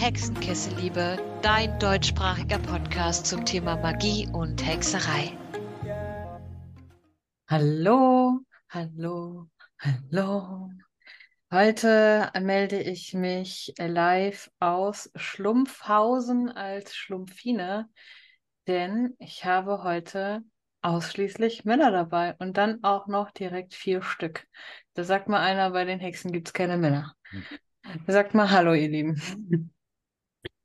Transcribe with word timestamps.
Hexenkessel-Liebe, 0.00 1.18
dein 1.42 1.78
deutschsprachiger 1.78 2.58
Podcast 2.58 3.26
zum 3.26 3.44
Thema 3.44 3.76
Magie 3.76 4.26
und 4.32 4.66
Hexerei. 4.66 5.36
Hallo, 7.46 8.40
hallo, 8.70 9.50
hallo. 9.78 10.70
Heute 11.52 12.32
melde 12.40 12.80
ich 12.80 13.12
mich 13.12 13.74
live 13.76 14.50
aus 14.58 15.10
Schlumpfhausen 15.16 16.48
als 16.48 16.96
Schlumpfine, 16.96 17.90
denn 18.66 19.14
ich 19.18 19.44
habe 19.44 19.82
heute 19.82 20.40
ausschließlich 20.80 21.66
Männer 21.66 21.90
dabei 21.90 22.36
und 22.38 22.56
dann 22.56 22.82
auch 22.84 23.06
noch 23.06 23.32
direkt 23.32 23.74
vier 23.74 24.00
Stück. 24.00 24.46
Da 24.94 25.04
sagt 25.04 25.28
mal 25.28 25.40
einer, 25.40 25.72
bei 25.72 25.84
den 25.84 26.00
Hexen 26.00 26.32
gibt 26.32 26.48
es 26.48 26.54
keine 26.54 26.78
Männer. 26.78 27.14
Sagt 28.06 28.32
mal 28.32 28.50
Hallo, 28.50 28.72
ihr 28.72 28.88
Lieben. 28.88 29.70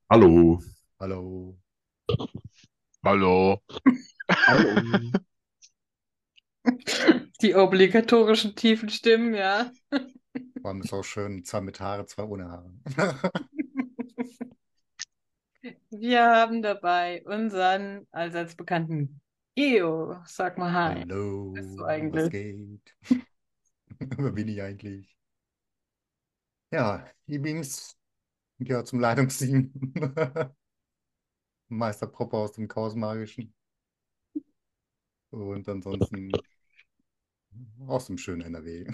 Hallo. 0.09 0.59
Hallo. 1.00 1.58
Hallo. 3.04 3.62
Hallo. 4.48 4.80
Die 7.41 7.55
obligatorischen 7.55 8.55
tiefen 8.55 8.90
Stimmen, 8.90 9.34
ja. 9.34 9.72
Vor 10.62 10.72
allem 10.72 10.81
ist 10.81 10.94
auch 10.94 11.04
schön, 11.04 11.44
zwei 11.44 11.62
mit 11.62 11.80
Haare, 11.80 12.05
zwei 12.05 12.23
ohne 12.23 12.50
Haare. 12.50 12.72
Wir 15.90 16.23
haben 16.23 16.62
dabei 16.62 17.23
unseren 17.26 18.08
allseits 18.12 18.56
bekannten 18.56 19.22
Geo. 19.56 20.17
Sag 20.26 20.58
mal 20.58 20.73
Hi. 20.73 21.02
Hallo. 21.02 21.53
bist 21.53 21.78
du 21.78 21.84
Was 21.84 21.90
eigentlich? 21.90 22.30
geht? 22.30 22.95
Wer 24.00 24.31
bin 24.31 24.48
ich 24.48 24.62
eigentlich? 24.62 25.16
Ja, 26.72 27.06
übrigens 27.28 27.95
gehört 28.59 28.88
zum 28.88 29.00
Leitungsteam. 29.00 29.72
Meister 31.70 32.08
Propper 32.08 32.38
aus 32.38 32.53
dem 32.53 32.67
Chaos 32.67 32.95
Magischen. 32.95 33.53
Und 35.30 35.70
ansonsten 35.70 36.31
aus 37.88 38.08
dem 38.08 38.17
schönen 38.17 38.42
NRW. 38.42 38.86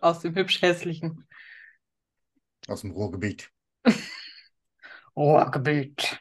Aus 0.00 0.20
dem 0.20 0.34
hübsch 0.34 0.60
hässlichen 0.62 1.26
Aus 2.68 2.82
dem 2.82 2.92
Ruhrgebiet. 2.92 3.50
Ruhrgebiet. 5.16 6.18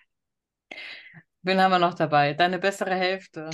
Wen 1.43 1.61
haben 1.61 1.71
wir 1.71 1.79
noch 1.79 1.93
dabei? 1.93 2.33
Deine 2.33 2.59
bessere 2.59 2.95
Hälfte. 2.95 3.49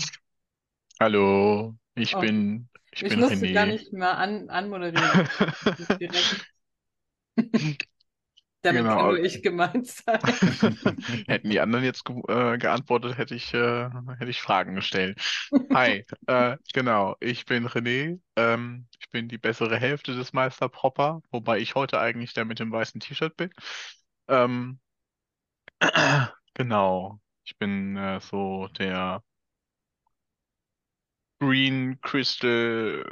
Hallo. 1.00 1.76
Ich 1.95 2.16
Oh. 2.16 2.20
bin, 2.20 2.70
ich 2.92 3.04
Ich 3.04 3.16
bin 3.16 3.20
gar 3.54 3.66
René. 3.66 3.68
nicht 3.68 3.92
mehr 3.94 4.18
an, 4.18 4.50
anmoderieren. 4.50 5.28
Direkt. 6.00 6.51
Damit 8.64 8.78
Genau. 8.78 8.96
kann 8.96 9.08
nur 9.08 9.20
ich 9.20 9.42
gemeint 9.44 9.88
sein. 9.88 10.20
Hätten 11.28 11.50
die 11.50 11.60
anderen 11.60 11.84
jetzt 11.84 12.06
ge 12.06 12.16
äh, 12.28 12.58
geantwortet, 12.58 13.18
hätte 13.18 13.36
ich, 13.36 13.54
äh, 13.54 13.90
hätte 14.18 14.30
ich 14.30 14.42
Fragen 14.42 14.76
gestellt. 14.76 15.20
Hi, 15.73 16.06
äh, 16.28 16.58
genau, 16.73 17.16
ich 17.20 17.46
bin 17.46 17.68
René. 17.68 18.20
Ähm, 18.36 18.88
ich 19.00 19.10
bin 19.10 19.28
die 19.30 19.38
bessere 19.38 19.78
Hälfte 19.80 20.16
des 20.16 20.34
Meister 20.34 20.70
Propper, 20.70 21.22
wobei 21.32 21.60
ich 21.60 21.76
heute 21.76 22.00
eigentlich 22.00 22.34
der 22.34 22.46
mit 22.46 22.60
dem 22.60 22.72
weißen 22.72 23.00
T-Shirt 23.02 23.36
bin. 23.38 23.52
Ähm, 24.28 24.80
genau, 26.54 27.20
ich 27.44 27.58
bin 27.58 27.98
äh, 27.98 28.20
so 28.22 28.68
der 28.80 29.23
Green 31.42 32.00
Crystal 32.02 33.04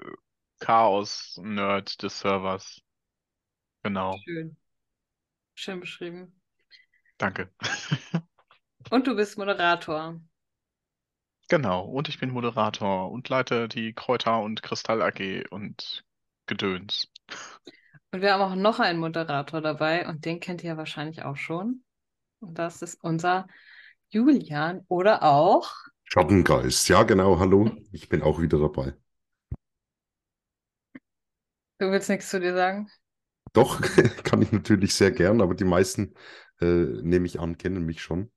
Chaos 0.62 1.38
Nerd 1.44 2.02
des 2.02 2.20
Servers. 2.20 2.82
Genau, 3.84 4.16
Schön. 4.24 4.56
Schön 5.56 5.80
beschrieben. 5.80 6.42
danke. 7.18 7.50
Und 8.92 9.08
du 9.08 9.16
bist 9.16 9.38
Moderator. 9.38 10.20
Genau, 11.50 11.84
und 11.86 12.08
ich 12.10 12.20
bin 12.20 12.30
Moderator 12.32 13.12
und 13.12 13.28
leite 13.30 13.68
die 13.68 13.94
Kräuter- 13.94 14.42
und 14.42 14.62
Kristall 14.64 15.02
AG 15.02 15.46
und 15.50 16.06
Gedöns. 16.46 17.08
Und 18.12 18.22
wir 18.22 18.34
haben 18.34 18.42
auch 18.42 18.56
noch 18.56 18.80
einen 18.80 19.00
Moderator 19.00 19.62
dabei 19.62 20.08
und 20.08 20.26
den 20.26 20.40
kennt 20.40 20.64
ihr 20.64 20.72
ja 20.72 20.78
wahrscheinlich 20.78 21.24
auch 21.24 21.38
schon. 21.38 21.84
Und 22.40 22.58
das 22.60 22.82
ist 22.82 22.96
unser 23.04 23.48
Julian 24.10 24.86
oder 24.88 25.24
auch 25.24 25.72
Schattengeist. 26.04 26.90
Ja, 26.90 27.04
genau. 27.04 27.40
Hallo. 27.40 27.72
Ich 27.92 28.10
bin 28.10 28.22
auch 28.22 28.42
wieder 28.42 28.60
dabei. 28.60 28.96
Du 31.78 31.92
willst 31.92 32.10
nichts 32.10 32.30
zu 32.30 32.40
dir 32.40 32.54
sagen? 32.54 32.90
Doch, 33.54 33.82
kann 34.24 34.42
ich 34.42 34.52
natürlich 34.52 34.96
sehr 34.96 35.12
gern, 35.12 35.42
aber 35.42 35.56
die 35.56 35.66
meisten, 35.66 36.14
äh, 36.62 36.66
nehme 36.66 37.26
ich 37.26 37.40
an, 37.40 37.58
kennen 37.58 37.86
mich 37.86 38.02
schon. 38.02 38.32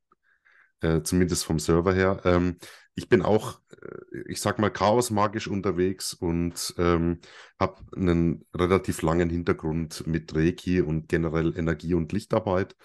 Äh, 0.81 1.03
zumindest 1.03 1.45
vom 1.45 1.59
Server 1.59 1.95
her. 1.95 2.21
Ähm, 2.25 2.59
ich 2.95 3.09
bin 3.09 3.23
auch, 3.23 3.61
äh, 3.71 4.19
ich 4.27 4.41
sag 4.41 4.59
mal, 4.59 4.71
chaosmagisch 4.71 5.49
unterwegs 5.49 6.13
und 6.13 6.75
ähm, 6.79 7.21
habe 7.59 7.83
einen 7.97 8.45
relativ 8.55 9.03
langen 9.03 9.31
Hintergrund 9.31 10.07
mit 10.07 10.35
Reiki 10.35 10.81
und 10.81 11.09
generell 11.09 11.57
Energie- 11.57 11.95
und 11.95 12.13
Lichtarbeit 12.13 12.77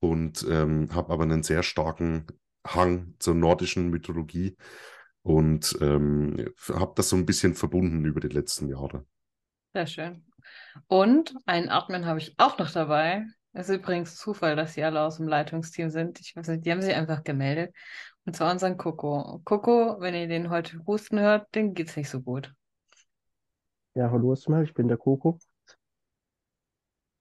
und 0.00 0.46
ähm, 0.48 0.88
habe 0.94 1.12
aber 1.12 1.24
einen 1.24 1.42
sehr 1.42 1.62
starken 1.62 2.26
Hang 2.66 3.14
zur 3.18 3.34
nordischen 3.34 3.90
Mythologie 3.90 4.56
und 5.22 5.76
ähm, 5.80 6.52
habe 6.68 6.92
das 6.96 7.10
so 7.10 7.16
ein 7.16 7.26
bisschen 7.26 7.54
verbunden 7.54 8.04
über 8.04 8.20
die 8.20 8.28
letzten 8.28 8.68
Jahre. 8.68 9.04
Sehr 9.74 9.86
schön. 9.86 10.24
Und 10.88 11.34
einen 11.46 11.68
Admin 11.68 12.06
habe 12.06 12.18
ich 12.18 12.34
auch 12.38 12.58
noch 12.58 12.70
dabei. 12.70 13.26
Es 13.52 13.68
ist 13.68 13.76
übrigens 13.76 14.16
Zufall, 14.16 14.56
dass 14.56 14.74
sie 14.74 14.82
alle 14.82 15.02
aus 15.02 15.18
dem 15.18 15.28
Leitungsteam 15.28 15.90
sind. 15.90 16.20
Ich 16.20 16.34
weiß 16.34 16.48
nicht, 16.48 16.66
die 16.66 16.72
haben 16.72 16.82
sich 16.82 16.94
einfach 16.94 17.22
gemeldet. 17.22 17.74
Und 18.24 18.34
zwar 18.34 18.50
unseren 18.50 18.76
Coco. 18.76 19.40
Coco, 19.44 20.00
wenn 20.00 20.14
ihr 20.14 20.26
den 20.26 20.50
heute 20.50 20.84
husten 20.86 21.20
hört, 21.20 21.54
dem 21.54 21.74
geht's 21.74 21.96
nicht 21.96 22.10
so 22.10 22.20
gut. 22.20 22.52
Ja, 23.94 24.10
hallo 24.10 24.30
erstmal, 24.30 24.64
ich 24.64 24.74
bin 24.74 24.88
der 24.88 24.96
Coco. 24.96 25.38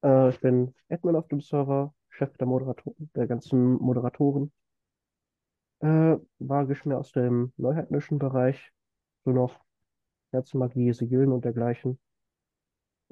Äh, 0.04 0.30
ich 0.30 0.40
bin 0.40 0.74
Admin 0.90 1.16
auf 1.16 1.28
dem 1.28 1.42
Server, 1.42 1.94
Chef 2.10 2.36
der 2.38 2.48
Moderator 2.48 2.94
der 3.16 3.28
ganzen 3.28 3.74
Moderatoren. 3.74 4.52
Äh, 5.82 6.18
magisch 6.40 6.86
mehr 6.86 6.98
aus 6.98 7.12
dem 7.12 7.54
neuheidnischen 7.58 8.18
Bereich, 8.18 8.72
so 9.26 9.32
noch 9.32 9.60
Herzmagie, 10.32 10.94
Sigillen 10.94 11.32
und 11.32 11.46
dergleichen. 11.46 12.00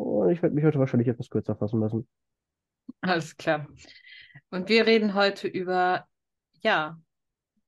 Und 0.01 0.31
ich 0.31 0.41
werde 0.41 0.55
mich 0.55 0.65
heute 0.65 0.79
wahrscheinlich 0.79 1.07
etwas 1.07 1.29
kürzer 1.29 1.55
fassen 1.55 1.79
müssen. 1.79 2.07
Alles 3.01 3.37
klar. 3.37 3.67
Und 4.49 4.69
wir 4.69 4.85
reden 4.87 5.13
heute 5.13 5.47
über, 5.47 6.07
ja, 6.61 6.99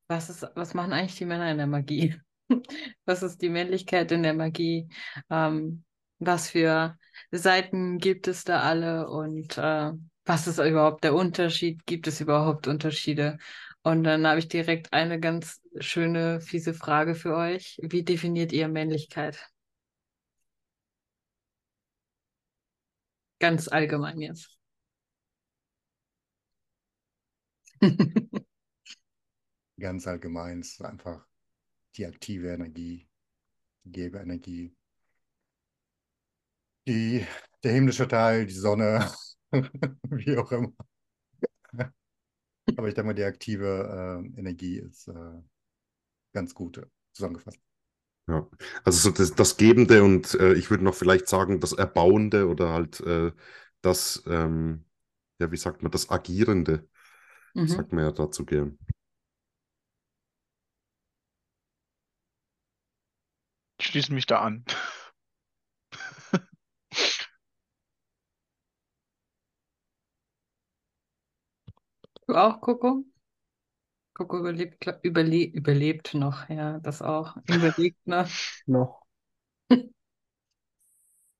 was 0.08 0.30
ist, 0.30 0.48
was 0.56 0.74
machen 0.74 0.94
eigentlich 0.94 1.18
die 1.18 1.26
Männer 1.26 1.52
in 1.52 1.58
der 1.58 1.68
Magie? 1.68 2.16
Was 3.06 3.24
ist 3.24 3.42
die 3.42 3.50
Männlichkeit 3.50 4.12
in 4.12 4.22
der 4.22 4.34
Magie? 4.34 4.90
Ähm, 5.30 5.86
was 6.20 6.50
für 6.50 6.98
Seiten 7.32 7.98
gibt 7.98 8.28
es 8.28 8.44
da 8.44 8.60
alle? 8.60 9.10
Und 9.10 9.58
äh, 9.58 9.92
was 10.26 10.48
ist 10.48 10.60
überhaupt 10.60 11.04
der 11.04 11.16
Unterschied? 11.16 11.86
Gibt 11.86 12.06
es 12.06 12.22
überhaupt 12.22 12.68
Unterschiede? 12.68 13.38
Und 13.82 14.04
dann 14.04 14.28
habe 14.28 14.40
ich 14.40 14.50
direkt 14.50 14.94
eine 14.94 15.20
ganz 15.20 15.62
schöne, 15.80 16.42
fiese 16.42 16.74
Frage 16.74 17.16
für 17.16 17.36
euch. 17.36 17.80
Wie 17.82 18.04
definiert 18.04 18.52
ihr 18.52 18.68
Männlichkeit? 18.68 19.53
Ganz 23.44 23.68
allgemein 23.68 24.22
jetzt. 24.22 24.58
Ganz 29.80 30.08
allgemein 30.08 30.62
ist 30.62 30.82
einfach 30.82 31.28
die 31.96 32.06
aktive 32.06 32.50
Energie, 32.54 33.08
die 33.86 33.92
Geberenergie, 33.92 34.76
die, 36.88 37.26
der 37.64 37.74
himmlische 37.74 38.08
Teil, 38.08 38.46
die 38.46 38.54
Sonne, 38.54 39.10
wie 40.10 40.38
auch 40.38 40.52
immer. 40.52 40.74
Aber 42.78 42.88
ich 42.88 42.94
denke 42.94 43.08
mal, 43.08 43.14
die 43.14 43.24
aktive 43.24 44.22
äh, 44.36 44.40
Energie 44.40 44.78
ist 44.80 45.08
äh, 45.08 45.42
ganz 46.34 46.54
gut 46.54 46.78
äh, 46.78 46.86
zusammengefasst. 47.14 47.60
Ja, 48.28 48.48
also 48.86 49.10
so 49.10 49.16
das, 49.16 49.36
das 49.36 49.58
Gebende 49.58 50.02
und 50.04 50.34
äh, 50.36 50.54
ich 50.54 50.70
würde 50.70 50.84
noch 50.86 50.96
vielleicht 50.96 51.28
sagen, 51.28 51.60
das 51.60 51.74
Erbauende 51.74 52.48
oder 52.48 52.70
halt 52.72 53.02
äh, 53.02 53.34
das, 53.82 54.24
ähm, 54.28 54.86
ja, 55.40 55.52
wie 55.52 55.58
sagt 55.58 55.84
man, 55.84 55.92
das 55.92 56.10
Agierende, 56.10 56.88
Mhm. 57.56 57.66
sagt 57.68 57.94
man 57.94 58.06
ja 58.06 58.12
dazu 58.12 58.46
gern. 58.46 58.78
Ich 63.80 63.86
schließe 63.88 64.12
mich 64.14 64.26
da 64.26 64.40
an. 64.40 64.66
Du 72.28 72.36
auch, 72.36 72.60
Coco? 72.62 73.06
Coco 74.14 74.38
überlebt, 74.38 74.86
überle 75.02 75.44
überlebt 75.46 76.14
noch, 76.14 76.48
ja, 76.50 76.80
das 76.80 77.02
auch. 77.02 77.36
Überlegt 77.48 77.98
noch. 78.06 78.30
Noch. 78.66 79.02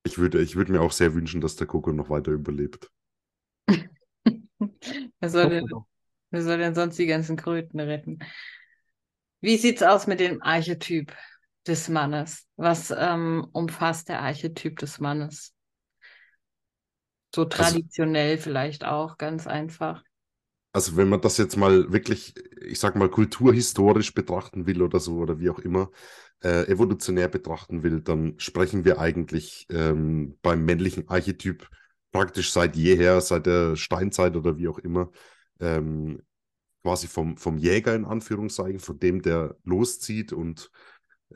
Ich 0.06 0.18
würde, 0.18 0.42
ich 0.42 0.58
würde 0.58 0.74
mir 0.74 0.82
auch 0.82 0.92
sehr 0.92 1.14
wünschen, 1.14 1.40
dass 1.40 1.56
der 1.56 1.66
Coco 1.66 1.94
noch 1.94 2.10
weiter 2.10 2.32
überlebt. 2.32 2.92
Wer 5.20 5.30
soll, 5.30 5.50
denn, 5.50 5.70
wer 6.30 6.44
soll 6.44 6.58
denn 6.58 6.76
sonst 6.76 6.98
die 7.00 7.06
ganzen 7.06 7.38
Kröten 7.38 7.80
retten? 7.80 8.20
Wie 9.40 9.58
sieht's 9.58 9.82
aus 9.82 10.06
mit 10.08 10.20
dem 10.20 10.42
Archetyp 10.42 11.16
des 11.68 11.90
Mannes? 11.90 12.48
Was 12.58 12.92
ähm, 12.92 13.48
umfasst 13.54 14.10
der 14.10 14.22
Archetyp 14.22 14.78
des 14.80 15.00
Mannes? 15.00 15.54
So 17.34 17.46
traditionell 17.46 18.38
vielleicht 18.38 18.86
auch, 18.86 19.18
ganz 19.18 19.48
einfach. 19.48 20.04
Also 20.74 20.98
wenn 20.98 21.08
man 21.08 21.22
das 21.22 21.38
jetzt 21.38 21.56
mal 21.56 21.94
wirklich, 21.94 22.34
ich 22.62 22.80
sag 22.80 22.96
mal, 22.96 23.08
kulturhistorisch 23.10 24.14
betrachten 24.16 24.66
will 24.66 24.82
oder 24.82 25.00
so, 25.00 25.18
oder 25.18 25.40
wie 25.40 25.52
auch 25.52 25.60
immer, 25.60 25.92
äh, 26.44 26.68
evolutionär 26.68 27.28
betrachten 27.28 27.84
will, 27.84 28.02
dann 28.02 28.34
sprechen 28.40 28.84
wir 28.84 29.00
eigentlich 29.00 29.68
ähm, 29.70 30.38
beim 30.42 30.66
männlichen 30.66 31.08
Archetyp 31.10 31.70
praktisch 32.12 32.52
seit 32.52 32.76
jeher, 32.76 33.22
seit 33.22 33.46
der 33.46 33.76
Steinzeit 33.76 34.36
oder 34.36 34.58
wie 34.58 34.68
auch 34.68 34.80
immer, 34.80 35.12
ähm, 35.60 36.24
quasi 36.82 37.08
vom, 37.08 37.38
vom 37.38 37.58
Jäger 37.60 37.94
in 37.94 38.06
Anführungszeichen, 38.06 38.80
von 38.80 38.98
dem, 39.00 39.22
der 39.22 39.56
loszieht 39.64 40.34
und 40.34 40.72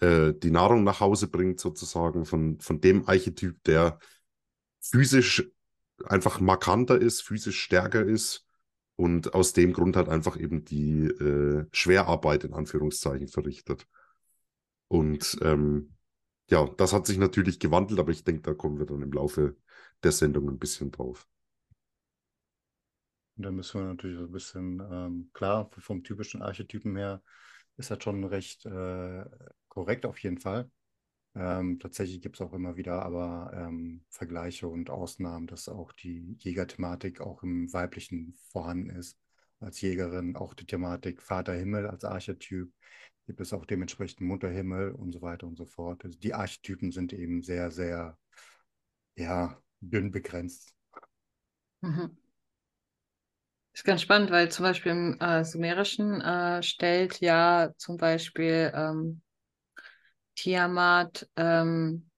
äh, 0.02 0.34
die 0.34 0.52
Nahrung 0.52 0.84
nach 0.84 1.00
Hause 1.00 1.28
bringt, 1.28 1.60
sozusagen, 1.60 2.26
von, 2.26 2.60
von 2.60 2.82
dem 2.82 3.08
Archetyp, 3.08 3.64
der 3.66 4.00
physisch 4.82 5.48
einfach 6.06 6.40
markanter 6.40 7.00
ist, 7.00 7.22
physisch 7.22 7.62
stärker 7.62 8.04
ist 8.04 8.47
und 8.98 9.34
aus 9.36 9.54
dem 9.54 9.74
Grund 9.74 9.96
halt 9.96 10.10
einfach 10.10 10.38
eben 10.38 10.66
die 10.66 11.06
äh, 11.06 11.66
Schwerarbeit 11.72 12.44
in 12.44 12.54
Anführungszeichen 12.54 13.30
verrichtet. 13.30 13.88
Und 14.90 15.38
ähm, 15.42 15.96
ja, 16.50 16.66
das 16.78 16.94
hat 16.94 17.08
sich 17.08 17.18
natürlich 17.18 17.60
gewandelt, 17.60 18.00
aber 18.00 18.12
ich 18.12 18.24
denke, 18.26 18.42
da 18.42 18.54
kommen 18.54 18.80
wir 18.80 18.86
dann 18.86 19.02
im 19.02 19.12
Laufe 19.14 19.56
der 20.04 20.12
Sendung 20.12 20.50
ein 20.50 20.60
bisschen 20.60 20.92
drauf. 20.92 21.28
Und 23.38 23.44
da 23.44 23.52
müssen 23.52 23.82
wir 23.82 23.88
natürlich 23.88 24.18
so 24.18 24.26
ein 24.26 24.32
bisschen, 24.32 24.80
ähm, 24.92 25.30
klar, 25.34 25.70
vom 25.78 26.04
typischen 26.04 26.42
Archetypen 26.42 26.96
her 26.96 27.22
ist 27.78 27.92
das 27.92 28.04
schon 28.04 28.24
recht 28.24 28.66
äh, 28.66 29.26
korrekt 29.70 30.06
auf 30.06 30.18
jeden 30.20 30.40
Fall. 30.40 30.70
Ähm, 31.40 31.78
tatsächlich 31.80 32.20
gibt 32.22 32.38
es 32.38 32.42
auch 32.42 32.54
immer 32.54 32.78
wieder 32.78 33.04
aber 33.04 33.52
ähm, 33.54 34.02
Vergleiche 34.10 34.68
und 34.68 34.90
Ausnahmen, 34.90 35.46
dass 35.46 35.70
auch 35.70 35.92
die 35.94 36.36
Jägerthematik 36.40 37.22
auch 37.22 37.44
im 37.44 37.72
Weiblichen 37.72 38.34
vorhanden 38.52 38.90
ist. 38.90 39.20
Als 39.60 39.80
Jägerin 39.82 40.36
auch 40.36 40.56
die 40.56 40.66
Thematik 40.66 41.22
Vater 41.22 41.54
Himmel 41.54 41.88
als 41.88 42.04
Archetyp, 42.04 42.72
gibt 43.28 43.40
es 43.40 43.54
auch 43.54 43.66
dementsprechend 43.66 44.22
Mutterhimmel 44.22 44.92
und 44.92 45.12
so 45.12 45.22
weiter 45.22 45.46
und 45.46 45.58
so 45.58 45.66
fort. 45.66 46.04
Also 46.06 46.18
die 46.18 46.34
Archetypen 46.34 46.92
sind 46.92 47.14
eben 47.14 47.44
sehr, 47.44 47.70
sehr, 47.70 48.18
ja, 49.16 49.62
dünn 49.80 50.10
begrenzt. 50.10 50.74
Mhm. 51.82 52.18
Ist 53.74 53.84
ganz 53.84 54.02
spannend, 54.02 54.32
weil 54.32 54.50
zum 54.50 54.64
Beispiel 54.64 54.92
im 54.92 55.20
äh, 55.20 55.44
Sumerischen 55.44 56.20
äh, 56.20 56.64
stellt 56.64 57.20
ja 57.20 57.74
zum 57.78 57.98
Beispiel 57.98 58.72
ähm, 58.74 59.22
Tiamat 60.38 61.28
ähm, 61.36 62.10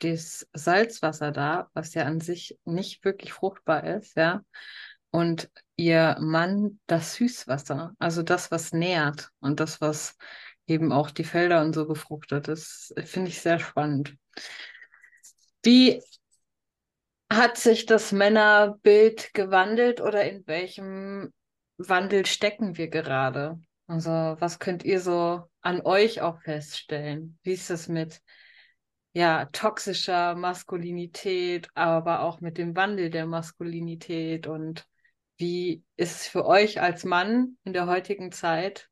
das 0.00 0.46
Salzwasser 0.52 1.30
dar, 1.30 1.70
was 1.72 1.94
ja 1.94 2.04
an 2.04 2.20
sich 2.20 2.58
nicht 2.64 3.04
wirklich 3.04 3.32
fruchtbar 3.32 3.84
ist, 3.84 4.16
ja. 4.16 4.42
Und 5.10 5.50
ihr 5.76 6.16
Mann 6.20 6.80
das 6.86 7.14
Süßwasser, 7.14 7.94
also 7.98 8.22
das, 8.22 8.50
was 8.50 8.72
nährt 8.72 9.30
und 9.40 9.60
das, 9.60 9.80
was 9.80 10.16
eben 10.66 10.92
auch 10.92 11.10
die 11.10 11.24
Felder 11.24 11.62
und 11.62 11.74
so 11.74 11.86
befruchtet. 11.86 12.48
Das 12.48 12.94
finde 13.04 13.30
ich 13.30 13.40
sehr 13.40 13.58
spannend. 13.58 14.16
Wie 15.62 16.02
hat 17.32 17.56
sich 17.56 17.86
das 17.86 18.12
Männerbild 18.12 19.34
gewandelt 19.34 20.00
oder 20.00 20.28
in 20.28 20.46
welchem 20.46 21.32
Wandel 21.76 22.26
stecken 22.26 22.76
wir 22.76 22.88
gerade? 22.88 23.60
Also, 23.90 24.10
was 24.38 24.60
könnt 24.60 24.84
ihr 24.84 25.00
so 25.00 25.42
an 25.62 25.80
euch 25.80 26.20
auch 26.20 26.40
feststellen? 26.42 27.40
Wie 27.42 27.54
ist 27.54 27.70
es 27.70 27.88
mit 27.88 28.22
ja, 29.12 29.46
toxischer 29.46 30.36
Maskulinität, 30.36 31.68
aber 31.74 32.20
auch 32.22 32.40
mit 32.40 32.56
dem 32.56 32.76
Wandel 32.76 33.10
der 33.10 33.26
Maskulinität 33.26 34.46
und 34.46 34.86
wie 35.38 35.82
ist 35.96 36.20
es 36.20 36.28
für 36.28 36.46
euch 36.46 36.80
als 36.80 37.02
Mann 37.02 37.58
in 37.64 37.72
der 37.72 37.88
heutigen 37.88 38.30
Zeit? 38.30 38.88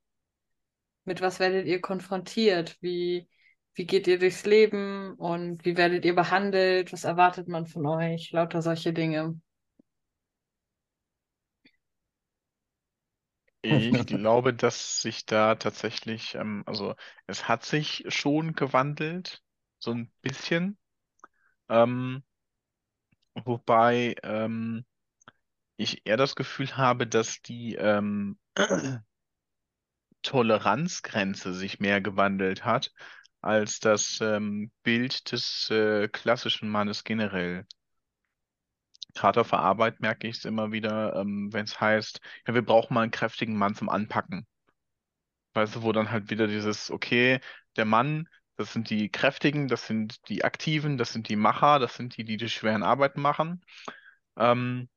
Mit 1.05 1.21
was 1.21 1.39
werdet 1.39 1.67
ihr 1.69 1.81
konfrontiert? 1.81 2.77
Wie, 2.81 3.29
wie 3.75 3.87
geht 3.87 4.09
ihr 4.09 4.19
durchs 4.19 4.47
Leben 4.47 5.15
und 5.15 5.65
wie 5.65 5.77
werdet 5.77 6.05
ihr 6.07 6.17
behandelt? 6.17 6.93
Was 6.93 7.05
erwartet 7.05 7.47
man 7.47 7.67
von 7.67 7.87
euch? 7.87 8.33
Lauter 8.33 8.63
solche 8.63 8.93
Dinge. 8.93 9.41
Ich 13.63 13.93
glaube, 14.07 14.53
dass 14.55 15.01
sich 15.03 15.25
da 15.27 15.55
tatsächlich, 15.57 16.35
ähm, 16.35 16.63
also 16.67 16.95
es 17.27 17.49
hat 17.49 17.65
sich 17.65 18.05
schon 18.09 18.55
gewandelt, 18.55 19.43
so 19.79 19.93
ein 19.93 20.11
bisschen. 20.23 20.79
Ähm, 21.69 22.25
wobei 23.45 24.15
ähm, 24.23 24.85
ich 25.77 26.07
eher 26.07 26.17
das 26.19 26.37
Gefühl 26.37 26.77
habe, 26.77 27.07
dass 27.07 27.43
die 27.43 27.77
ähm, 27.77 28.39
Toleranzgrenze 30.23 31.53
sich 31.53 31.81
mehr 31.81 32.01
gewandelt 32.01 32.65
hat 32.65 32.93
als 33.41 33.81
das 33.81 34.19
ähm, 34.21 34.71
Bild 34.85 35.33
des 35.33 35.71
äh, 35.71 36.07
klassischen 36.09 36.69
Mannes 36.69 37.03
generell. 37.05 37.67
Gerade 39.15 39.41
auf 39.41 39.51
der 39.51 39.61
Arbeit 39.61 40.01
merke 40.01 40.29
ich 40.29 40.39
es 40.39 40.45
immer 40.45 40.73
wieder, 40.73 41.17
ähm, 41.17 41.53
wenn 41.53 41.65
es 41.65 41.81
heißt, 41.81 42.21
ja, 42.47 42.55
wir 42.55 42.63
brauchen 42.63 42.95
mal 42.95 43.03
einen 43.03 43.11
kräftigen 43.11 43.57
Mann 43.57 43.75
zum 43.75 43.89
Anpacken. 43.89 44.47
Weißt 45.55 45.77
du, 45.77 45.83
wo 45.83 45.93
dann 45.93 46.11
halt 46.11 46.31
wieder 46.31 46.47
dieses, 46.47 46.91
okay, 46.91 47.41
der 47.77 47.85
Mann, 47.85 48.29
das 48.57 48.73
sind 48.73 48.91
die 48.91 49.11
Kräftigen, 49.11 49.69
das 49.69 49.87
sind 49.87 50.29
die 50.29 50.45
Aktiven, 50.45 50.99
das 50.99 51.13
sind 51.13 51.29
die 51.29 51.37
Macher, 51.37 51.79
das 51.79 51.97
sind 51.97 52.17
die, 52.17 52.25
die 52.25 52.37
die 52.37 52.49
schweren 52.49 52.83
Arbeiten 52.83 53.21
machen. 53.21 53.63
Ähm, 54.37 54.89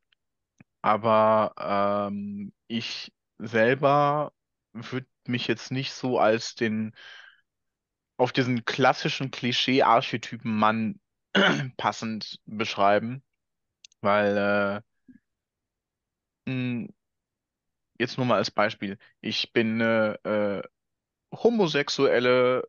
aber 0.81 1.53
ähm, 2.11 2.53
ich 2.67 3.13
selber 3.39 4.33
würde 4.73 5.07
mich 5.27 5.47
jetzt 5.47 5.71
nicht 5.71 5.93
so 5.93 6.19
als 6.19 6.55
den 6.55 6.93
auf 8.17 8.31
diesen 8.31 8.65
klassischen 8.65 9.31
Klischee-Archetypen 9.31 10.55
Mann 10.55 10.99
passend 11.77 12.39
beschreiben, 12.45 13.23
weil 14.01 14.83
äh, 16.45 16.87
jetzt 17.97 18.17
nur 18.17 18.25
mal 18.25 18.37
als 18.37 18.51
Beispiel, 18.51 18.97
ich 19.21 19.53
bin 19.53 19.81
eine 19.81 20.19
äh, 20.23 20.67
homosexuelle 21.35 22.67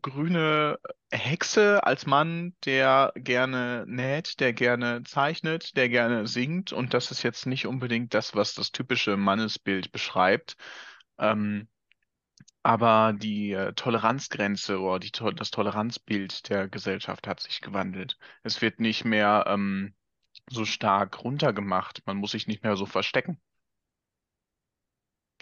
grüne 0.00 0.78
Hexe 1.10 1.84
als 1.84 2.06
Mann, 2.06 2.54
der 2.64 3.12
gerne 3.16 3.84
näht, 3.86 4.40
der 4.40 4.52
gerne 4.52 5.02
zeichnet, 5.04 5.76
der 5.76 5.88
gerne 5.88 6.26
singt 6.26 6.72
und 6.72 6.94
das 6.94 7.10
ist 7.10 7.22
jetzt 7.22 7.46
nicht 7.46 7.66
unbedingt 7.66 8.14
das, 8.14 8.34
was 8.34 8.54
das 8.54 8.72
typische 8.72 9.16
Mannesbild 9.16 9.92
beschreibt. 9.92 10.56
Ähm, 11.18 11.68
aber 12.62 13.12
die 13.16 13.52
äh, 13.52 13.72
Toleranzgrenze 13.74 14.80
oder 14.80 15.00
die, 15.00 15.10
das 15.36 15.50
Toleranzbild 15.50 16.48
der 16.48 16.68
Gesellschaft 16.68 17.26
hat 17.26 17.40
sich 17.40 17.60
gewandelt. 17.60 18.18
Es 18.44 18.62
wird 18.62 18.80
nicht 18.80 19.04
mehr 19.04 19.44
ähm, 19.48 19.94
so 20.52 20.64
stark 20.64 21.24
runtergemacht. 21.24 22.02
Man 22.06 22.16
muss 22.16 22.32
sich 22.32 22.46
nicht 22.46 22.62
mehr 22.62 22.76
so 22.76 22.86
verstecken 22.86 23.40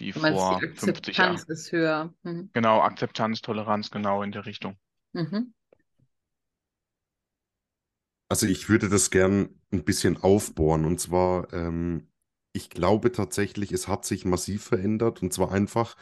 wie 0.01 0.19
meinst, 0.19 0.39
die 0.39 0.41
vor 0.41 0.59
50 0.59 1.17
Jahren. 1.17 1.35
Akzeptanz 1.35 1.43
ist 1.43 1.71
höher. 1.71 2.13
Mhm. 2.23 2.49
Genau, 2.53 2.81
Akzeptanz, 2.81 3.41
Toleranz, 3.41 3.91
genau 3.91 4.23
in 4.23 4.31
der 4.31 4.45
Richtung. 4.45 4.77
Mhm. 5.13 5.53
Also 8.27 8.47
ich 8.47 8.69
würde 8.69 8.89
das 8.89 9.11
gern 9.11 9.61
ein 9.71 9.83
bisschen 9.83 10.17
aufbohren. 10.17 10.85
Und 10.85 10.99
zwar, 10.99 11.51
ähm, 11.53 12.09
ich 12.53 12.69
glaube 12.69 13.11
tatsächlich, 13.11 13.71
es 13.71 13.87
hat 13.87 14.05
sich 14.05 14.25
massiv 14.25 14.63
verändert. 14.63 15.21
Und 15.21 15.33
zwar 15.33 15.51
einfach 15.51 15.95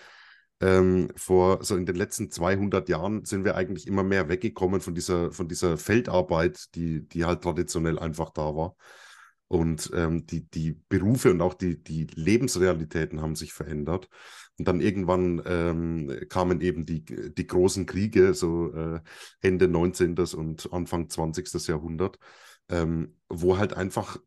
ähm, 0.62 1.10
vor, 1.16 1.64
so 1.64 1.76
in 1.76 1.86
den 1.86 1.96
letzten 1.96 2.32
200 2.32 2.90
Jahren 2.90 3.26
sind 3.26 3.46
wir 3.46 3.56
eigentlich 3.56 3.88
immer 3.88 4.04
mehr 4.04 4.28
weggekommen 4.30 4.82
von 4.82 4.94
dieser, 4.94 5.32
von 5.32 5.48
dieser 5.48 5.78
Feldarbeit, 5.78 6.76
die, 6.76 7.08
die 7.08 7.26
halt 7.26 7.42
traditionell 7.42 7.98
einfach 7.98 8.32
da 8.32 8.56
war. 8.56 8.76
Und 9.48 9.90
ähm, 9.96 10.28
die, 10.28 10.48
die 10.50 10.74
Berufe 10.90 11.32
und 11.32 11.42
auch 11.42 11.56
die, 11.56 11.82
die 11.82 12.06
Lebensrealitäten 12.14 13.22
haben 13.22 13.36
sich 13.36 13.52
verändert. 13.54 14.08
Und 14.60 14.68
dann 14.68 14.82
irgendwann 14.82 15.42
ähm, 15.46 16.26
kamen 16.30 16.62
eben 16.62 16.86
die, 16.86 17.04
die 17.06 17.48
großen 17.48 17.86
Kriege, 17.86 18.34
so 18.34 18.72
äh, 18.74 19.00
Ende 19.42 19.68
19. 19.68 20.16
und 20.36 20.72
Anfang 20.72 21.10
20. 21.10 21.68
Jahrhundert, 21.68 22.20
ähm, 22.68 23.16
wo 23.30 23.58
halt 23.58 23.74
einfach 23.74 24.18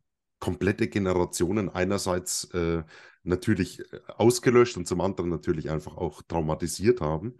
komplette 0.43 0.89
Generationen 0.89 1.69
einerseits 1.69 2.43
äh, 2.53 2.83
natürlich 3.23 3.81
ausgelöscht 4.17 4.75
und 4.75 4.85
zum 4.89 4.99
anderen 4.99 5.29
natürlich 5.29 5.69
einfach 5.71 5.95
auch 5.95 6.21
traumatisiert 6.23 6.99
haben. 6.99 7.37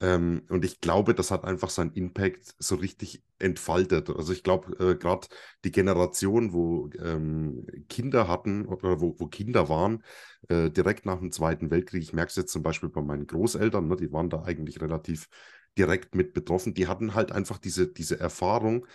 Ähm, 0.00 0.42
und 0.48 0.64
ich 0.64 0.80
glaube, 0.80 1.12
das 1.12 1.32
hat 1.32 1.44
einfach 1.44 1.70
seinen 1.70 1.92
Impact 1.94 2.54
so 2.60 2.76
richtig 2.76 3.24
entfaltet. 3.40 4.10
Also 4.10 4.32
ich 4.32 4.44
glaube, 4.44 4.76
äh, 4.78 4.94
gerade 4.94 5.26
die 5.64 5.72
Generation, 5.72 6.52
wo 6.52 6.88
ähm, 7.02 7.66
Kinder 7.88 8.28
hatten 8.28 8.66
oder 8.66 9.00
wo, 9.00 9.16
wo 9.18 9.26
Kinder 9.26 9.68
waren, 9.68 10.04
äh, 10.48 10.70
direkt 10.70 11.04
nach 11.04 11.18
dem 11.18 11.32
Zweiten 11.32 11.72
Weltkrieg, 11.72 12.02
ich 12.02 12.12
merke 12.12 12.30
es 12.30 12.36
jetzt 12.36 12.52
zum 12.52 12.62
Beispiel 12.62 12.90
bei 12.90 13.02
meinen 13.02 13.26
Großeltern, 13.26 13.88
ne, 13.88 13.96
die 13.96 14.12
waren 14.12 14.30
da 14.30 14.44
eigentlich 14.44 14.80
relativ 14.80 15.28
direkt 15.76 16.14
mit 16.14 16.32
betroffen, 16.32 16.74
die 16.74 16.86
hatten 16.86 17.14
halt 17.14 17.32
einfach 17.32 17.58
diese, 17.58 17.88
diese 17.88 18.20
Erfahrung, 18.20 18.86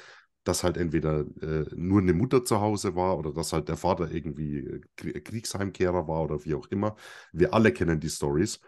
dass 0.44 0.64
halt 0.64 0.78
entweder 0.78 1.26
äh, 1.42 1.66
nur 1.76 2.02
eine 2.02 2.14
Mutter 2.14 2.44
zu 2.44 2.62
Hause 2.62 2.96
war 2.96 3.18
oder 3.18 3.32
dass 3.34 3.54
halt 3.54 3.70
der 3.70 3.78
Vater 3.78 4.12
irgendwie 4.12 4.82
Kriegsheimkehrer 4.96 6.08
war 6.08 6.24
oder 6.24 6.44
wie 6.46 6.56
auch 6.56 6.68
immer. 6.68 6.96
Wir 7.32 7.54
alle 7.54 7.72
kennen 7.72 8.00
die 8.00 8.10
Stories. 8.10 8.60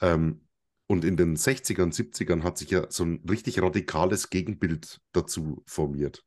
Ähm, 0.00 0.42
und 0.86 1.04
in 1.04 1.16
den 1.16 1.36
60ern, 1.36 1.92
70ern 1.94 2.42
hat 2.42 2.58
sich 2.58 2.70
ja 2.70 2.90
so 2.90 3.04
ein 3.04 3.22
richtig 3.30 3.62
radikales 3.62 4.28
Gegenbild 4.28 5.00
dazu 5.12 5.62
formiert. 5.66 6.24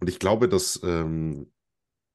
Und 0.00 0.08
ich 0.08 0.18
glaube, 0.18 0.48
dass 0.48 0.80
ähm, 0.82 1.52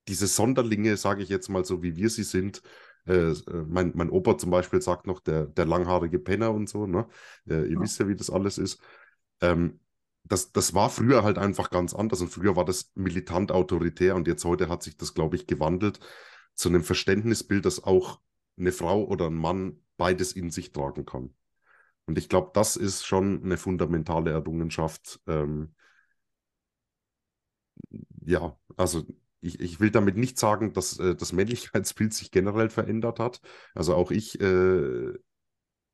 diese 0.07 0.25
Sonderlinge, 0.25 0.98
sage 0.98 1.21
ich 1.21 1.29
jetzt 1.29 1.50
mal 1.50 1.63
so, 1.63 1.83
wie 1.83 1.95
wir 1.95 2.10
sie 2.10 2.24
sind, 2.24 2.63
äh, 3.05 3.31
äh, 3.31 3.65
mein, 3.67 3.91
mein 3.95 4.10
Opa 4.10 4.38
zum 4.38 4.50
Beispiel 4.50 4.81
sagt 4.81 5.05
noch, 5.05 5.19
der, 5.19 5.45
der 5.45 5.65
langhaarige 5.65 6.17
Penner 6.17 6.51
und 6.51 6.69
so, 6.69 6.88
ne? 6.88 7.07
Äh, 7.48 7.65
ihr 7.65 7.74
ja. 7.74 7.81
wisst 7.81 8.00
ja, 8.00 8.07
wie 8.07 8.15
das 8.15 8.29
alles 8.29 8.57
ist. 8.57 8.81
Ähm, 9.41 9.79
das, 10.23 10.51
das 10.51 10.73
war 10.73 10.89
früher 10.89 11.23
halt 11.23 11.37
einfach 11.37 11.69
ganz 11.69 11.93
anders 11.93 12.21
und 12.21 12.29
früher 12.29 12.55
war 12.55 12.65
das 12.65 12.91
militant 12.95 13.51
autoritär 13.51 14.15
und 14.15 14.27
jetzt 14.27 14.45
heute 14.45 14.69
hat 14.69 14.83
sich 14.83 14.97
das, 14.97 15.13
glaube 15.13 15.35
ich, 15.35 15.47
gewandelt 15.47 15.99
zu 16.55 16.69
einem 16.69 16.83
Verständnisbild, 16.83 17.65
dass 17.65 17.83
auch 17.83 18.19
eine 18.57 18.71
Frau 18.71 19.03
oder 19.05 19.27
ein 19.27 19.35
Mann 19.35 19.79
beides 19.97 20.33
in 20.33 20.51
sich 20.51 20.71
tragen 20.71 21.05
kann. 21.05 21.33
Und 22.05 22.17
ich 22.17 22.29
glaube, 22.29 22.51
das 22.53 22.75
ist 22.75 23.05
schon 23.05 23.43
eine 23.43 23.57
fundamentale 23.57 24.31
Errungenschaft. 24.31 25.21
Ähm, 25.27 25.73
ja, 28.25 28.57
also 28.77 29.05
ich, 29.41 29.59
ich 29.59 29.79
will 29.79 29.91
damit 29.91 30.17
nicht 30.17 30.37
sagen, 30.37 30.73
dass 30.73 30.99
äh, 30.99 31.15
das 31.15 31.33
Männlichkeitsbild 31.33 32.13
sich 32.13 32.31
generell 32.31 32.69
verändert 32.69 33.19
hat. 33.19 33.41
Also 33.73 33.95
auch 33.95 34.11
ich 34.11 34.39
äh, 34.39 35.13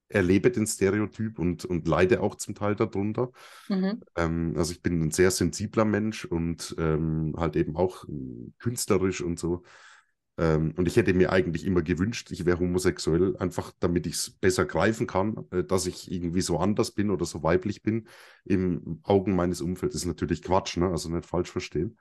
erlebe 0.09 0.51
den 0.51 0.67
Stereotyp 0.67 1.39
und, 1.39 1.65
und 1.65 1.87
leide 1.87 2.21
auch 2.21 2.35
zum 2.35 2.55
Teil 2.55 2.75
darunter. 2.75 3.31
Mhm. 3.67 4.01
Ähm, 4.15 4.53
also 4.57 4.71
ich 4.71 4.81
bin 4.81 5.01
ein 5.01 5.11
sehr 5.11 5.31
sensibler 5.31 5.85
Mensch 5.85 6.25
und 6.25 6.75
ähm, 6.77 7.33
halt 7.37 7.55
eben 7.55 7.75
auch 7.75 8.05
äh, 8.05 8.51
künstlerisch 8.59 9.21
und 9.21 9.37
so. 9.39 9.63
Ähm, 10.37 10.73
und 10.77 10.87
ich 10.87 10.95
hätte 10.95 11.13
mir 11.13 11.31
eigentlich 11.31 11.65
immer 11.65 11.81
gewünscht, 11.81 12.31
ich 12.31 12.45
wäre 12.45 12.59
homosexuell, 12.59 13.35
einfach 13.37 13.71
damit 13.79 14.05
ich 14.05 14.13
es 14.13 14.29
besser 14.29 14.65
greifen 14.65 15.07
kann, 15.07 15.45
äh, 15.51 15.63
dass 15.63 15.87
ich 15.87 16.11
irgendwie 16.11 16.41
so 16.41 16.59
anders 16.59 16.91
bin 16.91 17.09
oder 17.09 17.25
so 17.25 17.43
weiblich 17.43 17.81
bin 17.81 18.07
im 18.45 18.99
Augen 19.03 19.35
meines 19.35 19.61
Umfelds. 19.61 19.95
Ist 19.95 20.05
natürlich 20.05 20.43
Quatsch, 20.43 20.77
ne? 20.77 20.89
also 20.89 21.09
nicht 21.09 21.25
falsch 21.25 21.51
verstehen. 21.51 21.97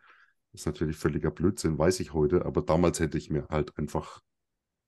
Das 0.53 0.63
ist 0.63 0.67
natürlich 0.67 0.97
völliger 0.97 1.31
Blödsinn, 1.31 1.79
weiß 1.79 2.01
ich 2.01 2.13
heute, 2.13 2.45
aber 2.45 2.63
damals 2.63 3.01
hätte 3.01 3.19
ich 3.19 3.31
mir 3.31 3.47
halt 3.49 3.77
einfach 3.79 4.21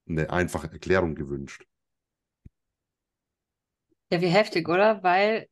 eine 0.09 0.31
einfache 0.31 0.71
Erklärung 0.71 1.15
gewünscht. 1.15 1.67
Ja, 4.11 4.21
wie 4.21 4.29
heftig, 4.29 4.69
oder? 4.69 5.03
Weil 5.03 5.49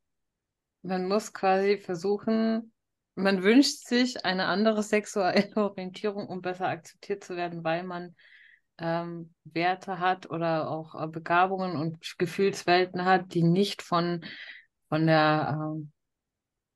man 0.83 1.09
muss 1.09 1.33
quasi 1.33 1.79
versuchen, 1.79 2.73
man 3.15 3.43
wünscht 3.43 3.87
sich 3.87 4.25
eine 4.25 4.47
andere 4.47 4.83
sexuelle 4.83 5.51
Orientierung, 5.57 6.27
um 6.29 6.41
besser 6.41 6.69
akzeptiert 6.69 7.25
zu 7.25 7.37
werden, 7.37 7.65
weil 7.65 7.83
man 7.83 8.15
ähm, 8.79 9.35
Werte 9.45 9.99
hat 9.99 10.31
oder 10.31 10.71
auch 10.71 10.95
äh, 11.01 11.07
Begabungen 11.09 11.77
und 11.77 12.19
Gefühlswelten 12.19 13.05
hat, 13.05 13.35
die 13.35 13.43
nicht 13.43 13.83
von, 13.83 14.25
von 14.89 15.07
der 15.07 15.77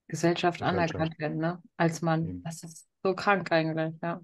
Gesellschaft, 0.08 0.58
Gesellschaft 0.60 0.62
anerkannt 0.62 1.18
werden, 1.18 1.38
ne? 1.38 1.62
Als 1.76 2.02
Mann. 2.02 2.42
Das 2.42 2.62
ist 2.62 2.88
so 3.02 3.14
krank 3.14 3.52
eigentlich, 3.52 3.94
ja. 4.02 4.20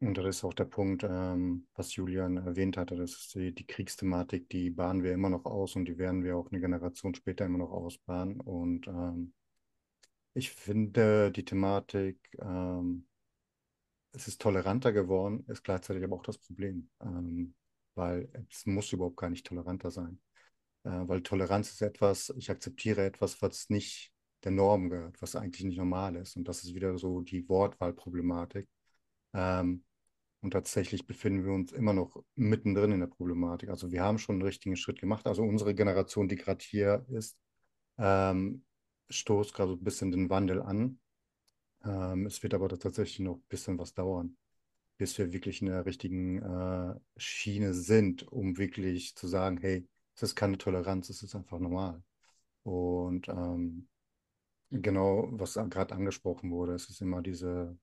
Und 0.00 0.16
das 0.16 0.24
ist 0.24 0.44
auch 0.44 0.54
der 0.54 0.64
Punkt, 0.64 1.04
ähm, 1.04 1.66
was 1.74 1.94
Julian 1.94 2.38
erwähnt 2.38 2.78
hatte, 2.78 2.96
das 2.96 3.12
ist 3.12 3.34
die, 3.34 3.54
die, 3.54 3.66
Kriegsthematik, 3.66 4.48
die 4.48 4.70
bahnen 4.70 5.02
wir 5.02 5.12
immer 5.12 5.28
noch 5.28 5.44
aus 5.44 5.76
und 5.76 5.84
die 5.84 5.98
werden 5.98 6.24
wir 6.24 6.36
auch 6.38 6.50
eine 6.50 6.60
Generation 6.60 7.14
später 7.14 7.44
immer 7.44 7.58
noch 7.58 7.70
ausbahren. 7.70 8.40
Und 8.40 8.86
ähm, 8.88 9.34
ich 10.34 10.50
finde 10.50 11.30
die 11.32 11.44
Thematik, 11.44 12.18
ähm, 12.40 13.06
es 14.12 14.26
ist 14.28 14.40
toleranter 14.40 14.92
geworden, 14.92 15.44
ist 15.48 15.64
gleichzeitig 15.64 16.02
aber 16.04 16.16
auch 16.16 16.22
das 16.22 16.38
Problem, 16.38 16.88
ähm, 17.02 17.54
weil 17.94 18.28
es 18.50 18.66
muss 18.66 18.92
überhaupt 18.92 19.18
gar 19.18 19.30
nicht 19.30 19.46
toleranter 19.46 19.90
sein. 19.90 20.18
Äh, 20.84 20.90
weil 21.08 21.22
Toleranz 21.22 21.72
ist 21.72 21.82
etwas, 21.82 22.32
ich 22.38 22.50
akzeptiere 22.50 23.04
etwas, 23.04 23.42
was 23.42 23.68
nicht 23.70 24.12
der 24.44 24.52
Norm 24.52 24.88
gehört, 24.90 25.20
was 25.22 25.36
eigentlich 25.36 25.64
nicht 25.64 25.78
normal 25.78 26.16
ist. 26.16 26.36
Und 26.36 26.48
das 26.48 26.64
ist 26.64 26.74
wieder 26.74 26.96
so 26.98 27.20
die 27.20 27.48
Wortwahlproblematik. 27.48 28.68
Ähm, 29.34 29.84
und 30.40 30.52
tatsächlich 30.52 31.06
befinden 31.06 31.44
wir 31.44 31.52
uns 31.52 31.72
immer 31.72 31.92
noch 31.92 32.22
mittendrin 32.34 32.92
in 32.92 33.00
der 33.00 33.06
Problematik. 33.08 33.68
Also 33.68 33.92
wir 33.92 34.02
haben 34.02 34.18
schon 34.18 34.36
einen 34.36 34.42
richtigen 34.42 34.76
Schritt 34.76 34.98
gemacht. 35.00 35.26
Also 35.26 35.42
unsere 35.42 35.74
Generation, 35.74 36.28
die 36.28 36.36
gerade 36.36 36.64
hier 36.64 37.04
ist, 37.10 37.36
ähm, 37.98 38.64
stoßt 39.10 39.52
gerade 39.54 39.72
ein 39.72 39.84
bisschen 39.84 40.12
den 40.12 40.30
Wandel 40.30 40.62
an. 40.62 40.98
Ähm, 41.84 42.26
es 42.26 42.42
wird 42.42 42.54
aber 42.54 42.68
tatsächlich 42.68 43.20
noch 43.20 43.36
ein 43.36 43.44
bisschen 43.48 43.78
was 43.78 43.92
dauern, 43.94 44.36
bis 44.96 45.18
wir 45.18 45.32
wirklich 45.32 45.60
in 45.60 45.68
der 45.68 45.84
richtigen 45.84 46.42
äh, 46.42 46.94
Schiene 47.18 47.74
sind, 47.74 48.26
um 48.28 48.56
wirklich 48.56 49.16
zu 49.16 49.28
sagen, 49.28 49.58
hey, 49.58 49.86
es 50.14 50.22
ist 50.22 50.36
keine 50.36 50.58
Toleranz, 50.58 51.10
es 51.10 51.22
ist 51.22 51.34
einfach 51.34 51.58
normal. 51.58 52.02
Und 52.62 53.28
ähm, 53.28 53.88
genau, 54.70 55.28
was 55.32 55.54
gerade 55.54 55.94
angesprochen 55.94 56.50
wurde, 56.50 56.74
es 56.74 56.88
ist 56.88 57.02
immer 57.02 57.22
diese 57.22 57.76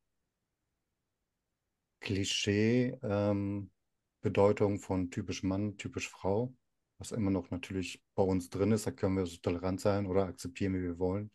Klischee-Bedeutung 2.00 4.74
ähm, 4.74 4.80
von 4.80 5.12
typisch 5.12 5.44
Mann, 5.44 5.78
typisch 5.78 6.10
Frau, 6.10 6.56
was 6.98 7.12
immer 7.12 7.32
noch 7.32 7.52
natürlich 7.52 8.04
bei 8.16 8.24
uns 8.24 8.50
drin 8.50 8.72
ist. 8.72 8.88
Da 8.88 8.92
können 8.92 9.18
wir 9.18 9.26
so 9.26 9.38
tolerant 9.38 9.82
sein 9.82 10.08
oder 10.08 10.26
akzeptieren, 10.26 10.74
wie 10.76 10.84
wir 10.84 11.00
wollen, 11.00 11.32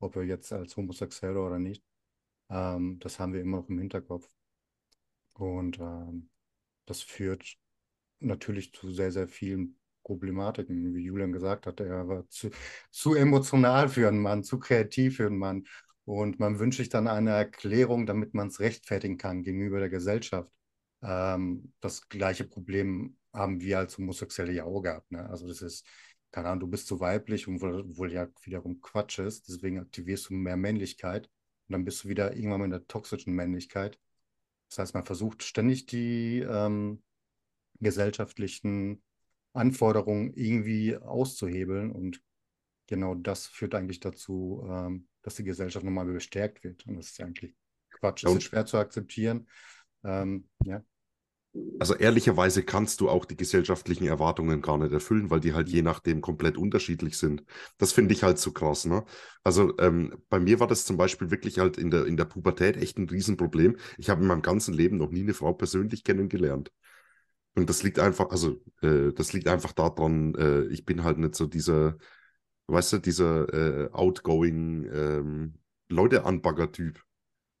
ob 0.00 0.16
wir 0.16 0.24
jetzt 0.24 0.52
als 0.52 0.76
Homosexuelle 0.76 1.40
oder 1.40 1.58
nicht. 1.58 1.82
Ähm, 2.50 2.98
das 3.00 3.18
haben 3.18 3.32
wir 3.32 3.40
immer 3.40 3.58
noch 3.58 3.68
im 3.68 3.78
Hinterkopf. 3.78 4.28
Und 5.34 5.78
ähm, 5.78 6.30
das 6.86 7.02
führt 7.02 7.56
natürlich 8.20 8.72
zu 8.72 8.90
sehr, 8.90 9.12
sehr 9.12 9.28
vielen 9.28 9.78
Problematiken, 10.04 10.94
wie 10.94 11.04
Julian 11.04 11.32
gesagt 11.32 11.66
hat. 11.66 11.80
Er 11.80 12.08
war 12.08 12.28
zu, 12.28 12.50
zu 12.90 13.14
emotional 13.14 13.88
für 13.88 14.08
einen 14.08 14.20
Mann, 14.20 14.44
zu 14.44 14.58
kreativ 14.58 15.16
für 15.16 15.26
einen 15.26 15.38
Mann. 15.38 15.64
Und 16.04 16.40
man 16.40 16.58
wünscht 16.58 16.78
sich 16.78 16.88
dann 16.88 17.06
eine 17.06 17.30
Erklärung, 17.30 18.06
damit 18.06 18.34
man 18.34 18.48
es 18.48 18.60
rechtfertigen 18.60 19.18
kann 19.18 19.42
gegenüber 19.42 19.78
der 19.78 19.88
Gesellschaft. 19.88 20.50
Ähm, 21.02 21.72
das 21.80 22.08
gleiche 22.08 22.44
Problem 22.44 23.16
haben 23.32 23.60
wir 23.60 23.78
als 23.78 23.98
Homosexuelle 23.98 24.52
ja 24.52 24.64
auch 24.64 24.82
gehabt. 24.82 25.10
Ne? 25.12 25.28
Also 25.28 25.46
das 25.46 25.62
ist, 25.62 25.86
keine 26.32 26.48
Ahnung, 26.48 26.60
du 26.60 26.66
bist 26.68 26.86
zu 26.86 27.00
weiblich, 27.00 27.46
obwohl, 27.48 28.12
ja 28.12 28.28
wiederum 28.42 28.80
Quatsch 28.80 29.18
ist. 29.20 29.48
Deswegen 29.48 29.78
aktivierst 29.78 30.30
du 30.30 30.34
mehr 30.34 30.56
Männlichkeit 30.56 31.26
und 31.68 31.72
dann 31.74 31.84
bist 31.84 32.04
du 32.04 32.08
wieder 32.08 32.34
irgendwann 32.36 32.62
mit 32.62 32.72
der 32.72 32.86
toxischen 32.86 33.34
Männlichkeit. 33.34 33.98
Das 34.68 34.78
heißt, 34.78 34.94
man 34.94 35.04
versucht 35.04 35.42
ständig 35.42 35.86
die 35.86 36.40
ähm, 36.40 37.02
gesellschaftlichen 37.80 39.02
Anforderungen 39.52 40.32
irgendwie 40.34 40.96
auszuhebeln 40.96 41.92
und 41.92 42.22
genau 42.86 43.14
das 43.14 43.46
führt 43.46 43.74
eigentlich 43.74 44.00
dazu, 44.00 44.66
ähm, 44.68 45.08
dass 45.22 45.34
die 45.36 45.44
Gesellschaft 45.44 45.84
nochmal 45.84 46.06
bestärkt 46.06 46.64
wird. 46.64 46.86
Und 46.86 46.96
das 46.96 47.10
ist 47.10 47.20
eigentlich 47.20 47.54
Quatsch. 47.90 48.24
Das 48.24 48.34
ist 48.34 48.44
schwer 48.44 48.66
zu 48.66 48.78
akzeptieren. 48.78 49.48
Ähm, 50.04 50.48
ja. 50.64 50.82
Also 51.78 51.94
ehrlicherweise 51.94 52.62
kannst 52.62 53.02
du 53.02 53.10
auch 53.10 53.26
die 53.26 53.36
gesellschaftlichen 53.36 54.06
Erwartungen 54.06 54.62
gar 54.62 54.78
nicht 54.78 54.92
erfüllen, 54.92 55.28
weil 55.30 55.40
die 55.40 55.52
halt 55.52 55.68
je 55.68 55.82
nachdem 55.82 56.22
komplett 56.22 56.56
unterschiedlich 56.56 57.18
sind. 57.18 57.44
Das 57.76 57.92
finde 57.92 58.14
ich 58.14 58.22
halt 58.22 58.38
so 58.38 58.52
krass. 58.52 58.86
Ne? 58.86 59.04
Also 59.44 59.76
ähm, 59.78 60.16
bei 60.30 60.40
mir 60.40 60.60
war 60.60 60.66
das 60.66 60.86
zum 60.86 60.96
Beispiel 60.96 61.30
wirklich 61.30 61.58
halt 61.58 61.76
in 61.76 61.90
der, 61.90 62.06
in 62.06 62.16
der 62.16 62.24
Pubertät 62.24 62.78
echt 62.78 62.96
ein 62.96 63.08
Riesenproblem. 63.08 63.76
Ich 63.98 64.08
habe 64.08 64.22
in 64.22 64.28
meinem 64.28 64.40
ganzen 64.40 64.72
Leben 64.72 64.96
noch 64.96 65.10
nie 65.10 65.20
eine 65.20 65.34
Frau 65.34 65.52
persönlich 65.52 66.04
kennengelernt. 66.04 66.72
Und 67.54 67.68
das 67.68 67.82
liegt 67.82 67.98
einfach, 67.98 68.30
also 68.30 68.62
äh, 68.80 69.12
das 69.12 69.34
liegt 69.34 69.46
einfach 69.46 69.72
daran, 69.72 70.34
äh, 70.36 70.64
ich 70.68 70.86
bin 70.86 71.04
halt 71.04 71.18
nicht 71.18 71.34
so 71.34 71.46
dieser, 71.46 71.98
weißt 72.72 72.94
du, 72.94 72.98
dieser 72.98 73.52
äh, 73.52 73.90
outgoing 73.92 74.88
ähm, 74.92 75.54
Leute-Anbagger-Typ. 75.88 77.02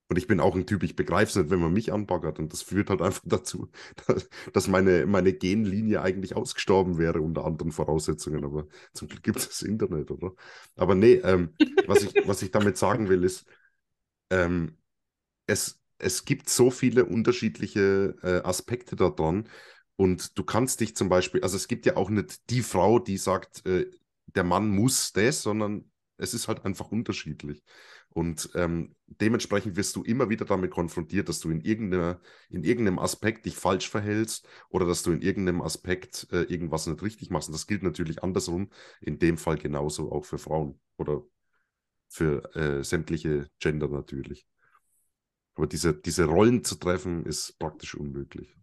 Und 0.08 0.18
ich 0.18 0.26
bin 0.26 0.40
auch 0.40 0.54
ein 0.54 0.66
Typ, 0.66 0.82
ich 0.82 0.94
begreife 0.94 1.30
es 1.30 1.36
nicht, 1.36 1.50
wenn 1.50 1.60
man 1.60 1.72
mich 1.72 1.90
anbaggert. 1.90 2.38
Und 2.38 2.52
das 2.52 2.60
führt 2.60 2.90
halt 2.90 3.00
einfach 3.00 3.22
dazu, 3.24 3.70
dass 4.52 4.68
meine, 4.68 5.06
meine 5.06 5.32
Genlinie 5.32 6.02
eigentlich 6.02 6.36
ausgestorben 6.36 6.98
wäre 6.98 7.22
unter 7.22 7.46
anderen 7.46 7.72
Voraussetzungen. 7.72 8.44
Aber 8.44 8.66
zum 8.92 9.08
Glück 9.08 9.22
gibt 9.22 9.38
es 9.38 9.48
das 9.48 9.62
Internet, 9.62 10.10
oder? 10.10 10.34
Aber 10.76 10.94
nee, 10.94 11.14
ähm, 11.14 11.54
was, 11.86 12.02
ich, 12.02 12.14
was 12.26 12.42
ich 12.42 12.50
damit 12.50 12.76
sagen 12.76 13.08
will, 13.08 13.24
ist, 13.24 13.46
ähm, 14.28 14.76
es, 15.46 15.80
es 15.96 16.26
gibt 16.26 16.50
so 16.50 16.70
viele 16.70 17.06
unterschiedliche 17.06 18.14
äh, 18.22 18.46
Aspekte 18.46 18.96
daran. 18.96 19.48
Und 19.96 20.36
du 20.38 20.44
kannst 20.44 20.80
dich 20.80 20.94
zum 20.94 21.08
Beispiel, 21.08 21.42
also 21.42 21.56
es 21.56 21.68
gibt 21.68 21.86
ja 21.86 21.96
auch 21.96 22.10
nicht 22.10 22.50
die 22.50 22.62
Frau, 22.62 22.98
die 22.98 23.16
sagt, 23.16 23.64
äh, 23.66 23.86
der 24.26 24.44
Mann 24.44 24.68
muss 24.70 25.12
das, 25.12 25.42
sondern 25.42 25.90
es 26.16 26.34
ist 26.34 26.48
halt 26.48 26.64
einfach 26.64 26.90
unterschiedlich. 26.90 27.62
Und 28.10 28.50
ähm, 28.54 28.94
dementsprechend 29.06 29.76
wirst 29.76 29.96
du 29.96 30.02
immer 30.02 30.28
wieder 30.28 30.44
damit 30.44 30.70
konfrontiert, 30.70 31.28
dass 31.28 31.40
du 31.40 31.50
in, 31.50 31.60
irgendeiner, 31.62 32.20
in 32.50 32.62
irgendeinem 32.62 32.98
Aspekt 32.98 33.46
dich 33.46 33.56
falsch 33.56 33.88
verhältst 33.88 34.46
oder 34.68 34.86
dass 34.86 35.02
du 35.02 35.12
in 35.12 35.22
irgendeinem 35.22 35.62
Aspekt 35.62 36.28
äh, 36.30 36.42
irgendwas 36.42 36.86
nicht 36.86 37.02
richtig 37.02 37.30
machst. 37.30 37.48
Und 37.48 37.54
das 37.54 37.66
gilt 37.66 37.82
natürlich 37.82 38.22
andersrum, 38.22 38.70
in 39.00 39.18
dem 39.18 39.38
Fall 39.38 39.56
genauso 39.56 40.12
auch 40.12 40.26
für 40.26 40.38
Frauen 40.38 40.78
oder 40.98 41.22
für 42.08 42.54
äh, 42.54 42.84
sämtliche 42.84 43.48
Gender 43.58 43.88
natürlich. 43.88 44.46
Aber 45.54 45.66
diese, 45.66 45.94
diese 45.94 46.24
Rollen 46.26 46.64
zu 46.64 46.76
treffen, 46.76 47.24
ist 47.24 47.58
praktisch 47.58 47.94
unmöglich. 47.94 48.54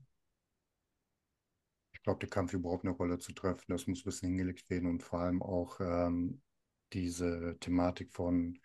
Ich 1.99 2.03
glaube, 2.03 2.19
der 2.19 2.29
Kampf 2.29 2.53
überhaupt 2.53 2.85
eine 2.85 2.93
Rolle 2.93 3.19
zu 3.19 3.33
treffen, 3.33 3.65
das 3.67 3.85
muss 3.85 3.99
ein 3.99 4.05
bisschen 4.05 4.29
hingelegt 4.29 4.69
werden 4.69 4.89
und 4.89 5.03
vor 5.03 5.19
allem 5.19 5.41
auch 5.41 5.79
ähm, 5.81 6.41
diese 6.93 7.57
Thematik 7.59 8.13
von 8.13 8.57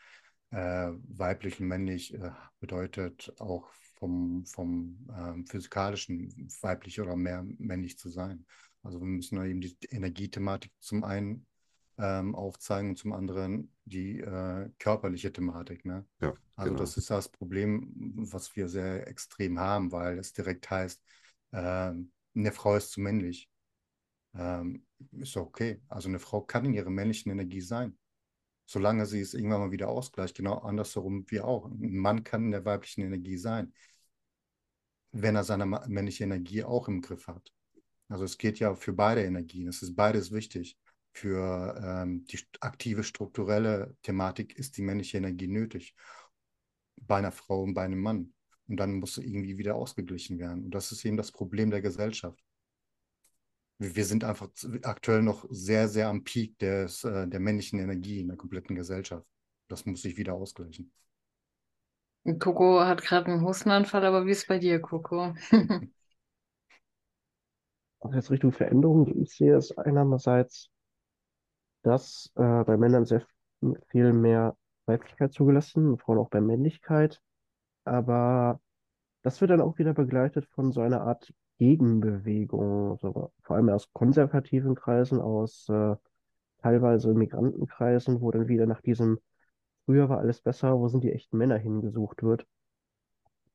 äh, 0.51 0.93
weiblich 1.09 1.61
und 1.61 1.67
männlich 1.67 2.15
äh, 2.15 2.31
bedeutet 2.61 3.35
auch 3.41 3.69
vom, 3.99 4.47
vom 4.47 5.07
ähm, 5.17 5.47
physikalischen 5.47 6.49
weiblich 6.61 7.01
oder 7.01 7.17
mehr 7.17 7.45
männlich 7.59 7.99
zu 7.99 8.09
sein. 8.09 8.47
Also 8.83 9.01
wir 9.01 9.07
müssen 9.07 9.43
eben 9.45 9.61
die 9.61 9.77
Energiethematik 9.91 10.71
zum 10.79 11.05
einen 11.05 11.47
ähm, 11.99 12.35
aufzeigen 12.35 12.91
und 12.91 12.97
zum 12.97 13.13
anderen 13.13 13.73
die 13.85 14.21
äh, 14.21 14.69
körperliche 14.79 15.33
Thematik. 15.33 15.85
Ne? 15.85 16.05
Ja, 16.21 16.35
also 16.57 16.71
genau. 16.71 16.83
das 16.83 16.97
ist 16.97 17.11
das 17.11 17.29
Problem, 17.29 18.15
was 18.17 18.55
wir 18.57 18.69
sehr 18.69 19.07
extrem 19.09 19.59
haben, 19.59 19.93
weil 19.93 20.19
es 20.19 20.33
direkt 20.33 20.71
heißt, 20.71 21.03
äh, 21.53 21.93
eine 22.35 22.53
Frau 22.53 22.77
ist 22.77 22.93
zu 22.93 23.01
männlich. 23.01 23.49
Ähm, 24.35 24.87
ist 25.13 25.37
okay. 25.37 25.81
Also 25.89 26.09
eine 26.09 26.19
Frau 26.19 26.41
kann 26.41 26.65
in 26.65 26.75
ihrer 26.75 26.91
männlichen 26.91 27.31
Energie 27.31 27.61
sein 27.61 27.97
solange 28.67 29.07
sie 29.07 29.21
es 29.21 29.35
irgendwann 29.35 29.61
mal 29.61 29.73
wieder 29.73 29.89
ausgleicht, 29.89 30.37
genau 30.37 30.59
andersherum 30.59 31.25
wie 31.29 31.41
auch. 31.41 31.67
Ein 31.67 31.97
Mann 31.97 32.25
kann 32.25 32.47
in 32.47 32.51
der 32.53 32.65
weiblichen 32.65 33.03
Energie 33.03 33.37
sein, 33.37 33.73
wenn 35.13 35.37
er 35.37 35.45
seine 35.45 35.67
männliche 35.67 36.25
Energie 36.25 36.65
auch 36.65 36.89
im 36.89 37.01
Griff 37.01 37.27
hat. 37.27 37.53
Also 38.09 38.25
es 38.25 38.39
geht 38.39 38.59
ja 38.59 38.75
für 38.75 38.93
beide 38.93 39.23
Energien, 39.25 39.69
es 39.69 39.83
ist 39.83 39.95
beides 39.95 40.33
wichtig. 40.33 40.79
Für 41.13 41.81
ähm, 41.81 42.25
die 42.27 42.41
aktive 42.61 43.05
strukturelle 43.05 43.97
Thematik 44.03 44.59
ist 44.59 44.77
die 44.77 44.83
männliche 44.83 45.19
Energie 45.19 45.47
nötig. 45.47 45.95
Bei 46.97 47.19
einer 47.19 47.33
Frau 47.33 47.63
und 47.63 47.75
bei 47.75 47.85
einem 47.85 48.01
Mann. 48.01 48.34
Und 48.69 48.79
dann 48.79 48.95
muss 48.95 49.19
irgendwie 49.19 49.59
wieder 49.59 49.75
ausgeglichen 49.75 50.39
werden. 50.39 50.65
Und 50.65 50.75
das 50.75 50.93
ist 50.93 51.05
eben 51.05 51.17
das 51.17 51.33
Problem 51.33 51.71
der 51.71 51.83
Gesellschaft 51.83 52.43
wir 53.79 54.05
sind 54.05 54.25
einfach 54.25 54.49
aktuell 54.83 55.23
noch 55.23 55.47
sehr, 55.51 55.89
sehr 55.89 56.09
am 56.09 56.25
Peak 56.25 56.59
des, 56.59 57.05
äh, 57.05 57.27
der 57.27 57.41
männlichen 57.41 57.79
Energie 57.79 58.21
in 58.21 58.29
der 58.29 58.37
kompletten 58.37 58.77
Gesellschaft. 58.77 59.27
Das 59.69 59.85
muss 59.85 60.03
sich 60.03 60.17
wieder 60.17 60.35
ausgleichen. 60.35 60.93
Coco 62.39 62.81
hat 62.81 63.03
gerade 63.03 63.27
einen 63.27 63.45
Hustenanfall, 63.45 64.05
aber 64.05 64.27
wie 64.27 64.31
ist 64.31 64.39
es 64.39 64.47
bei 64.47 64.59
dir, 64.59 64.81
Coco? 64.81 65.35
Also 68.01 68.17
jetzt 68.17 68.31
Richtung 68.31 68.53
Veränderung, 68.53 69.07
die 69.07 69.23
ich 69.23 69.35
sehe, 69.35 69.57
ist 69.57 69.79
einerseits, 69.79 70.69
dass 71.85 72.31
äh, 72.35 72.63
bei 72.65 72.77
Männern 72.77 73.07
sehr 73.07 73.27
viel 73.89 74.13
mehr 74.13 74.59
Weiblichkeit 74.85 75.33
zugelassen, 75.33 75.97
Frauen 75.97 76.19
auch 76.19 76.29
bei 76.29 76.43
Männlichkeit. 76.43 77.23
Aber 77.85 78.61
das 79.23 79.41
wird 79.41 79.51
dann 79.51 79.61
auch 79.61 79.79
wieder 79.79 79.95
begleitet 79.95 80.47
von 80.47 80.73
so 80.73 80.81
einer 80.81 81.03
Art 81.03 81.33
Gegenbewegung, 81.59 82.99
so, 82.99 83.33
vor 83.43 83.57
allem 83.57 83.69
aus 83.69 83.93
konservativen 83.93 84.75
Kreisen, 84.75 85.21
aus 85.21 85.69
äh, 85.69 85.97
teilweise 86.59 87.15
Migrantenkreisen, 87.15 88.21
wo 88.21 88.31
dann 88.31 88.49
wieder 88.49 88.67
nach 88.67 88.81
diesem 88.81 89.19
Früher 89.85 90.09
war 90.09 90.19
alles 90.19 90.41
besser, 90.41 90.79
wo 90.79 90.89
sind 90.89 91.05
die 91.05 91.13
echten 91.13 91.37
Männer 91.37 91.59
hingesucht 91.59 92.23
wird. 92.23 92.47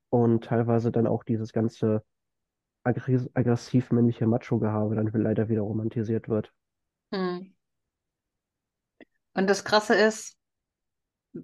Und 0.10 0.46
teilweise 0.46 0.92
dann 0.92 1.08
auch 1.08 1.24
dieses 1.24 1.54
ganze 1.54 2.04
aggressiv 2.84 3.92
männliche 3.92 4.26
Macho-Gehabe 4.28 4.96
dann 4.96 5.12
leider 5.14 5.50
wieder 5.50 5.62
romantisiert 5.62 6.30
wird. 6.30 6.54
Hm. 7.12 7.54
Und 9.34 9.48
das 9.48 9.64
Krasse 9.64 9.96
ist, 9.96 10.39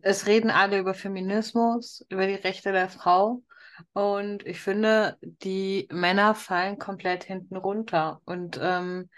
es 0.02 0.26
reden 0.28 0.50
alle 0.50 0.80
über 0.80 0.94
Feminismus, 0.94 2.06
über 2.10 2.28
die 2.28 2.36
Rechte 2.36 2.72
der 2.72 2.90
Frau. 2.90 3.44
Und 3.94 4.46
ich 4.46 4.62
finde, 4.62 5.18
die 5.22 5.88
Männer 5.92 6.36
fallen 6.36 6.78
komplett 6.78 7.24
hinten 7.24 7.58
runter. 7.58 8.22
Und 8.26 8.60
ähm, 8.62 9.10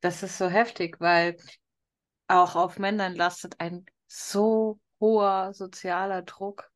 das 0.00 0.22
ist 0.22 0.38
so 0.38 0.48
heftig, 0.48 1.00
weil 1.00 1.36
auch 2.28 2.56
auf 2.56 2.78
Männern 2.78 3.14
lastet 3.14 3.58
ein 3.58 3.86
so 4.06 4.80
hoher 5.00 5.54
sozialer 5.54 6.22
Druck 6.22 6.70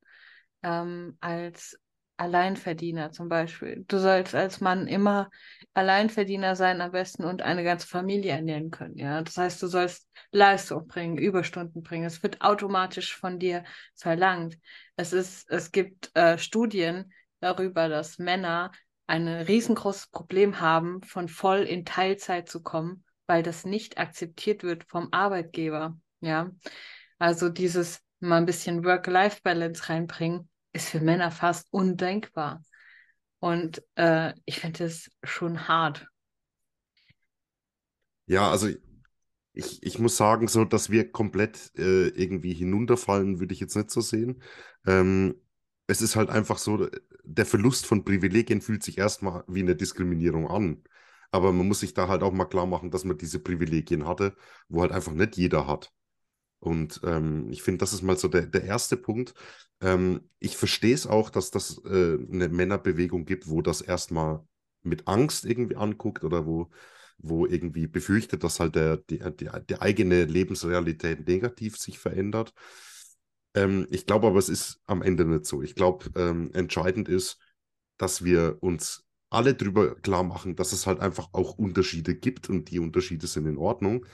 ähm, 0.62 1.16
als 1.20 1.78
Alleinverdiener 2.16 3.12
zum 3.12 3.28
Beispiel. 3.28 3.84
Du 3.88 3.98
sollst 3.98 4.34
als 4.34 4.60
Mann 4.60 4.86
immer 4.86 5.30
Alleinverdiener 5.74 6.56
sein 6.56 6.80
am 6.80 6.92
besten 6.92 7.24
und 7.24 7.42
eine 7.42 7.64
ganze 7.64 7.86
Familie 7.86 8.32
ernähren 8.32 8.70
können. 8.70 8.96
Ja, 8.96 9.22
das 9.22 9.36
heißt, 9.36 9.62
du 9.62 9.66
sollst 9.66 10.08
Leistung 10.32 10.86
bringen, 10.86 11.18
Überstunden 11.18 11.82
bringen. 11.82 12.06
Es 12.06 12.22
wird 12.22 12.40
automatisch 12.40 13.14
von 13.14 13.38
dir 13.38 13.64
verlangt. 13.94 14.58
Es 14.96 15.12
ist, 15.12 15.50
es 15.50 15.72
gibt 15.72 16.10
äh, 16.14 16.38
Studien, 16.38 17.12
darüber, 17.40 17.88
dass 17.88 18.18
Männer 18.18 18.72
ein 19.06 19.28
riesengroßes 19.28 20.08
Problem 20.08 20.60
haben, 20.60 21.02
von 21.02 21.28
voll 21.28 21.60
in 21.60 21.84
Teilzeit 21.84 22.48
zu 22.48 22.62
kommen, 22.62 23.04
weil 23.26 23.42
das 23.42 23.64
nicht 23.64 23.98
akzeptiert 23.98 24.62
wird 24.62 24.84
vom 24.84 25.08
Arbeitgeber. 25.12 25.96
Ja, 26.20 26.50
also 27.18 27.48
dieses 27.48 28.00
mal 28.18 28.38
ein 28.38 28.46
bisschen 28.46 28.84
Work-Life-Balance 28.84 29.88
reinbringen, 29.88 30.48
ist 30.76 30.88
für 30.88 31.00
Männer 31.00 31.30
fast 31.30 31.66
undenkbar. 31.72 32.62
Und 33.40 33.82
äh, 33.96 34.34
ich 34.44 34.60
finde 34.60 34.84
es 34.84 35.10
schon 35.24 35.68
hart. 35.68 36.06
Ja, 38.26 38.50
also 38.50 38.68
ich, 39.52 39.82
ich 39.82 39.98
muss 39.98 40.16
sagen, 40.16 40.48
so 40.48 40.64
dass 40.64 40.90
wir 40.90 41.10
komplett 41.10 41.72
äh, 41.76 42.08
irgendwie 42.08 42.52
hinunterfallen, 42.54 43.40
würde 43.40 43.54
ich 43.54 43.60
jetzt 43.60 43.76
nicht 43.76 43.90
so 43.90 44.00
sehen. 44.00 44.42
Ähm, 44.86 45.36
es 45.86 46.02
ist 46.02 46.16
halt 46.16 46.30
einfach 46.30 46.58
so, 46.58 46.88
der 47.24 47.46
Verlust 47.46 47.86
von 47.86 48.04
Privilegien 48.04 48.60
fühlt 48.60 48.82
sich 48.82 48.98
erstmal 48.98 49.44
wie 49.48 49.60
eine 49.62 49.76
Diskriminierung 49.76 50.48
an. 50.48 50.82
Aber 51.30 51.52
man 51.52 51.68
muss 51.68 51.80
sich 51.80 51.94
da 51.94 52.08
halt 52.08 52.22
auch 52.22 52.32
mal 52.32 52.44
klar 52.46 52.66
machen, 52.66 52.90
dass 52.90 53.04
man 53.04 53.18
diese 53.18 53.40
Privilegien 53.40 54.06
hatte, 54.06 54.36
wo 54.68 54.82
halt 54.82 54.92
einfach 54.92 55.12
nicht 55.12 55.36
jeder 55.36 55.66
hat. 55.66 55.92
Und 56.66 57.00
ähm, 57.04 57.48
ich 57.50 57.62
finde, 57.62 57.78
das 57.78 57.92
ist 57.92 58.02
mal 58.02 58.18
so 58.18 58.26
der, 58.26 58.42
der 58.46 58.64
erste 58.64 58.96
Punkt. 58.96 59.34
Ähm, 59.80 60.28
ich 60.40 60.56
verstehe 60.56 60.94
es 60.94 61.06
auch, 61.06 61.30
dass 61.30 61.52
das 61.52 61.80
äh, 61.84 62.18
eine 62.30 62.48
Männerbewegung 62.48 63.24
gibt, 63.24 63.48
wo 63.48 63.62
das 63.62 63.80
erstmal 63.82 64.40
mit 64.82 65.06
Angst 65.06 65.44
irgendwie 65.44 65.76
anguckt 65.76 66.24
oder 66.24 66.44
wo, 66.44 66.68
wo 67.18 67.46
irgendwie 67.46 67.86
befürchtet, 67.86 68.42
dass 68.42 68.58
halt 68.58 68.74
der, 68.74 68.96
die, 68.96 69.20
die, 69.38 69.48
die 69.68 69.80
eigene 69.80 70.24
Lebensrealität 70.24 71.28
negativ 71.28 71.76
sich 71.76 72.00
verändert. 72.00 72.52
Ähm, 73.54 73.86
ich 73.90 74.04
glaube 74.04 74.26
aber, 74.26 74.40
es 74.40 74.48
ist 74.48 74.80
am 74.86 75.02
Ende 75.02 75.24
nicht 75.24 75.46
so. 75.46 75.62
Ich 75.62 75.76
glaube, 75.76 76.10
ähm, 76.20 76.50
entscheidend 76.52 77.08
ist, 77.08 77.38
dass 77.96 78.24
wir 78.24 78.58
uns 78.60 79.04
alle 79.30 79.54
darüber 79.54 79.94
klar 79.94 80.24
machen, 80.24 80.56
dass 80.56 80.72
es 80.72 80.84
halt 80.88 80.98
einfach 80.98 81.28
auch 81.32 81.58
Unterschiede 81.58 82.16
gibt 82.16 82.50
und 82.50 82.70
die 82.72 82.80
Unterschiede 82.80 83.28
sind 83.28 83.46
in 83.46 83.56
Ordnung. 83.56 84.04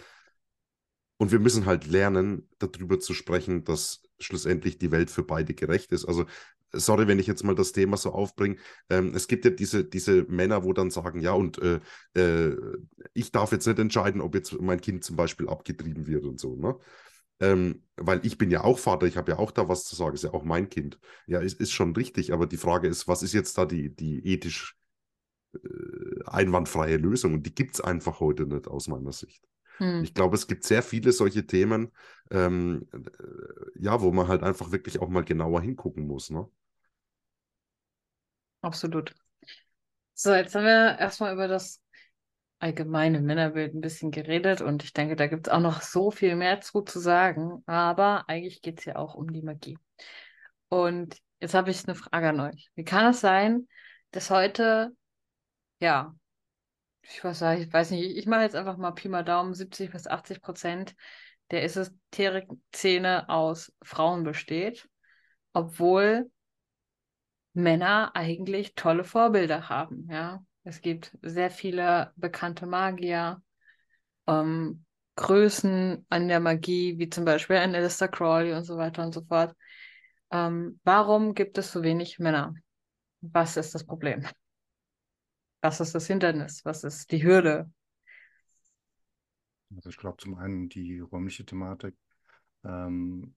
Und 1.22 1.30
wir 1.30 1.38
müssen 1.38 1.66
halt 1.66 1.86
lernen, 1.86 2.48
darüber 2.58 2.98
zu 2.98 3.14
sprechen, 3.14 3.62
dass 3.62 4.02
schlussendlich 4.18 4.78
die 4.78 4.90
Welt 4.90 5.08
für 5.08 5.22
beide 5.22 5.54
gerecht 5.54 5.92
ist. 5.92 6.04
Also, 6.04 6.26
sorry, 6.72 7.06
wenn 7.06 7.20
ich 7.20 7.28
jetzt 7.28 7.44
mal 7.44 7.54
das 7.54 7.70
Thema 7.70 7.96
so 7.96 8.10
aufbringe. 8.10 8.56
Ähm, 8.90 9.14
es 9.14 9.28
gibt 9.28 9.44
ja 9.44 9.52
diese, 9.52 9.84
diese 9.84 10.24
Männer, 10.24 10.64
wo 10.64 10.72
dann 10.72 10.90
sagen, 10.90 11.20
ja, 11.20 11.30
und 11.30 11.60
äh, 11.62 11.78
äh, 12.14 12.56
ich 13.14 13.30
darf 13.30 13.52
jetzt 13.52 13.68
nicht 13.68 13.78
entscheiden, 13.78 14.20
ob 14.20 14.34
jetzt 14.34 14.60
mein 14.60 14.80
Kind 14.80 15.04
zum 15.04 15.14
Beispiel 15.14 15.48
abgetrieben 15.48 16.08
wird 16.08 16.24
und 16.24 16.40
so. 16.40 16.56
Ne? 16.56 16.76
Ähm, 17.38 17.84
weil 17.94 18.18
ich 18.26 18.36
bin 18.36 18.50
ja 18.50 18.64
auch 18.64 18.80
Vater, 18.80 19.06
ich 19.06 19.16
habe 19.16 19.30
ja 19.30 19.38
auch 19.38 19.52
da 19.52 19.68
was 19.68 19.84
zu 19.84 19.94
sagen, 19.94 20.16
ist 20.16 20.24
ja 20.24 20.34
auch 20.34 20.42
mein 20.42 20.70
Kind. 20.70 20.98
Ja, 21.28 21.38
ist, 21.38 21.60
ist 21.60 21.70
schon 21.70 21.94
richtig, 21.94 22.32
aber 22.32 22.48
die 22.48 22.56
Frage 22.56 22.88
ist, 22.88 23.06
was 23.06 23.22
ist 23.22 23.32
jetzt 23.32 23.56
da 23.56 23.64
die, 23.64 23.94
die 23.94 24.26
ethisch 24.26 24.76
äh, 25.54 26.24
einwandfreie 26.26 26.96
Lösung? 26.96 27.34
Und 27.34 27.46
die 27.46 27.54
gibt 27.54 27.74
es 27.74 27.80
einfach 27.80 28.18
heute 28.18 28.44
nicht 28.44 28.66
aus 28.66 28.88
meiner 28.88 29.12
Sicht. 29.12 29.46
Hm. 29.82 30.04
Ich 30.04 30.14
glaube, 30.14 30.36
es 30.36 30.46
gibt 30.46 30.62
sehr 30.62 30.82
viele 30.82 31.10
solche 31.10 31.44
Themen, 31.44 31.90
ähm, 32.30 32.86
äh, 32.92 33.80
ja, 33.80 34.00
wo 34.00 34.12
man 34.12 34.28
halt 34.28 34.44
einfach 34.44 34.70
wirklich 34.70 35.00
auch 35.00 35.08
mal 35.08 35.24
genauer 35.24 35.60
hingucken 35.60 36.06
muss. 36.06 36.30
Ne? 36.30 36.48
Absolut. 38.60 39.12
So, 40.14 40.32
jetzt 40.32 40.54
haben 40.54 40.64
wir 40.64 40.98
erstmal 41.00 41.32
über 41.32 41.48
das 41.48 41.82
allgemeine 42.60 43.20
Männerbild 43.20 43.74
ein 43.74 43.80
bisschen 43.80 44.12
geredet 44.12 44.60
und 44.60 44.84
ich 44.84 44.92
denke, 44.92 45.16
da 45.16 45.26
gibt 45.26 45.48
es 45.48 45.52
auch 45.52 45.58
noch 45.58 45.82
so 45.82 46.12
viel 46.12 46.36
mehr 46.36 46.60
zu, 46.60 46.82
zu 46.82 47.00
sagen, 47.00 47.64
aber 47.66 48.28
eigentlich 48.28 48.62
geht 48.62 48.78
es 48.78 48.84
ja 48.84 48.94
auch 48.94 49.16
um 49.16 49.32
die 49.32 49.42
Magie. 49.42 49.76
Und 50.68 51.16
jetzt 51.40 51.54
habe 51.54 51.72
ich 51.72 51.88
eine 51.88 51.96
Frage 51.96 52.28
an 52.28 52.38
euch. 52.38 52.70
Wie 52.76 52.84
kann 52.84 53.10
es 53.10 53.20
sein, 53.20 53.66
dass 54.12 54.30
heute, 54.30 54.94
ja, 55.80 56.14
ich 57.02 57.22
weiß, 57.22 57.42
ich 57.60 57.72
weiß 57.72 57.90
nicht, 57.90 58.16
ich 58.16 58.26
mache 58.26 58.42
jetzt 58.42 58.56
einfach 58.56 58.76
mal 58.76 58.92
Pi 58.92 59.08
mal 59.08 59.24
Daumen, 59.24 59.54
70 59.54 59.90
bis 59.90 60.06
80 60.06 60.40
Prozent 60.40 60.94
der 61.50 61.64
Esoterik-Szene 61.64 63.28
aus 63.28 63.72
Frauen 63.82 64.24
besteht, 64.24 64.88
obwohl 65.52 66.30
Männer 67.52 68.12
eigentlich 68.14 68.74
tolle 68.74 69.04
Vorbilder 69.04 69.68
haben. 69.68 70.08
Ja, 70.10 70.42
es 70.64 70.80
gibt 70.80 71.16
sehr 71.22 71.50
viele 71.50 72.12
bekannte 72.16 72.66
Magier, 72.66 73.42
ähm, 74.26 74.84
Größen 75.16 76.06
an 76.08 76.28
der 76.28 76.40
Magie, 76.40 76.98
wie 76.98 77.10
zum 77.10 77.26
Beispiel 77.26 77.56
ein 77.56 77.74
Alistair 77.74 78.08
Crawley 78.08 78.54
und 78.54 78.64
so 78.64 78.78
weiter 78.78 79.04
und 79.04 79.12
so 79.12 79.22
fort. 79.22 79.54
Ähm, 80.30 80.80
warum 80.84 81.34
gibt 81.34 81.58
es 81.58 81.70
so 81.70 81.82
wenig 81.82 82.18
Männer? 82.18 82.54
Was 83.20 83.58
ist 83.58 83.74
das 83.74 83.84
Problem? 83.84 84.26
Was 85.62 85.80
ist 85.80 85.94
das 85.94 86.06
Hindernis? 86.06 86.64
Was 86.64 86.84
ist 86.84 87.10
die 87.12 87.22
Hürde? 87.22 87.70
Also 89.76 89.88
ich 89.88 89.96
glaube 89.96 90.18
zum 90.18 90.34
einen 90.36 90.68
die 90.68 91.00
räumliche 91.00 91.46
Thematik. 91.46 91.94
Ähm, 92.64 93.34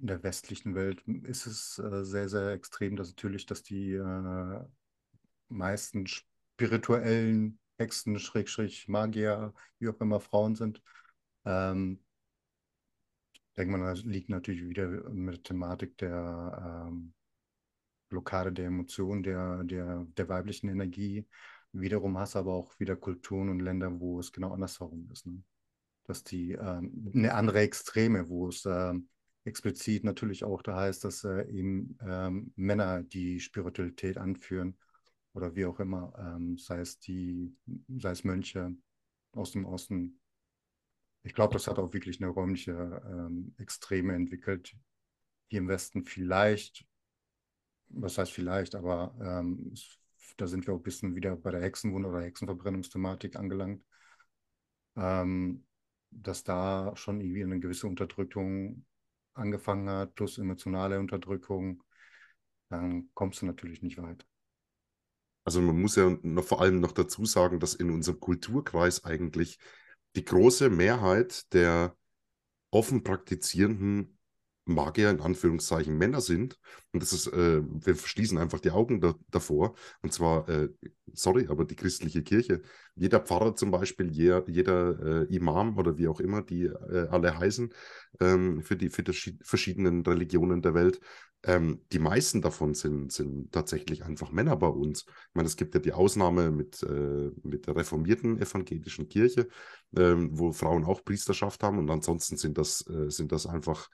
in 0.00 0.06
der 0.06 0.22
westlichen 0.22 0.74
Welt 0.74 1.02
ist 1.24 1.46
es 1.46 1.78
äh, 1.78 2.04
sehr, 2.04 2.28
sehr 2.28 2.52
extrem, 2.52 2.96
dass 2.96 3.08
natürlich, 3.08 3.46
dass 3.46 3.62
die 3.62 3.94
äh, 3.94 4.64
meisten 5.48 6.06
spirituellen 6.06 7.58
Hexen, 7.78 8.18
Schrägstrich, 8.18 8.88
Magier, 8.88 9.52
wie 9.80 9.88
auch 9.88 10.00
immer 10.00 10.20
Frauen 10.20 10.54
sind. 10.54 10.82
Ähm, 11.44 11.98
denke 13.56 13.76
mal, 13.76 13.90
das 13.90 14.04
liegt 14.04 14.28
natürlich 14.30 14.62
wieder 14.68 14.86
mit 15.10 15.36
der 15.36 15.42
Thematik 15.42 15.98
der 15.98 16.86
ähm, 16.88 17.12
Blockade 18.08 18.52
der 18.52 18.66
Emotionen, 18.66 19.22
der, 19.22 19.64
der, 19.64 20.06
der 20.16 20.28
weiblichen 20.28 20.68
Energie. 20.68 21.26
Wiederum 21.72 22.18
hast 22.18 22.34
du 22.34 22.40
aber 22.40 22.54
auch 22.54 22.78
wieder 22.80 22.96
Kulturen 22.96 23.48
und 23.48 23.60
Länder, 23.60 24.00
wo 24.00 24.18
es 24.20 24.32
genau 24.32 24.52
andersherum 24.52 25.08
ist. 25.12 25.26
Ne? 25.26 25.42
Dass 26.04 26.24
die 26.24 26.52
ähm, 26.52 27.10
eine 27.14 27.34
andere 27.34 27.60
Extreme, 27.60 28.28
wo 28.28 28.48
es 28.48 28.64
ähm, 28.64 29.08
explizit 29.44 30.04
natürlich 30.04 30.44
auch 30.44 30.62
da 30.62 30.76
heißt, 30.76 31.04
dass 31.04 31.24
äh, 31.24 31.48
eben 31.50 31.98
ähm, 32.00 32.52
Männer 32.56 33.02
die 33.02 33.40
Spiritualität 33.40 34.16
anführen 34.16 34.76
oder 35.32 35.54
wie 35.54 35.66
auch 35.66 35.80
immer, 35.80 36.12
ähm, 36.18 36.56
sei 36.58 36.80
es 36.80 36.98
die, 36.98 37.54
sei 37.96 38.10
es 38.10 38.24
Mönche 38.24 38.74
aus 39.32 39.52
dem 39.52 39.64
Osten. 39.64 40.20
Ich 41.22 41.34
glaube, 41.34 41.52
das 41.52 41.66
hat 41.66 41.78
auch 41.78 41.92
wirklich 41.92 42.20
eine 42.20 42.30
räumliche 42.30 43.02
ähm, 43.06 43.54
Extreme 43.58 44.14
entwickelt. 44.14 44.74
Hier 45.48 45.58
im 45.58 45.68
Westen 45.68 46.04
vielleicht, 46.04 46.86
was 47.90 48.18
heißt 48.18 48.32
vielleicht, 48.32 48.74
aber 48.74 49.14
ähm, 49.20 49.74
da 50.36 50.46
sind 50.46 50.66
wir 50.66 50.74
auch 50.74 50.78
ein 50.78 50.82
bisschen 50.82 51.14
wieder 51.14 51.36
bei 51.36 51.50
der 51.50 51.62
Hexenwunde 51.62 52.08
oder 52.08 52.22
Hexenverbrennungsthematik 52.22 53.36
angelangt, 53.36 53.84
ähm, 54.96 55.64
dass 56.10 56.44
da 56.44 56.92
schon 56.96 57.20
irgendwie 57.20 57.44
eine 57.44 57.60
gewisse 57.60 57.86
Unterdrückung 57.86 58.84
angefangen 59.34 59.88
hat, 59.88 60.14
plus 60.14 60.38
emotionale 60.38 60.98
Unterdrückung, 60.98 61.82
dann 62.68 63.08
kommst 63.14 63.42
du 63.42 63.46
natürlich 63.46 63.82
nicht 63.82 64.00
weit. 64.02 64.26
Also 65.44 65.62
man 65.62 65.80
muss 65.80 65.96
ja 65.96 66.10
noch, 66.22 66.44
vor 66.44 66.60
allem 66.60 66.80
noch 66.80 66.92
dazu 66.92 67.24
sagen, 67.24 67.58
dass 67.58 67.74
in 67.74 67.90
unserem 67.90 68.20
Kulturkreis 68.20 69.04
eigentlich 69.04 69.58
die 70.14 70.24
große 70.24 70.68
Mehrheit 70.68 71.52
der 71.54 71.96
offen 72.70 73.02
praktizierenden 73.02 74.17
Magier 74.68 75.10
in 75.10 75.20
Anführungszeichen 75.20 75.96
Männer 75.96 76.20
sind. 76.20 76.58
Und 76.92 77.02
das 77.02 77.12
ist, 77.12 77.26
äh, 77.28 77.62
wir 77.62 77.96
verschließen 77.96 78.38
einfach 78.38 78.60
die 78.60 78.70
Augen 78.70 79.00
da, 79.00 79.14
davor. 79.30 79.74
Und 80.02 80.12
zwar, 80.12 80.48
äh, 80.48 80.68
sorry, 81.12 81.46
aber 81.48 81.64
die 81.64 81.76
christliche 81.76 82.22
Kirche, 82.22 82.62
jeder 82.94 83.20
Pfarrer 83.20 83.56
zum 83.56 83.70
Beispiel, 83.70 84.10
jeder, 84.10 84.48
jeder 84.48 85.24
äh, 85.30 85.34
Imam 85.34 85.76
oder 85.78 85.98
wie 85.98 86.08
auch 86.08 86.20
immer, 86.20 86.42
die 86.42 86.64
äh, 86.64 87.08
alle 87.10 87.38
heißen, 87.38 87.72
ähm, 88.20 88.62
für 88.62 88.76
die, 88.76 88.90
für 88.90 89.02
die 89.02 89.38
verschiedenen 89.42 90.02
Religionen 90.02 90.62
der 90.62 90.74
Welt, 90.74 91.00
ähm, 91.44 91.82
die 91.92 92.00
meisten 92.00 92.42
davon 92.42 92.74
sind, 92.74 93.12
sind 93.12 93.52
tatsächlich 93.52 94.04
einfach 94.04 94.32
Männer 94.32 94.56
bei 94.56 94.66
uns. 94.66 95.04
Ich 95.06 95.34
meine, 95.34 95.46
es 95.46 95.56
gibt 95.56 95.74
ja 95.74 95.80
die 95.80 95.92
Ausnahme 95.92 96.50
mit, 96.50 96.82
äh, 96.82 97.30
mit 97.44 97.66
der 97.66 97.76
reformierten 97.76 98.38
evangelischen 98.40 99.08
Kirche, 99.08 99.48
ähm, 99.96 100.30
wo 100.32 100.52
Frauen 100.52 100.84
auch 100.84 101.04
Priesterschaft 101.04 101.62
haben 101.62 101.78
und 101.78 101.90
ansonsten 101.90 102.36
sind 102.36 102.58
das, 102.58 102.84
äh, 102.88 103.10
sind 103.10 103.30
das 103.30 103.46
einfach 103.46 103.88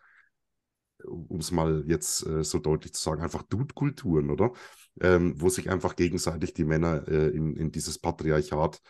um 1.07 1.39
es 1.39 1.51
mal 1.51 1.85
jetzt 1.87 2.27
äh, 2.27 2.45
so 2.45 2.59
deutlich 2.59 2.95
zu 2.95 3.03
sagen, 3.03 3.23
einfach 3.23 3.43
Dude-Kulturen, 3.43 4.31
oder? 4.31 4.53
Ähm, 5.01 5.41
wo 5.41 5.49
sich 5.49 5.71
einfach 5.71 5.97
gegenseitig 5.97 6.55
die 6.55 6.65
Männer 6.65 7.07
äh, 7.09 7.29
in, 7.29 7.57
in 7.57 7.73
dieses 7.73 7.99
Patriarchat 7.99 8.81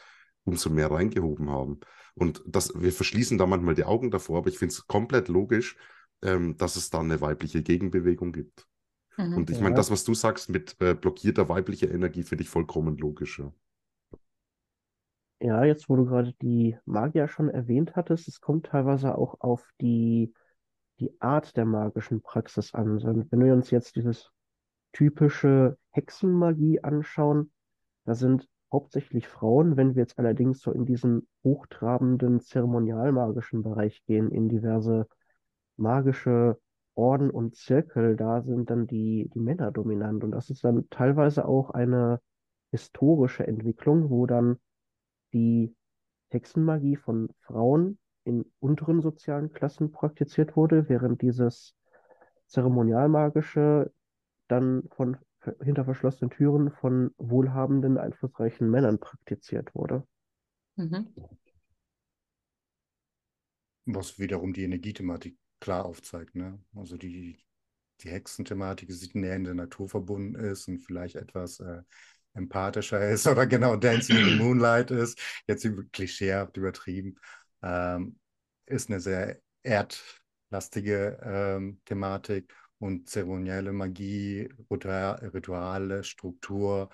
umso 0.44 0.70
mehr 0.70 0.90
reingehoben 0.90 1.50
haben. 1.50 1.80
Und 2.14 2.42
das, 2.46 2.72
wir 2.80 2.92
verschließen 2.92 3.38
da 3.38 3.46
manchmal 3.46 3.74
die 3.74 3.84
Augen 3.84 4.10
davor, 4.10 4.38
aber 4.38 4.48
ich 4.48 4.58
finde 4.58 4.72
es 4.72 4.86
komplett 4.86 5.28
logisch, 5.28 5.76
ähm, 6.22 6.56
dass 6.56 6.76
es 6.76 6.90
da 6.90 7.00
eine 7.00 7.20
weibliche 7.20 7.62
Gegenbewegung 7.62 8.32
gibt. 8.32 8.66
Mhm, 9.16 9.34
Und 9.34 9.50
ich 9.50 9.56
ja. 9.56 9.62
meine, 9.62 9.74
das, 9.74 9.90
was 9.90 10.04
du 10.04 10.14
sagst 10.14 10.48
mit 10.48 10.76
äh, 10.80 10.94
blockierter 10.94 11.48
weiblicher 11.48 11.90
Energie, 11.90 12.22
finde 12.22 12.42
ich 12.42 12.50
vollkommen 12.50 12.96
logisch. 12.98 13.38
Ja. 13.38 13.52
ja, 15.40 15.64
jetzt 15.64 15.88
wo 15.88 15.96
du 15.96 16.04
gerade 16.04 16.34
die 16.42 16.76
Magier 16.84 17.28
schon 17.28 17.48
erwähnt 17.48 17.96
hattest, 17.96 18.28
es 18.28 18.40
kommt 18.40 18.66
teilweise 18.66 19.16
auch 19.16 19.40
auf 19.40 19.68
die 19.80 20.32
die 21.00 21.20
Art 21.20 21.56
der 21.56 21.64
magischen 21.64 22.22
Praxis 22.22 22.74
an. 22.74 23.02
Wenn 23.30 23.44
wir 23.44 23.52
uns 23.52 23.70
jetzt 23.70 23.96
dieses 23.96 24.30
typische 24.92 25.76
Hexenmagie 25.90 26.82
anschauen, 26.82 27.52
da 28.04 28.14
sind 28.14 28.48
hauptsächlich 28.72 29.28
Frauen. 29.28 29.76
Wenn 29.76 29.94
wir 29.94 30.02
jetzt 30.02 30.18
allerdings 30.18 30.60
so 30.60 30.72
in 30.72 30.84
diesen 30.84 31.26
hochtrabenden 31.42 32.40
zeremonialmagischen 32.40 33.62
Bereich 33.62 34.04
gehen, 34.06 34.30
in 34.30 34.48
diverse 34.48 35.06
magische 35.76 36.58
Orden 36.94 37.30
und 37.30 37.56
Zirkel, 37.56 38.16
da 38.16 38.42
sind 38.42 38.70
dann 38.70 38.86
die, 38.86 39.30
die 39.34 39.40
Männer 39.40 39.72
dominant. 39.72 40.22
Und 40.22 40.30
das 40.30 40.50
ist 40.50 40.64
dann 40.64 40.88
teilweise 40.90 41.46
auch 41.46 41.70
eine 41.70 42.20
historische 42.70 43.46
Entwicklung, 43.46 44.10
wo 44.10 44.26
dann 44.26 44.58
die 45.32 45.74
Hexenmagie 46.30 46.96
von 46.96 47.28
Frauen 47.40 47.98
in 48.24 48.50
unteren 48.60 49.00
sozialen 49.00 49.52
Klassen 49.52 49.92
praktiziert 49.92 50.56
wurde, 50.56 50.88
während 50.88 51.22
dieses 51.22 51.74
zeremonialmagische 52.46 53.92
dann 54.48 54.84
von 54.90 55.16
hinter 55.62 55.84
verschlossenen 55.84 56.30
Türen 56.30 56.70
von 56.70 57.14
wohlhabenden, 57.18 57.98
einflussreichen 57.98 58.70
Männern 58.70 58.98
praktiziert 58.98 59.74
wurde. 59.74 60.06
Mhm. 60.76 61.14
Was 63.86 64.18
wiederum 64.18 64.54
die 64.54 64.64
Energiethematik 64.64 65.36
klar 65.60 65.84
aufzeigt. 65.84 66.34
Ne? 66.34 66.58
Also 66.74 66.96
die, 66.96 67.38
die 68.00 68.10
Hexenthematik 68.10 68.90
sieht 68.92 69.14
näher 69.14 69.36
in 69.36 69.44
der 69.44 69.54
Natur 69.54 69.88
verbunden 69.88 70.34
ist 70.34 70.68
und 70.68 70.78
vielleicht 70.78 71.16
etwas 71.16 71.60
äh, 71.60 71.82
empathischer 72.34 73.08
ist 73.08 73.26
oder 73.28 73.46
genau 73.46 73.76
Dancing 73.76 74.16
in 74.16 74.24
the 74.24 74.36
Moonlight 74.36 74.90
ist, 74.90 75.18
jetzt 75.46 75.66
klischeehaft 75.92 76.56
übertrieben 76.56 77.16
ähm, 77.64 78.18
ist 78.66 78.90
eine 78.90 79.00
sehr 79.00 79.40
erdlastige 79.62 81.18
ähm, 81.22 81.80
Thematik 81.84 82.54
und 82.78 83.08
zeremonielle 83.08 83.72
Magie, 83.72 84.48
Rituale, 84.70 86.04
Struktur 86.04 86.90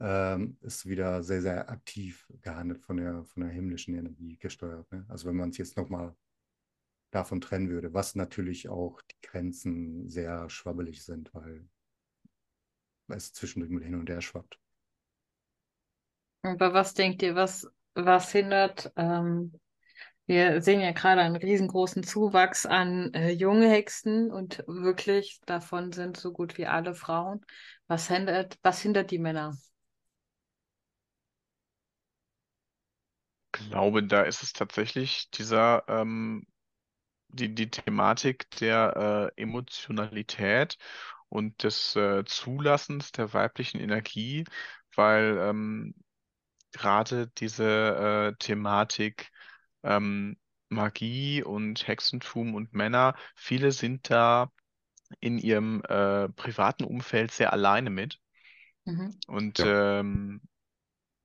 ähm, 0.00 0.56
ist 0.60 0.86
wieder 0.86 1.22
sehr, 1.22 1.42
sehr 1.42 1.68
aktiv 1.68 2.26
gehandelt 2.40 2.82
von 2.84 2.96
der, 2.96 3.24
von 3.24 3.42
der 3.42 3.52
himmlischen 3.52 3.96
Energie 3.96 4.36
gesteuert. 4.36 4.90
Ne? 4.92 5.04
Also 5.08 5.28
wenn 5.28 5.36
man 5.36 5.50
es 5.50 5.58
jetzt 5.58 5.76
nochmal 5.76 6.14
davon 7.10 7.40
trennen 7.40 7.68
würde, 7.68 7.92
was 7.92 8.14
natürlich 8.14 8.68
auch 8.68 9.00
die 9.02 9.20
Grenzen 9.20 10.08
sehr 10.08 10.48
schwabbelig 10.48 11.04
sind, 11.04 11.32
weil 11.34 11.68
es 13.08 13.32
zwischendurch 13.32 13.84
hin 13.84 13.94
und 13.94 14.08
her 14.08 14.22
schwappt. 14.22 14.58
Aber 16.42 16.72
was 16.72 16.94
denkt 16.94 17.22
ihr, 17.22 17.34
was, 17.34 17.68
was 17.94 18.32
hindert 18.32 18.92
ähm, 18.96 19.60
wir 20.26 20.62
sehen 20.62 20.80
ja 20.80 20.92
gerade 20.92 21.20
einen 21.20 21.36
riesengroßen 21.36 22.02
Zuwachs 22.04 22.66
an 22.66 23.12
äh, 23.14 23.30
junge 23.30 23.68
Hexen 23.68 24.30
und 24.30 24.64
wirklich 24.66 25.40
davon 25.46 25.92
sind 25.92 26.16
so 26.16 26.32
gut 26.32 26.58
wie 26.58 26.66
alle 26.66 26.94
Frauen. 26.94 27.44
Was 27.88 28.08
hindert, 28.08 28.58
was 28.62 28.80
hindert 28.80 29.10
die 29.10 29.18
Männer? 29.18 29.56
Ich 33.54 33.68
glaube, 33.70 34.02
da 34.04 34.22
ist 34.22 34.42
es 34.42 34.52
tatsächlich 34.52 35.30
dieser, 35.30 35.84
ähm, 35.88 36.46
die, 37.28 37.54
die 37.54 37.70
Thematik 37.70 38.50
der 38.60 39.32
äh, 39.36 39.42
Emotionalität 39.42 40.78
und 41.28 41.62
des 41.62 41.96
äh, 41.96 42.24
Zulassens 42.26 43.12
der 43.12 43.32
weiblichen 43.34 43.80
Energie, 43.80 44.44
weil 44.96 45.38
ähm, 45.40 45.94
gerade 46.72 47.28
diese 47.28 48.32
äh, 48.34 48.38
Thematik 48.38 49.30
ähm, 49.82 50.36
Magie 50.68 51.42
und 51.42 51.86
Hexentum 51.86 52.54
und 52.54 52.72
Männer, 52.72 53.14
viele 53.34 53.72
sind 53.72 54.10
da 54.10 54.50
in 55.20 55.38
ihrem 55.38 55.82
äh, 55.88 56.28
privaten 56.30 56.84
Umfeld 56.84 57.32
sehr 57.32 57.52
alleine 57.52 57.90
mit. 57.90 58.18
Mhm. 58.84 59.14
Und 59.26 59.58
ja. 59.58 60.00
ähm, 60.00 60.40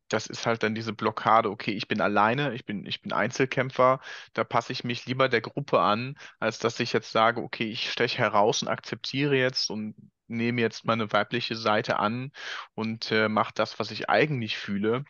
das 0.09 0.27
ist 0.27 0.45
halt 0.45 0.63
dann 0.63 0.75
diese 0.75 0.93
Blockade, 0.93 1.49
okay, 1.49 1.71
ich 1.71 1.87
bin 1.87 2.01
alleine, 2.01 2.53
ich 2.53 2.65
bin, 2.65 2.85
ich 2.85 3.01
bin 3.01 3.11
Einzelkämpfer, 3.11 3.99
da 4.33 4.43
passe 4.43 4.71
ich 4.71 4.83
mich 4.83 5.05
lieber 5.05 5.27
der 5.29 5.41
Gruppe 5.41 5.81
an, 5.81 6.17
als 6.39 6.59
dass 6.59 6.79
ich 6.79 6.93
jetzt 6.93 7.11
sage, 7.11 7.41
okay, 7.41 7.65
ich 7.65 7.91
steche 7.91 8.19
heraus 8.19 8.61
und 8.61 8.69
akzeptiere 8.69 9.35
jetzt 9.35 9.69
und 9.69 9.95
nehme 10.27 10.61
jetzt 10.61 10.85
meine 10.85 11.11
weibliche 11.11 11.55
Seite 11.55 11.99
an 11.99 12.31
und 12.73 13.11
äh, 13.11 13.29
mache 13.29 13.53
das, 13.55 13.79
was 13.79 13.91
ich 13.91 14.09
eigentlich 14.09 14.57
fühle. 14.57 15.03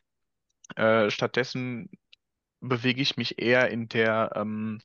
Äh, 0.76 1.10
stattdessen 1.10 1.90
bewege 2.62 3.02
ich 3.02 3.18
mich 3.18 3.40
eher 3.40 3.70
in 3.70 3.88
der 3.90 4.32
ähm, 4.36 4.82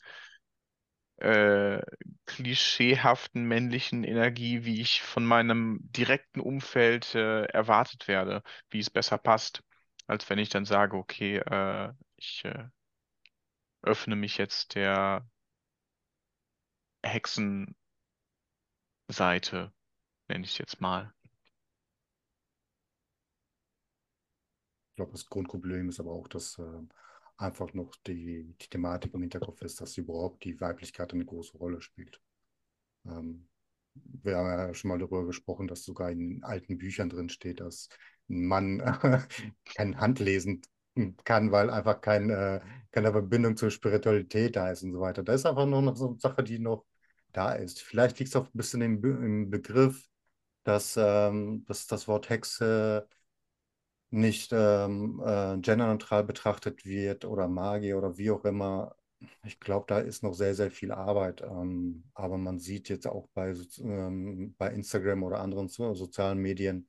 äh, 1.16 1.80
klischeehaften 2.26 3.44
männlichen 3.44 4.04
Energie, 4.04 4.64
wie 4.64 4.80
ich 4.80 5.02
von 5.02 5.24
meinem 5.24 5.78
direkten 5.82 6.40
Umfeld 6.40 7.14
äh, 7.14 7.44
erwartet 7.44 8.08
werde, 8.08 8.42
wie 8.70 8.80
es 8.80 8.90
besser 8.90 9.18
passt, 9.18 9.62
als 10.06 10.28
wenn 10.30 10.38
ich 10.38 10.48
dann 10.48 10.64
sage, 10.64 10.96
okay, 10.96 11.36
äh, 11.38 11.92
ich 12.16 12.44
äh, 12.44 12.64
öffne 13.82 14.16
mich 14.16 14.38
jetzt 14.38 14.74
der 14.74 15.24
Hexenseite, 17.04 17.74
nenne 20.28 20.44
ich 20.44 20.52
es 20.52 20.58
jetzt 20.58 20.80
mal. 20.80 21.12
Ich 24.90 24.96
glaube, 24.96 25.12
das 25.12 25.26
Grundproblem 25.26 25.88
ist 25.88 26.00
aber 26.00 26.12
auch, 26.12 26.28
dass 26.28 26.58
äh, 26.58 26.82
einfach 27.42 27.74
noch 27.74 27.94
die, 28.06 28.54
die 28.60 28.68
Thematik 28.68 29.14
im 29.14 29.20
Hinterkopf 29.20 29.62
ist, 29.62 29.80
dass 29.80 29.96
überhaupt 29.98 30.44
die 30.44 30.60
Weiblichkeit 30.60 31.12
eine 31.12 31.24
große 31.24 31.58
Rolle 31.58 31.80
spielt. 31.80 32.20
Ähm, 33.06 33.48
wir 33.94 34.36
haben 34.36 34.46
ja 34.46 34.74
schon 34.74 34.88
mal 34.88 34.98
darüber 34.98 35.26
gesprochen, 35.26 35.68
dass 35.68 35.84
sogar 35.84 36.10
in 36.10 36.42
alten 36.44 36.78
Büchern 36.78 37.10
drin 37.10 37.28
steht, 37.28 37.60
dass 37.60 37.88
ein 38.28 38.46
Mann 38.46 38.78
kein 39.64 40.00
Handlesen 40.00 40.62
kann, 41.24 41.52
weil 41.52 41.70
einfach 41.70 42.00
kein, 42.00 42.30
äh, 42.30 42.60
keine 42.90 43.12
Verbindung 43.12 43.56
zur 43.56 43.70
Spiritualität 43.70 44.56
da 44.56 44.70
ist 44.70 44.82
und 44.82 44.92
so 44.92 45.00
weiter. 45.00 45.22
Da 45.22 45.32
ist 45.34 45.46
einfach 45.46 45.66
nur 45.66 45.82
noch 45.82 45.96
so 45.96 46.08
eine 46.08 46.18
Sache, 46.18 46.42
die 46.42 46.58
noch 46.58 46.84
da 47.32 47.52
ist. 47.52 47.82
Vielleicht 47.82 48.18
liegt 48.18 48.28
es 48.28 48.36
auch 48.36 48.46
ein 48.46 48.56
bisschen 48.56 48.82
im, 48.82 49.00
Be 49.00 49.08
im 49.08 49.50
Begriff, 49.50 50.08
dass, 50.64 50.96
ähm, 50.98 51.64
dass 51.66 51.86
das 51.86 52.08
Wort 52.08 52.28
Hexe 52.28 53.08
nicht 54.12 54.52
ähm, 54.52 55.22
äh, 55.24 55.58
genderneutral 55.58 56.24
betrachtet 56.24 56.84
wird 56.84 57.24
oder 57.24 57.48
Magie 57.48 57.94
oder 57.94 58.18
wie 58.18 58.30
auch 58.30 58.44
immer. 58.44 58.96
Ich 59.44 59.60
glaube, 59.60 59.86
da 59.88 59.98
ist 60.00 60.22
noch 60.22 60.34
sehr, 60.34 60.54
sehr 60.54 60.70
viel 60.70 60.92
Arbeit. 60.92 61.42
Ähm, 61.42 62.04
aber 62.14 62.38
man 62.38 62.58
sieht 62.58 62.88
jetzt 62.88 63.06
auch 63.06 63.28
bei, 63.34 63.54
ähm, 63.78 64.54
bei 64.58 64.72
Instagram 64.72 65.22
oder 65.22 65.40
anderen 65.40 65.68
so, 65.68 65.94
sozialen 65.94 66.38
Medien, 66.38 66.88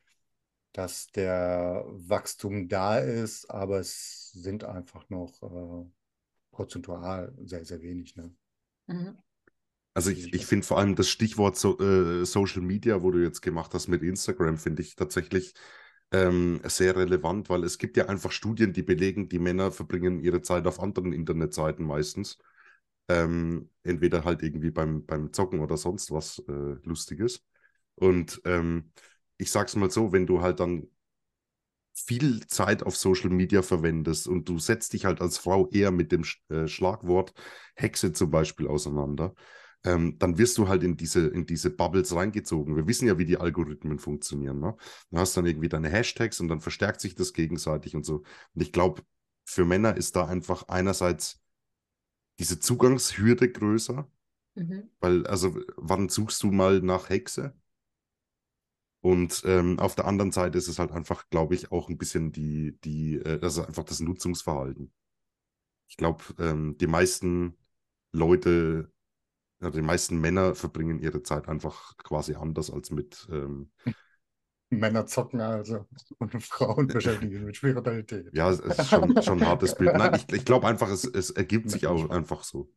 dass 0.73 1.07
der 1.07 1.85
Wachstum 1.87 2.67
da 2.67 2.97
ist, 2.97 3.49
aber 3.49 3.79
es 3.79 4.31
sind 4.31 4.63
einfach 4.63 5.07
noch 5.09 5.41
äh, 5.43 5.89
prozentual 6.51 7.33
sehr, 7.45 7.63
sehr 7.63 7.81
wenig. 7.81 8.15
Ne? 8.15 8.33
Mhm. 8.87 9.17
Also 9.93 10.09
ich, 10.09 10.33
ich 10.33 10.45
finde 10.45 10.65
vor 10.65 10.79
allem 10.79 10.95
das 10.95 11.09
Stichwort 11.09 11.55
so, 11.55 11.79
äh, 11.79 12.25
Social 12.25 12.63
Media, 12.63 13.03
wo 13.03 13.11
du 13.11 13.19
jetzt 13.19 13.41
gemacht 13.41 13.73
hast 13.75 13.87
mit 13.87 14.01
Instagram, 14.01 14.57
finde 14.57 14.81
ich 14.81 14.95
tatsächlich 14.95 15.53
ähm, 16.11 16.61
sehr 16.65 16.95
relevant, 16.95 17.49
weil 17.49 17.63
es 17.63 17.77
gibt 17.77 17.97
ja 17.97 18.07
einfach 18.07 18.31
Studien, 18.31 18.73
die 18.73 18.83
belegen, 18.83 19.29
die 19.29 19.39
Männer 19.39 19.71
verbringen 19.71 20.19
ihre 20.19 20.41
Zeit 20.41 20.67
auf 20.67 20.79
anderen 20.79 21.13
Internetseiten 21.13 21.85
meistens. 21.85 22.37
Ähm, 23.09 23.69
entweder 23.83 24.23
halt 24.23 24.43
irgendwie 24.43 24.71
beim, 24.71 25.05
beim 25.05 25.33
Zocken 25.33 25.59
oder 25.59 25.77
sonst 25.77 26.11
was 26.11 26.39
äh, 26.47 26.75
Lustiges. 26.83 27.43
Und 27.95 28.41
ähm, 28.45 28.91
ich 29.37 29.51
sag's 29.51 29.75
mal 29.75 29.91
so, 29.91 30.11
wenn 30.13 30.25
du 30.25 30.41
halt 30.41 30.59
dann 30.59 30.87
viel 31.93 32.45
Zeit 32.47 32.83
auf 32.83 32.95
Social 32.97 33.29
Media 33.29 33.61
verwendest 33.61 34.27
und 34.27 34.49
du 34.49 34.57
setzt 34.59 34.93
dich 34.93 35.05
halt 35.05 35.21
als 35.21 35.37
Frau 35.37 35.69
eher 35.69 35.91
mit 35.91 36.11
dem 36.11 36.23
äh, 36.49 36.67
Schlagwort 36.67 37.33
Hexe 37.75 38.13
zum 38.13 38.31
Beispiel 38.31 38.67
auseinander, 38.67 39.35
ähm, 39.83 40.17
dann 40.19 40.37
wirst 40.37 40.57
du 40.57 40.67
halt 40.67 40.83
in 40.83 40.95
diese, 40.97 41.27
in 41.27 41.45
diese 41.45 41.69
Bubbles 41.69 42.15
reingezogen. 42.15 42.75
Wir 42.75 42.87
wissen 42.87 43.07
ja, 43.07 43.17
wie 43.17 43.25
die 43.25 43.37
Algorithmen 43.37 43.99
funktionieren. 43.99 44.59
Ne? 44.59 44.75
Du 45.11 45.17
hast 45.17 45.35
dann 45.35 45.45
irgendwie 45.45 45.69
deine 45.69 45.89
Hashtags 45.89 46.39
und 46.39 46.47
dann 46.47 46.61
verstärkt 46.61 47.01
sich 47.01 47.15
das 47.15 47.33
gegenseitig 47.33 47.95
und 47.95 48.05
so. 48.05 48.23
Und 48.53 48.61
ich 48.61 48.71
glaube, 48.71 49.03
für 49.45 49.65
Männer 49.65 49.97
ist 49.97 50.15
da 50.15 50.25
einfach 50.25 50.67
einerseits 50.69 51.41
diese 52.39 52.59
Zugangshürde 52.59 53.51
größer, 53.51 54.09
mhm. 54.55 54.89
weil, 54.99 55.27
also, 55.27 55.59
wann 55.75 56.09
suchst 56.09 56.41
du 56.43 56.51
mal 56.51 56.81
nach 56.81 57.09
Hexe? 57.09 57.53
Und 59.01 59.43
ähm, 59.45 59.79
auf 59.79 59.95
der 59.95 60.05
anderen 60.05 60.31
Seite 60.31 60.57
ist 60.57 60.69
es 60.69 60.79
halt 60.79 60.91
einfach, 60.91 61.29
glaube 61.29 61.55
ich, 61.55 61.73
auch 61.73 61.89
ein 61.89 61.97
bisschen 61.97 62.31
die, 62.31 62.79
die, 62.85 63.15
äh, 63.15 63.39
also 63.41 63.65
einfach 63.65 63.83
das 63.83 63.99
Nutzungsverhalten. 63.99 64.93
Ich 65.89 65.97
glaube, 65.97 66.23
ähm, 66.39 66.77
die 66.77 66.87
meisten 66.87 67.57
Leute 68.13 68.92
ja, 69.63 69.69
die 69.69 69.81
meisten 69.81 70.19
Männer 70.19 70.55
verbringen 70.55 70.99
ihre 70.99 71.23
Zeit 71.23 71.47
einfach 71.47 71.95
quasi 71.97 72.35
anders 72.35 72.69
als 72.69 72.91
mit. 72.91 73.27
Ähm, 73.31 73.71
Männer 74.69 75.05
zocken 75.05 75.39
also 75.39 75.85
und 76.19 76.43
Frauen 76.43 76.87
beschäftigen 76.87 77.31
sich 77.31 77.41
mit 77.41 77.55
Spiritualität. 77.55 78.29
Ja, 78.33 78.49
es 78.49 78.59
ist 78.59 78.89
schon, 78.89 79.21
schon 79.21 79.39
ein 79.39 79.47
hartes 79.47 79.75
Bild. 79.75 79.95
Nein, 79.95 80.15
ich, 80.15 80.33
ich 80.33 80.45
glaube 80.45 80.67
einfach, 80.67 80.89
es, 80.89 81.05
es 81.05 81.29
ergibt 81.29 81.69
sich 81.69 81.87
auch 81.87 82.09
einfach 82.09 82.43
so. 82.43 82.69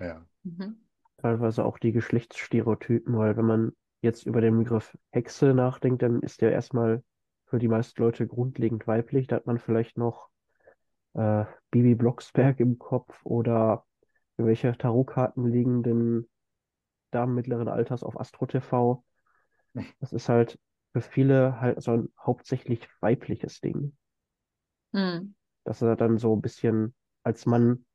Ja. 0.00 0.24
Mhm. 0.42 0.76
Teilweise 1.18 1.64
auch 1.64 1.78
die 1.78 1.92
Geschlechtsstereotypen, 1.92 3.16
weil 3.16 3.36
wenn 3.36 3.44
man 3.44 3.72
jetzt 4.00 4.26
über 4.26 4.40
den 4.40 4.58
Begriff 4.58 4.96
Hexe 5.10 5.54
nachdenkt, 5.54 6.02
dann 6.02 6.20
ist 6.20 6.40
der 6.40 6.50
erstmal 6.50 7.04
für 7.46 7.60
die 7.60 7.68
meisten 7.68 8.02
Leute 8.02 8.26
grundlegend 8.26 8.88
weiblich. 8.88 9.28
Da 9.28 9.36
hat 9.36 9.46
man 9.46 9.58
vielleicht 9.58 9.96
noch 9.96 10.30
äh, 11.14 11.44
Bibi 11.70 11.94
Blocksberg 11.94 12.58
im 12.58 12.78
Kopf 12.78 13.14
oder 13.24 13.84
welche 14.36 14.76
Tarotkarten 14.76 15.46
liegen 15.46 15.82
denn 15.82 16.28
Damen 17.12 17.34
mittleren 17.34 17.68
Alters 17.68 18.02
auf 18.02 18.18
Astro 18.18 18.46
TV. 18.46 19.04
Das 20.00 20.12
ist 20.12 20.28
halt 20.28 20.58
für 20.92 21.00
viele 21.00 21.58
halt 21.60 21.82
so 21.82 21.92
ein 21.92 22.12
hauptsächlich 22.20 22.86
weibliches 23.00 23.60
Ding. 23.60 23.96
Mhm. 24.92 25.34
Dass 25.64 25.80
er 25.80 25.96
dann 25.96 26.18
so 26.18 26.36
ein 26.36 26.42
bisschen 26.42 26.94
als 27.22 27.46
Mann, 27.46 27.86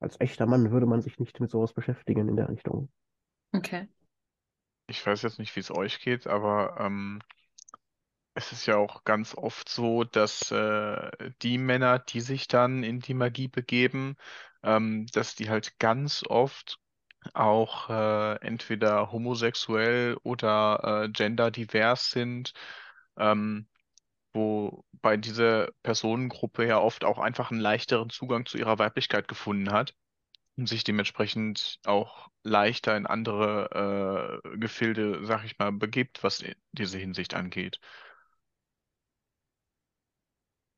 als 0.00 0.18
echter 0.20 0.46
Mann 0.46 0.70
würde 0.70 0.86
man 0.86 1.02
sich 1.02 1.18
nicht 1.18 1.40
mit 1.40 1.50
sowas 1.50 1.74
beschäftigen 1.74 2.28
in 2.28 2.36
der 2.36 2.48
Richtung. 2.48 2.90
Okay. 3.52 3.88
Ich 4.86 5.04
weiß 5.04 5.22
jetzt 5.22 5.38
nicht, 5.38 5.54
wie 5.56 5.60
es 5.60 5.70
euch 5.70 6.00
geht, 6.00 6.26
aber 6.26 6.76
ähm, 6.78 7.20
es 8.34 8.52
ist 8.52 8.66
ja 8.66 8.76
auch 8.76 9.04
ganz 9.04 9.34
oft 9.34 9.68
so, 9.68 10.04
dass 10.04 10.50
äh, 10.50 11.10
die 11.42 11.58
Männer, 11.58 11.98
die 11.98 12.20
sich 12.20 12.48
dann 12.48 12.82
in 12.82 13.00
die 13.00 13.14
Magie 13.14 13.48
begeben, 13.48 14.16
ähm, 14.62 15.06
dass 15.12 15.34
die 15.34 15.50
halt 15.50 15.78
ganz 15.78 16.24
oft 16.26 16.80
auch 17.34 17.90
äh, 17.90 18.36
entweder 18.46 19.12
homosexuell 19.12 20.16
oder 20.22 21.04
äh, 21.04 21.08
genderdivers 21.10 22.10
sind, 22.10 22.52
ähm, 23.18 23.68
wobei 24.34 25.16
diese 25.18 25.72
Personengruppe 25.82 26.66
ja 26.66 26.78
oft 26.80 27.04
auch 27.04 27.18
einfach 27.18 27.50
einen 27.50 27.60
leichteren 27.60 28.10
Zugang 28.10 28.46
zu 28.46 28.58
ihrer 28.58 28.78
Weiblichkeit 28.78 29.28
gefunden 29.28 29.72
hat 29.72 29.94
und 30.56 30.68
sich 30.68 30.84
dementsprechend 30.84 31.80
auch 31.86 32.28
leichter 32.44 32.96
in 32.96 33.06
andere 33.06 34.40
äh, 34.44 34.58
Gefilde, 34.58 35.24
sag 35.26 35.44
ich 35.44 35.58
mal, 35.58 35.72
begibt, 35.72 36.22
was 36.24 36.44
diese 36.72 36.98
Hinsicht 36.98 37.34
angeht. 37.34 37.80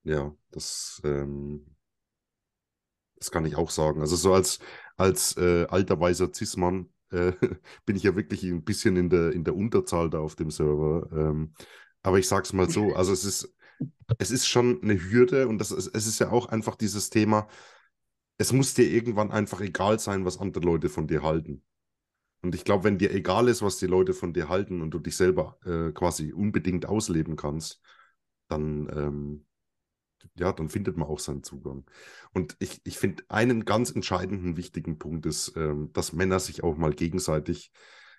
Ja, 0.05 0.35
das 0.51 1.01
ähm, 1.05 1.77
das 3.23 3.31
kann 3.31 3.45
ich 3.45 3.55
auch 3.55 3.71
sagen. 3.71 4.01
Also 4.01 4.17
so 4.17 4.35
als, 4.35 4.59
als 4.97 5.37
äh, 5.37 5.65
alter 5.69 6.01
weißer 6.01 6.33
Cis-Mann 6.35 6.89
äh, 7.13 7.33
bin 7.87 7.95
ich 7.95 8.03
ja 8.03 8.17
wirklich 8.17 8.43
ein 8.43 8.65
bisschen 8.65 8.97
in 8.97 9.09
der, 9.11 9.31
in 9.31 9.45
der 9.45 9.55
Unterzahl 9.55 10.11
da 10.11 10.19
auf 10.19 10.35
dem 10.35 10.51
Server. 10.51 11.09
Ähm, 11.13 11.55
aber 12.03 12.19
ich 12.19 12.27
sag's 12.27 12.53
mal 12.53 12.69
so, 12.69 12.93
also 12.97 13.13
es 13.13 13.25
ist, 13.25 13.55
es 14.19 14.33
ist 14.33 14.49
schon 14.49 14.83
eine 14.83 15.01
Hürde 15.01 15.47
und 15.47 15.59
das 15.59 15.71
ist, 15.71 15.95
es 15.95 16.07
ist 16.09 16.19
ja 16.19 16.31
auch 16.31 16.47
einfach 16.49 16.75
dieses 16.75 17.11
Thema, 17.11 17.47
es 18.39 18.53
muss 18.53 18.75
dir 18.75 18.91
irgendwann 18.91 19.31
einfach 19.31 19.61
egal 19.61 20.01
sein, 20.01 20.25
was 20.25 20.39
andere 20.39 20.65
Leute 20.65 20.89
von 20.89 21.07
dir 21.07 21.23
halten. 21.23 21.63
Und 22.43 22.57
ich 22.57 22.65
glaube, 22.65 22.83
wenn 22.85 22.99
dir 22.99 23.13
egal 23.15 23.47
ist, 23.47 23.63
was 23.63 23.77
die 23.77 23.87
Leute 23.87 24.15
von 24.15 24.33
dir 24.33 24.49
halten 24.49 24.83
und 24.83 24.91
du 24.91 24.99
dich 24.99 25.17
selber 25.17 25.59
äh, 25.65 25.93
quasi 25.93 26.33
unbedingt 26.33 26.87
ausleben 26.87 27.37
kannst, 27.37 27.81
dann, 28.49 28.89
ähm, 28.93 29.47
ja, 30.35 30.53
dann 30.53 30.69
findet 30.69 30.97
man 30.97 31.09
auch 31.09 31.19
seinen 31.19 31.43
Zugang. 31.43 31.85
Und 32.33 32.57
ich, 32.59 32.81
ich 32.85 32.99
finde, 32.99 33.25
einen 33.29 33.65
ganz 33.65 33.91
entscheidenden, 33.91 34.57
wichtigen 34.57 34.99
Punkt 34.99 35.27
ist, 35.27 35.57
ähm, 35.57 35.91
dass 35.93 36.13
Männer 36.13 36.41
sich 36.41 36.63
auch 36.63 36.77
mal 36.77 36.93
gegenseitig 36.93 37.73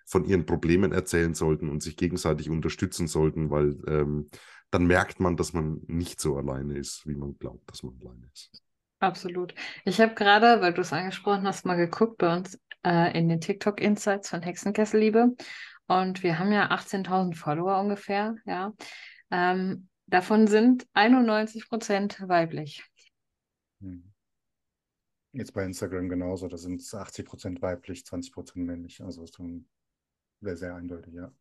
von 0.05 0.25
ihren 0.25 0.45
Problemen 0.45 0.91
erzählen 0.91 1.33
sollten 1.33 1.69
und 1.69 1.81
sich 1.81 1.95
gegenseitig 1.95 2.49
unterstützen 2.49 3.07
sollten, 3.07 3.49
weil 3.49 3.77
ähm, 3.87 4.29
dann 4.69 4.85
merkt 4.85 5.19
man, 5.19 5.37
dass 5.37 5.53
man 5.53 5.81
nicht 5.87 6.19
so 6.19 6.35
alleine 6.35 6.77
ist, 6.77 7.07
wie 7.07 7.15
man 7.15 7.37
glaubt, 7.37 7.69
dass 7.69 7.83
man 7.83 7.95
alleine 8.01 8.27
ist. 8.33 8.63
Absolut. 8.99 9.53
Ich 9.85 9.99
habe 9.99 10.13
gerade, 10.13 10.61
weil 10.61 10.73
du 10.73 10.81
es 10.81 10.93
angesprochen 10.93 11.45
hast, 11.45 11.65
mal 11.65 11.75
geguckt 11.75 12.17
bei 12.17 12.35
uns 12.35 12.59
äh, 12.85 13.17
in 13.17 13.29
den 13.29 13.41
TikTok 13.41 13.81
Insights 13.81 14.29
von 14.29 14.41
Hexenkesselliebe. 14.41 15.35
Und 15.87 16.23
wir 16.23 16.39
haben 16.39 16.51
ja 16.51 16.71
18.000 16.71 17.35
Follower 17.35 17.79
ungefähr, 17.79 18.35
ja. 18.45 18.73
Ähm, 19.29 19.89
Davon 20.07 20.47
sind 20.47 20.87
91 20.93 21.67
Prozent 21.67 22.27
weiblich. 22.27 22.83
Hm. 23.81 24.13
Jetzt 25.31 25.53
bei 25.53 25.65
Instagram 25.65 26.09
genauso, 26.09 26.47
da 26.47 26.57
sind 26.57 26.81
es 26.81 26.93
80% 26.93 27.61
weiblich, 27.61 28.03
20% 28.03 28.59
männlich. 28.59 29.03
Also 29.03 29.23
ist 29.23 29.39
dann 29.39 29.65
sehr, 30.41 30.57
sehr 30.57 30.75
eindeutig, 30.75 31.13
ja. 31.13 31.31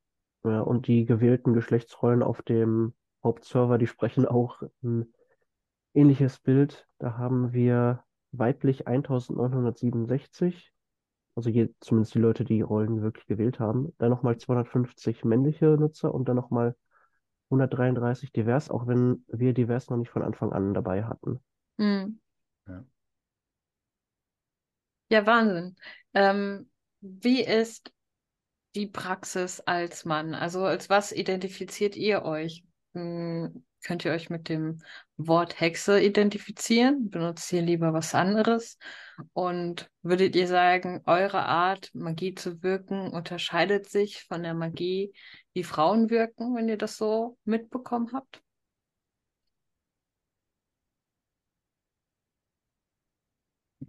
Ja, 0.44 0.61
und 0.61 0.87
die 0.87 1.05
gewählten 1.05 1.53
Geschlechtsrollen 1.53 2.22
auf 2.22 2.42
dem 2.42 2.94
Hauptserver, 3.22 3.79
die 3.79 3.87
sprechen 3.87 4.27
auch 4.27 4.62
ein 4.83 5.12
ähnliches 5.94 6.40
Bild. 6.40 6.88
Da 6.98 7.16
haben 7.16 7.53
wir 7.53 8.03
weiblich 8.33 8.87
1967, 8.87 10.72
also 11.35 11.51
je, 11.51 11.68
zumindest 11.81 12.14
die 12.14 12.18
Leute, 12.18 12.44
die 12.44 12.62
Rollen 12.62 13.03
wirklich 13.03 13.27
gewählt 13.27 13.61
haben. 13.61 13.92
Dann 13.98 14.11
nochmal 14.11 14.38
250 14.38 15.25
männliche 15.25 15.66
Nutzer 15.66 16.12
und 16.12 16.29
dann 16.29 16.37
nochmal 16.37 16.75
133 17.52 18.32
divers, 18.32 18.70
auch 18.70 18.86
wenn 18.86 19.24
wir 19.28 19.52
divers 19.52 19.90
noch 19.90 19.98
nicht 19.98 20.10
von 20.10 20.22
Anfang 20.22 20.52
an 20.52 20.74
dabei 20.74 21.04
hatten. 21.04 21.40
Hm. 21.78 22.18
Ja. 22.66 22.84
Ja, 25.10 25.26
Wahnsinn. 25.26 25.76
Ähm, 26.14 26.70
wie 27.00 27.44
ist 27.44 27.92
die 28.74 28.86
Praxis 28.86 29.60
als 29.60 30.04
Mann? 30.06 30.34
Also 30.34 30.64
als 30.64 30.88
was 30.88 31.12
identifiziert 31.12 31.96
ihr 31.96 32.24
euch? 32.24 32.64
Hm, 32.94 33.64
könnt 33.83 34.05
ihr 34.05 34.12
euch 34.12 34.31
mit 34.31 34.49
dem 34.49 34.83
Wort 35.16 35.61
Hexe 35.61 36.01
identifizieren? 36.01 37.11
Benutzt 37.11 37.53
ihr 37.53 37.62
lieber 37.62 37.92
was 37.92 38.14
anderes? 38.14 38.79
Und 39.33 39.90
würdet 40.03 40.35
ihr 40.37 40.49
sagen, 40.49 41.03
eure 41.07 41.45
Art, 41.45 41.90
Magie 41.95 42.35
zu 42.35 42.62
wirken, 42.62 43.09
unterscheidet 43.09 43.88
sich 43.88 44.25
von 44.25 44.42
der 44.42 44.55
Magie, 44.55 45.12
die 45.55 45.64
Frauen 45.64 46.11
wirken, 46.11 46.55
wenn 46.55 46.68
ihr 46.68 46.79
das 46.79 46.97
so 46.97 47.37
mitbekommen 47.45 48.11
habt? 48.12 48.42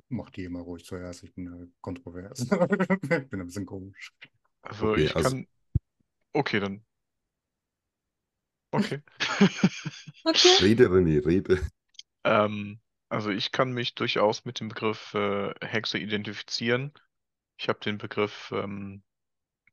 Mach 0.10 0.30
die 0.30 0.44
immer 0.44 0.60
ruhig 0.62 0.86
zuerst, 0.86 1.24
ich 1.24 1.34
bin 1.34 1.48
äh, 1.48 1.68
kontrovers. 1.82 2.42
ich 2.42 3.30
bin 3.30 3.40
ein 3.40 3.46
bisschen 3.48 3.66
komisch. 3.66 4.14
Also 4.62 4.92
Okay, 4.92 5.06
ich 5.06 5.16
also- 5.16 5.30
kann. 5.30 5.48
Okay, 6.34 6.60
dann. 6.60 6.86
Okay. 8.74 9.02
Okay. 10.26 10.56
Rede, 10.62 10.90
René, 10.90 11.26
rede. 11.26 11.60
Ähm, 12.24 12.80
also 13.10 13.30
ich 13.30 13.52
kann 13.52 13.74
mich 13.74 13.94
durchaus 13.96 14.46
mit 14.46 14.60
dem 14.60 14.70
Begriff 14.70 15.14
äh, 15.14 15.54
Hexe 15.62 15.98
identifizieren. 15.98 16.94
Ich 17.58 17.70
habe 17.70 17.80
den 17.80 17.98
Begriff 17.98 18.52
ähm, 18.56 19.04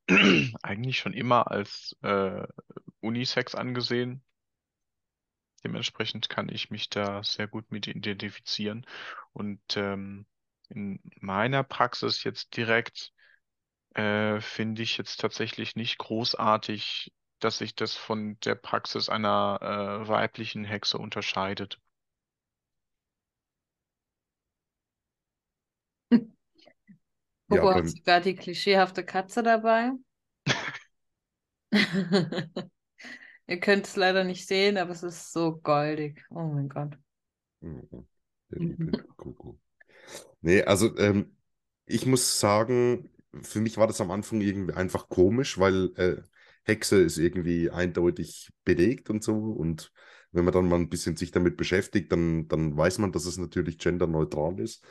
eigentlich 0.62 0.98
schon 0.98 1.12
immer 1.12 1.50
als 1.50 1.96
äh, 2.02 2.46
Unisex 3.00 3.54
angesehen. 3.54 4.22
Dementsprechend 5.64 6.28
kann 6.28 6.48
ich 6.48 6.70
mich 6.70 6.88
da 6.88 7.22
sehr 7.22 7.46
gut 7.46 7.70
mit 7.70 7.86
identifizieren. 7.86 8.86
Und 9.32 9.60
ähm, 9.76 10.26
in 10.68 11.00
meiner 11.20 11.62
Praxis 11.62 12.24
jetzt 12.24 12.56
direkt 12.56 13.12
äh, 13.94 14.40
finde 14.40 14.82
ich 14.82 14.96
jetzt 14.96 15.20
tatsächlich 15.20 15.76
nicht 15.76 15.98
großartig, 15.98 17.12
dass 17.40 17.58
sich 17.58 17.74
das 17.74 17.96
von 17.96 18.38
der 18.44 18.54
Praxis 18.56 19.08
einer 19.08 19.58
äh, 20.04 20.08
weiblichen 20.08 20.64
Hexe 20.64 20.98
unterscheidet. 20.98 21.80
Ja, 27.48 27.62
Hugo 27.62 27.74
hat 27.74 27.84
beim- 27.84 27.88
sogar 27.88 28.20
die 28.22 28.34
klischeehafte 28.34 29.04
Katze 29.04 29.42
dabei. 29.42 29.92
Ihr 33.46 33.60
könnt 33.60 33.86
es 33.86 33.96
leider 33.96 34.24
nicht 34.24 34.46
sehen, 34.46 34.78
aber 34.78 34.92
es 34.92 35.02
ist 35.02 35.32
so 35.32 35.56
goldig. 35.58 36.24
Oh 36.30 36.44
mein 36.44 36.68
Gott. 36.68 36.96
Mhm. 37.60 38.06
Der 38.50 38.58
liebe 38.58 38.92
Kuckuck. 39.16 39.58
Nee, 40.42 40.62
also 40.64 40.96
ähm, 40.98 41.36
ich 41.86 42.06
muss 42.06 42.40
sagen, 42.40 43.10
für 43.42 43.60
mich 43.60 43.78
war 43.78 43.86
das 43.86 44.00
am 44.00 44.10
Anfang 44.10 44.40
irgendwie 44.40 44.74
einfach 44.74 45.08
komisch, 45.08 45.58
weil 45.58 45.92
äh, 45.98 46.22
Hexe 46.70 47.00
ist 47.02 47.18
irgendwie 47.18 47.70
eindeutig 47.70 48.50
belegt 48.64 49.10
und 49.10 49.22
so. 49.24 49.34
Und 49.34 49.92
wenn 50.32 50.44
man 50.44 50.54
dann 50.54 50.68
mal 50.68 50.76
ein 50.76 50.88
bisschen 50.88 51.16
sich 51.16 51.32
damit 51.32 51.56
beschäftigt, 51.56 52.12
dann, 52.12 52.48
dann 52.48 52.76
weiß 52.76 52.98
man, 52.98 53.12
dass 53.12 53.26
es 53.26 53.36
natürlich 53.36 53.78
genderneutral 53.78 54.60
ist. 54.60 54.84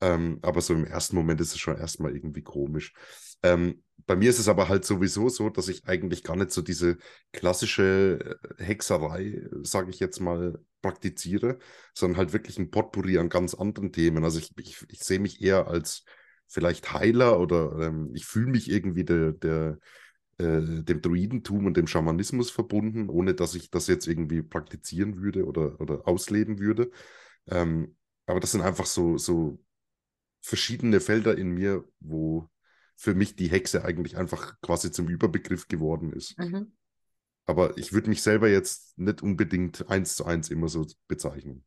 Ähm, 0.00 0.38
aber 0.42 0.60
so 0.60 0.74
im 0.74 0.84
ersten 0.84 1.16
Moment 1.16 1.40
ist 1.40 1.52
es 1.52 1.58
schon 1.58 1.76
erstmal 1.76 2.14
irgendwie 2.14 2.42
komisch. 2.42 2.92
Ähm, 3.42 3.82
bei 4.06 4.16
mir 4.16 4.30
ist 4.30 4.38
es 4.38 4.48
aber 4.48 4.68
halt 4.68 4.84
sowieso 4.84 5.28
so, 5.28 5.50
dass 5.50 5.68
ich 5.68 5.86
eigentlich 5.86 6.22
gar 6.22 6.36
nicht 6.36 6.50
so 6.50 6.62
diese 6.62 6.98
klassische 7.32 8.38
äh, 8.58 8.64
Hexerei, 8.64 9.48
sage 9.62 9.90
ich 9.90 10.00
jetzt 10.00 10.20
mal, 10.20 10.58
praktiziere, 10.82 11.58
sondern 11.94 12.18
halt 12.18 12.32
wirklich 12.32 12.58
ein 12.58 12.70
Potpourri 12.70 13.18
an 13.18 13.28
ganz 13.28 13.54
anderen 13.54 13.92
Themen. 13.92 14.24
Also 14.24 14.38
ich, 14.38 14.52
ich, 14.58 14.84
ich 14.88 15.02
sehe 15.02 15.20
mich 15.20 15.40
eher 15.40 15.66
als 15.68 16.04
vielleicht 16.46 16.92
Heiler 16.92 17.40
oder 17.40 17.78
ähm, 17.80 18.10
ich 18.14 18.26
fühle 18.26 18.50
mich 18.50 18.70
irgendwie 18.70 19.04
der, 19.04 19.32
der, 19.32 19.78
äh, 20.38 20.82
dem 20.82 21.00
Druidentum 21.00 21.66
und 21.66 21.76
dem 21.76 21.86
Schamanismus 21.86 22.50
verbunden, 22.50 23.08
ohne 23.08 23.34
dass 23.34 23.54
ich 23.54 23.70
das 23.70 23.86
jetzt 23.86 24.06
irgendwie 24.06 24.42
praktizieren 24.42 25.20
würde 25.20 25.46
oder, 25.46 25.80
oder 25.80 26.06
ausleben 26.06 26.58
würde. 26.58 26.90
Ähm, 27.46 27.96
aber 28.26 28.40
das 28.40 28.52
sind 28.52 28.62
einfach 28.62 28.86
so, 28.86 29.18
so 29.18 29.62
verschiedene 30.40 31.00
Felder 31.00 31.36
in 31.36 31.50
mir, 31.50 31.84
wo 32.00 32.48
für 32.96 33.14
mich 33.14 33.36
die 33.36 33.48
Hexe 33.48 33.84
eigentlich 33.84 34.16
einfach 34.16 34.60
quasi 34.60 34.90
zum 34.90 35.08
Überbegriff 35.08 35.68
geworden 35.68 36.12
ist. 36.12 36.38
Mhm. 36.38 36.72
Aber 37.46 37.76
ich 37.76 37.92
würde 37.92 38.08
mich 38.08 38.22
selber 38.22 38.48
jetzt 38.48 38.96
nicht 38.98 39.22
unbedingt 39.22 39.88
eins 39.90 40.16
zu 40.16 40.24
eins 40.24 40.50
immer 40.50 40.68
so 40.68 40.86
bezeichnen. 41.08 41.64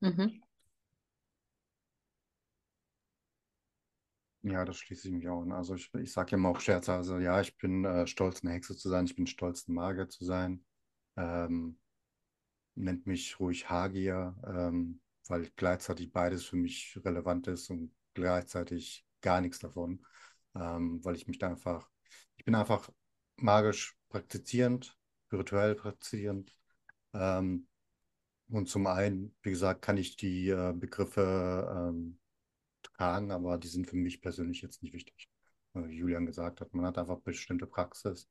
Mhm. 0.00 0.42
Ja, 4.44 4.64
das 4.64 4.76
schließe 4.78 5.08
ich 5.08 5.14
mich 5.14 5.28
auch 5.28 5.42
an. 5.42 5.52
Also 5.52 5.74
ich, 5.76 5.92
ich 5.94 6.12
sage 6.12 6.32
ja 6.32 6.36
immer 6.38 6.48
auch 6.50 6.60
Scherze, 6.60 6.92
also 6.92 7.18
ja, 7.18 7.40
ich 7.40 7.56
bin 7.58 7.84
äh, 7.84 8.06
stolz, 8.08 8.42
eine 8.42 8.52
Hexe 8.52 8.76
zu 8.76 8.88
sein, 8.88 9.04
ich 9.04 9.14
bin 9.14 9.26
stolz, 9.28 9.68
ein 9.68 9.74
Magier 9.74 10.08
zu 10.08 10.24
sein. 10.24 10.64
Ähm, 11.16 11.78
nennt 12.74 13.06
mich 13.06 13.38
ruhig 13.40 13.68
Hagier, 13.70 14.36
ähm, 14.46 15.00
weil 15.28 15.50
gleichzeitig 15.56 16.12
beides 16.12 16.44
für 16.44 16.56
mich 16.56 16.98
relevant 17.04 17.46
ist 17.48 17.70
und 17.70 17.92
gleichzeitig 18.14 19.06
gar 19.20 19.40
nichts 19.40 19.58
davon, 19.60 20.04
ähm, 20.54 21.04
weil 21.04 21.16
ich 21.16 21.28
mich 21.28 21.38
da 21.38 21.48
einfach, 21.50 21.88
ich 22.36 22.44
bin 22.44 22.54
einfach 22.54 22.90
magisch 23.36 23.96
praktizierend, 24.08 24.96
spirituell 25.26 25.74
praktizierend. 25.76 26.52
Ähm, 27.14 27.68
und 28.50 28.68
zum 28.68 28.86
einen, 28.86 29.34
wie 29.42 29.50
gesagt, 29.50 29.82
kann 29.82 29.96
ich 29.98 30.16
die 30.16 30.50
äh, 30.50 30.72
Begriffe 30.74 31.92
tragen, 33.02 33.32
aber 33.32 33.58
die 33.58 33.68
sind 33.68 33.88
für 33.88 33.96
mich 33.96 34.20
persönlich 34.20 34.62
jetzt 34.62 34.82
nicht 34.82 34.92
wichtig. 34.94 35.28
Wie 35.74 35.96
Julian 35.96 36.26
gesagt 36.26 36.60
hat, 36.60 36.72
man 36.74 36.86
hat 36.86 36.98
einfach 36.98 37.18
bestimmte 37.20 37.66
Praxis 37.66 38.28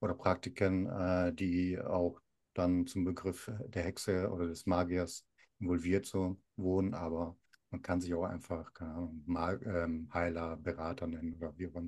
oder 0.00 0.14
Praktiken, 0.14 0.86
äh, 0.88 1.32
die 1.32 1.78
auch 1.80 2.20
dann 2.54 2.86
zum 2.86 3.04
Begriff 3.04 3.50
der 3.68 3.84
Hexe 3.84 4.30
oder 4.30 4.46
des 4.46 4.66
Magiers 4.66 5.24
involviert 5.58 6.04
so 6.06 6.36
wohnen, 6.56 6.94
aber 6.94 7.36
man 7.70 7.80
kann 7.82 8.00
sich 8.00 8.12
auch 8.14 8.24
einfach 8.24 8.70
Ahnung, 8.80 9.22
Mag 9.26 9.64
ähm, 9.64 10.10
Heiler, 10.12 10.56
Berater 10.56 11.06
nennen 11.06 11.34
oder 11.34 11.56
wie 11.56 11.64
immer. 11.64 11.82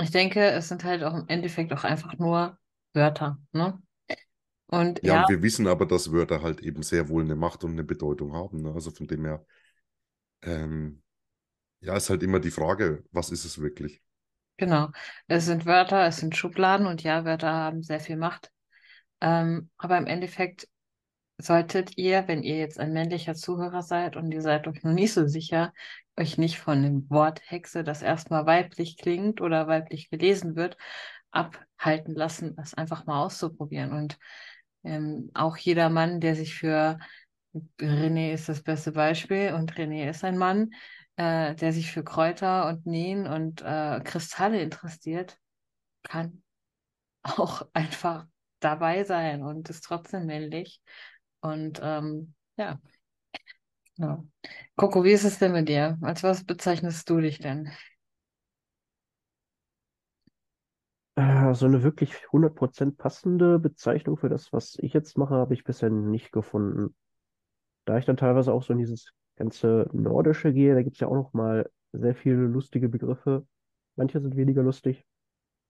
Ich 0.00 0.10
denke, 0.10 0.40
es 0.50 0.68
sind 0.68 0.84
halt 0.84 1.02
auch 1.02 1.14
im 1.14 1.28
Endeffekt 1.28 1.72
auch 1.72 1.84
einfach 1.84 2.18
nur 2.18 2.58
Wörter, 2.92 3.38
ne? 3.52 3.80
Und 4.72 5.02
Ja, 5.02 5.14
ja, 5.14 5.20
und 5.20 5.28
wir 5.28 5.42
wissen 5.42 5.66
aber, 5.66 5.86
dass 5.86 6.12
Wörter 6.12 6.42
halt 6.42 6.60
eben 6.62 6.82
sehr 6.82 7.08
wohl 7.08 7.22
eine 7.22 7.36
Macht 7.36 7.62
und 7.64 7.72
eine 7.72 7.84
Bedeutung 7.84 8.32
haben. 8.34 8.62
Ne? 8.62 8.72
Also 8.72 8.90
von 8.90 9.06
dem 9.06 9.24
her, 9.26 9.44
ähm, 10.42 11.02
ja, 11.80 11.96
ist 11.96 12.10
halt 12.10 12.22
immer 12.22 12.40
die 12.40 12.50
Frage, 12.50 13.04
was 13.12 13.30
ist 13.30 13.44
es 13.44 13.60
wirklich? 13.60 14.02
genau. 14.56 14.90
Es 15.26 15.46
sind 15.46 15.66
Wörter, 15.66 16.06
es 16.06 16.18
sind 16.18 16.36
Schubladen 16.36 16.86
und 16.86 17.02
ja, 17.02 17.24
Wörter 17.24 17.52
haben 17.52 17.82
sehr 17.82 18.00
viel 18.00 18.16
Macht. 18.16 18.50
Ähm, 19.20 19.70
aber 19.78 19.98
im 19.98 20.06
Endeffekt 20.06 20.68
solltet 21.38 21.98
ihr, 21.98 22.28
wenn 22.28 22.42
ihr 22.42 22.58
jetzt 22.58 22.80
ein 22.80 22.92
männlicher 22.92 23.34
Zuhörer 23.34 23.82
seid 23.82 24.16
und 24.16 24.32
ihr 24.32 24.42
seid 24.42 24.68
euch 24.68 24.82
noch 24.84 24.92
nicht 24.92 25.12
so 25.12 25.26
sicher, 25.26 25.72
euch 26.16 26.38
nicht 26.38 26.58
von 26.58 26.82
dem 26.82 27.10
Wort 27.10 27.40
Hexe, 27.44 27.84
das 27.84 28.02
erstmal 28.02 28.46
weiblich 28.46 28.96
klingt 28.98 29.40
oder 29.40 29.66
weiblich 29.68 30.10
gelesen 30.10 30.56
wird, 30.56 30.76
abhalten 31.32 32.14
lassen, 32.14 32.56
das 32.56 32.74
einfach 32.74 33.06
mal 33.06 33.24
auszuprobieren. 33.24 33.92
Und 33.92 34.18
ähm, 34.84 35.30
auch 35.34 35.56
jeder 35.56 35.90
Mann, 35.90 36.20
der 36.20 36.36
sich 36.36 36.54
für 36.54 36.98
René 37.80 38.32
ist 38.32 38.48
das 38.48 38.62
beste 38.62 38.92
Beispiel 38.92 39.52
und 39.54 39.74
René 39.74 40.08
ist 40.08 40.24
ein 40.24 40.38
Mann, 40.38 40.70
äh, 41.16 41.54
der 41.54 41.72
sich 41.72 41.90
für 41.92 42.02
Kräuter 42.04 42.68
und 42.68 42.86
Nähen 42.86 43.26
und 43.26 43.62
äh, 43.62 44.00
Kristalle 44.04 44.60
interessiert, 44.62 45.38
kann 46.02 46.42
auch 47.22 47.66
einfach 47.72 48.26
dabei 48.60 49.04
sein 49.04 49.42
und 49.42 49.68
ist 49.70 49.84
trotzdem 49.84 50.26
männlich. 50.26 50.80
Und 51.40 51.80
ähm, 51.82 52.34
ja. 52.56 52.80
Genau. 53.96 54.26
Coco, 54.76 55.04
wie 55.04 55.12
ist 55.12 55.24
es 55.24 55.38
denn 55.38 55.52
mit 55.52 55.68
dir? 55.68 55.98
Als 56.00 56.22
was 56.22 56.44
bezeichnest 56.44 57.08
du 57.10 57.20
dich 57.20 57.38
denn? 57.38 57.70
Äh, 61.22 61.54
so 61.54 61.66
eine 61.66 61.82
wirklich 61.82 62.30
100% 62.32 62.98
passende 62.98 63.58
Bezeichnung 63.58 64.16
für 64.16 64.28
das, 64.28 64.52
was 64.52 64.76
ich 64.80 64.92
jetzt 64.92 65.16
mache, 65.18 65.34
habe 65.34 65.54
ich 65.54 65.64
bisher 65.64 65.90
nicht 65.90 66.32
gefunden. 66.32 66.94
Da 67.86 67.98
ich 67.98 68.06
dann 68.06 68.16
teilweise 68.16 68.52
auch 68.52 68.62
so 68.62 68.72
in 68.74 68.80
dieses 68.80 69.12
ganze 69.36 69.88
Nordische 69.92 70.52
gehe, 70.52 70.74
da 70.74 70.82
gibt 70.82 70.96
es 70.96 71.00
ja 71.00 71.08
auch 71.08 71.14
noch 71.14 71.32
mal 71.34 71.70
sehr 71.92 72.14
viele 72.14 72.36
lustige 72.46 72.88
Begriffe. 72.88 73.46
Manche 73.96 74.20
sind 74.20 74.36
weniger 74.36 74.62
lustig, 74.62 75.04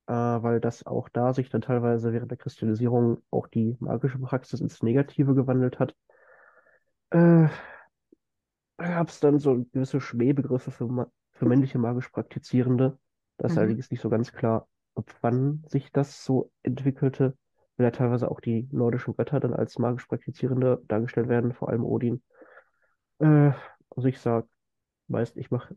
äh, 0.08 0.12
weil 0.14 0.60
das 0.60 0.86
auch 0.86 1.08
da 1.10 1.34
sich 1.34 1.50
dann 1.50 1.62
teilweise 1.62 2.12
während 2.12 2.30
der 2.30 2.38
Kristallisierung 2.38 3.22
auch 3.30 3.48
die 3.48 3.76
magische 3.80 4.18
Praxis 4.20 4.60
ins 4.60 4.82
Negative 4.82 5.34
gewandelt 5.34 5.78
hat. 5.80 5.96
Äh, 7.10 7.48
da 8.76 8.88
gab 8.88 9.08
es 9.08 9.20
dann 9.20 9.38
so 9.38 9.64
gewisse 9.72 10.00
Schmähbegriffe 10.00 10.70
für, 10.70 11.10
für 11.32 11.46
männliche 11.46 11.78
magisch 11.78 12.08
Praktizierende. 12.08 12.98
Da 13.38 13.46
ist 13.46 13.56
Mhm. 13.56 13.58
allerdings 13.58 13.90
nicht 13.90 14.00
so 14.00 14.10
ganz 14.10 14.32
klar, 14.32 14.68
ab 14.94 15.10
wann 15.20 15.64
sich 15.68 15.90
das 15.92 16.24
so 16.24 16.50
entwickelte, 16.62 17.36
weil 17.76 17.86
ja 17.86 17.90
teilweise 17.90 18.30
auch 18.30 18.40
die 18.40 18.68
nordischen 18.72 19.16
Götter 19.16 19.40
dann 19.40 19.54
als 19.54 19.78
magisch 19.78 20.06
Praktizierende 20.06 20.82
dargestellt 20.88 21.28
werden, 21.28 21.54
vor 21.54 21.68
allem 21.68 21.84
Odin. 21.84 22.22
Äh, 23.18 23.52
also 23.90 24.08
ich 24.08 24.20
sag 24.20 24.46
meist, 25.08 25.36
ich 25.36 25.50
mache 25.50 25.76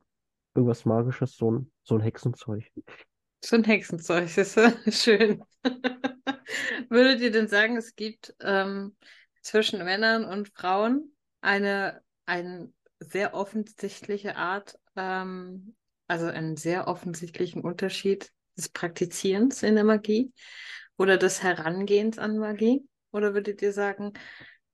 irgendwas 0.54 0.86
Magisches, 0.86 1.36
so 1.36 1.52
ein, 1.52 1.72
so 1.84 1.96
ein 1.96 2.02
Hexenzeug. 2.02 2.72
So 3.44 3.56
ein 3.56 3.64
Hexenzeug, 3.64 4.30
das 4.36 4.58
ist 4.58 5.04
schön. 5.04 5.44
Würdet 6.90 7.22
ihr 7.22 7.32
denn 7.32 7.48
sagen, 7.48 7.78
es 7.78 7.96
gibt 7.96 8.36
ähm, 8.40 8.96
zwischen 9.42 9.84
Männern 9.84 10.26
und 10.26 10.50
Frauen 10.50 11.16
eine, 11.42 12.02
eine 12.26 12.72
sehr 13.00 13.34
offensichtliche 13.34 14.36
Art, 14.36 14.80
ähm, 14.96 15.76
also 16.08 16.28
einen 16.28 16.56
sehr 16.56 16.88
offensichtlichen 16.88 17.62
Unterschied 17.62 18.32
des 18.58 18.70
Praktizierens 18.70 19.64
in 19.64 19.76
der 19.76 19.84
Magie 19.84 20.32
oder 20.98 21.18
des 21.18 21.44
Herangehens 21.44 22.18
an 22.18 22.38
Magie? 22.38 22.88
Oder 23.12 23.34
würdet 23.34 23.62
ihr 23.62 23.72
sagen, 23.72 24.14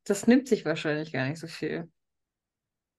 das 0.04 0.28
nimmt 0.28 0.48
sich 0.48 0.66
wahrscheinlich 0.66 1.12
gar 1.12 1.28
nicht 1.28 1.40
so 1.40 1.48
viel? 1.48 1.90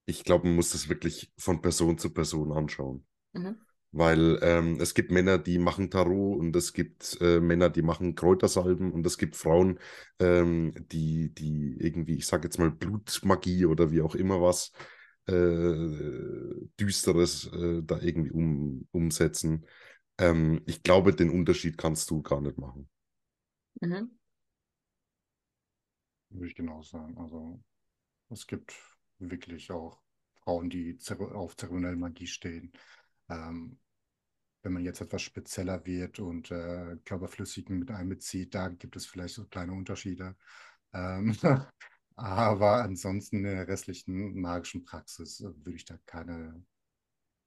Ich 0.06 0.24
glaube, 0.24 0.46
man 0.46 0.56
muss 0.56 0.72
das 0.72 0.88
wirklich 0.88 1.32
von 1.36 1.60
Person 1.60 1.98
zu 1.98 2.12
Person 2.12 2.52
anschauen. 2.52 3.06
Mhm. 3.32 3.56
Weil 3.94 4.38
ähm, 4.40 4.78
es 4.80 4.94
gibt 4.94 5.10
Männer, 5.10 5.36
die 5.36 5.58
machen 5.58 5.90
Tarot 5.90 6.38
und 6.38 6.56
es 6.56 6.72
gibt 6.72 7.18
äh, 7.20 7.40
Männer, 7.40 7.68
die 7.68 7.82
machen 7.82 8.14
Kräutersalben 8.14 8.90
und 8.90 9.04
es 9.04 9.18
gibt 9.18 9.36
Frauen, 9.36 9.78
ähm, 10.18 10.72
die, 10.90 11.34
die 11.34 11.76
irgendwie, 11.78 12.16
ich 12.16 12.26
sage 12.26 12.44
jetzt 12.44 12.58
mal 12.58 12.70
Blutmagie 12.70 13.66
oder 13.66 13.90
wie 13.90 14.00
auch 14.00 14.14
immer 14.14 14.40
was 14.40 14.72
äh, 15.26 16.64
Düsteres 16.80 17.50
äh, 17.52 17.82
da 17.82 18.00
irgendwie 18.00 18.30
um, 18.30 18.88
umsetzen. 18.92 19.66
Ähm, 20.22 20.62
ich 20.66 20.82
glaube, 20.82 21.14
den 21.14 21.30
Unterschied 21.30 21.76
kannst 21.76 22.08
du 22.10 22.22
gar 22.22 22.40
nicht 22.40 22.56
machen. 22.56 22.88
Mhm. 23.80 24.10
Würde 26.30 26.46
ich 26.46 26.54
genau 26.54 26.82
sagen. 26.82 27.18
Also 27.18 27.60
es 28.30 28.46
gibt 28.46 28.72
wirklich 29.18 29.70
auch 29.72 30.00
Frauen, 30.44 30.70
die 30.70 30.96
auf 31.18 31.56
zeremonielle 31.56 31.96
Magie 31.96 32.26
stehen. 32.26 32.72
Ähm, 33.28 33.78
wenn 34.62 34.72
man 34.72 34.84
jetzt 34.84 35.00
etwas 35.00 35.22
spezieller 35.22 35.84
wird 35.86 36.20
und 36.20 36.52
äh, 36.52 36.96
Körperflüssigen 37.04 37.80
mit 37.80 37.90
einbezieht, 37.90 38.54
da 38.54 38.68
gibt 38.68 38.94
es 38.94 39.06
vielleicht 39.06 39.34
so 39.34 39.44
kleine 39.46 39.72
Unterschiede. 39.72 40.36
Ähm, 40.92 41.36
aber 42.14 42.84
ansonsten 42.84 43.38
in 43.38 43.42
der 43.44 43.66
restlichen 43.66 44.40
magischen 44.40 44.84
Praxis 44.84 45.40
äh, 45.40 45.52
würde 45.64 45.74
ich 45.74 45.84
da 45.84 45.98
keine 46.06 46.64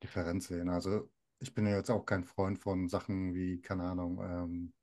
Differenz 0.03 0.47
sehen. 0.47 0.67
Also 0.67 1.09
ich 1.45 1.53
bin 1.53 1.67
ja 1.67 1.75
jetzt 1.77 1.91
auch 1.91 2.05
kein 2.05 2.23
Freund 2.23 2.57
von 2.59 2.89
Sachen 2.89 3.35
wie, 3.35 3.61
keine 3.61 3.83
Ahnung, 3.83 4.19
ähm, 4.23 4.73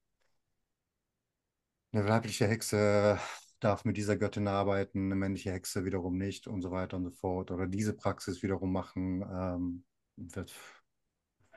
eine 1.92 2.06
weibliche 2.08 2.46
Hexe 2.46 3.18
darf 3.60 3.84
mit 3.84 3.96
dieser 3.96 4.16
Göttin 4.16 4.46
arbeiten, 4.48 5.06
eine 5.06 5.16
männliche 5.16 5.50
Hexe 5.52 5.84
wiederum 5.84 6.16
nicht 6.16 6.46
und 6.46 6.62
so 6.62 6.70
weiter 6.70 6.96
und 6.96 7.04
so 7.04 7.10
fort. 7.10 7.50
Oder 7.50 7.66
diese 7.66 7.94
Praxis 7.94 8.42
wiederum 8.42 8.72
machen, 8.72 9.22
ähm, 9.28 9.84
wird, 10.16 10.54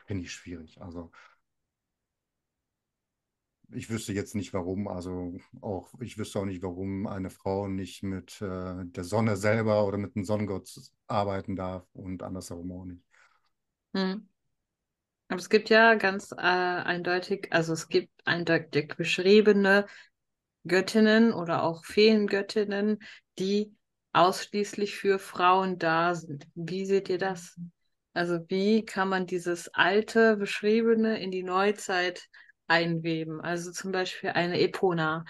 finde 0.08 0.24
ich 0.24 0.32
schwierig. 0.32 0.82
Also 0.82 1.12
ich 3.72 3.90
wüsste 3.90 4.14
jetzt 4.14 4.36
nicht 4.36 4.54
warum, 4.54 4.88
also 4.88 5.38
auch, 5.62 5.90
ich 6.00 6.18
wüsste 6.18 6.40
auch 6.40 6.46
nicht, 6.46 6.64
warum 6.64 7.08
eine 7.08 7.30
Frau 7.30 7.68
nicht 7.68 8.04
mit 8.04 8.42
äh, 8.42 8.86
der 8.86 9.04
Sonne 9.04 9.38
selber 9.38 9.86
oder 9.86 9.98
mit 9.98 10.16
dem 10.16 10.24
Sonnengott 10.24 10.70
arbeiten 11.08 11.56
darf 11.56 11.88
und 11.94 12.24
andersherum 12.24 12.72
auch 12.72 12.86
nicht. 12.86 13.04
Mhm. 13.94 14.28
Aber 15.28 15.40
es 15.40 15.50
gibt 15.50 15.70
ja 15.70 15.96
ganz 15.96 16.32
äh, 16.32 16.36
eindeutig, 16.36 17.48
also 17.52 17.74
es 17.74 17.88
gibt 17.88 18.10
eindeutig 18.26 18.94
beschriebene 18.96 19.86
Göttinnen 20.68 21.34
oder 21.34 21.64
auch 21.64 21.84
Feengöttinnen, 21.86 23.00
die 23.40 23.76
ausschließlich 24.14 24.96
für 24.96 25.20
Frauen 25.20 25.78
da 25.78 26.16
sind. 26.16 26.48
Wie 26.56 26.86
seht 26.86 27.10
ihr 27.10 27.18
das? 27.18 27.60
Also 28.14 28.40
wie 28.48 28.86
kann 28.86 29.10
man 29.10 29.26
dieses 29.26 29.68
alte 29.74 30.38
Beschriebene 30.38 31.20
in 31.20 31.32
die 31.32 31.44
Neuzeit 31.44 32.28
einweben? 32.68 33.42
Also 33.42 33.72
zum 33.72 33.92
Beispiel 33.92 34.30
eine 34.30 34.60
Epona, 34.60 35.26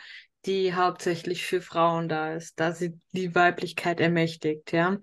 die 0.45 0.75
hauptsächlich 0.75 1.45
für 1.45 1.61
Frauen 1.61 2.07
da 2.07 2.33
ist, 2.33 2.59
da 2.59 2.71
sie 2.71 2.99
die 3.11 3.33
Weiblichkeit 3.33 3.99
ermächtigt, 3.99 4.71
ja. 4.71 4.99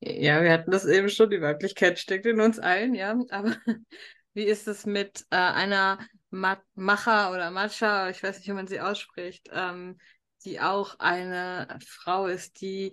Ja, 0.00 0.42
wir 0.42 0.52
hatten 0.52 0.70
das 0.70 0.84
eben 0.84 1.08
schon, 1.08 1.30
die 1.30 1.40
Weiblichkeit 1.40 1.98
steckt 1.98 2.26
in 2.26 2.40
uns 2.40 2.58
allen, 2.58 2.94
ja. 2.94 3.18
Aber 3.30 3.56
wie 4.34 4.44
ist 4.44 4.68
es 4.68 4.86
mit 4.86 5.24
äh, 5.30 5.36
einer 5.36 5.98
Ma 6.30 6.60
Macha 6.74 7.32
oder 7.32 7.50
Matcha, 7.50 8.10
ich 8.10 8.22
weiß 8.22 8.38
nicht, 8.38 8.48
wie 8.48 8.52
man 8.52 8.66
sie 8.66 8.80
ausspricht, 8.80 9.48
ähm, 9.52 9.98
die 10.44 10.60
auch 10.60 10.98
eine 10.98 11.78
Frau 11.86 12.26
ist, 12.26 12.60
die 12.60 12.92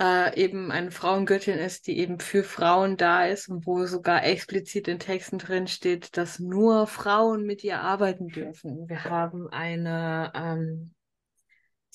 äh, 0.00 0.40
eben 0.40 0.70
eine 0.70 0.92
Frauengöttin 0.92 1.58
ist, 1.58 1.88
die 1.88 1.98
eben 1.98 2.20
für 2.20 2.44
Frauen 2.44 2.96
da 2.96 3.26
ist 3.26 3.48
und 3.48 3.66
wo 3.66 3.84
sogar 3.86 4.24
explizit 4.24 4.86
in 4.86 5.00
Texten 5.00 5.38
drin 5.38 5.66
steht, 5.66 6.16
dass 6.16 6.38
nur 6.38 6.86
Frauen 6.86 7.44
mit 7.44 7.64
ihr 7.64 7.80
arbeiten 7.80 8.28
dürfen. 8.28 8.88
Wir 8.88 9.04
haben 9.04 9.48
eine, 9.48 10.30
ähm, 10.34 10.94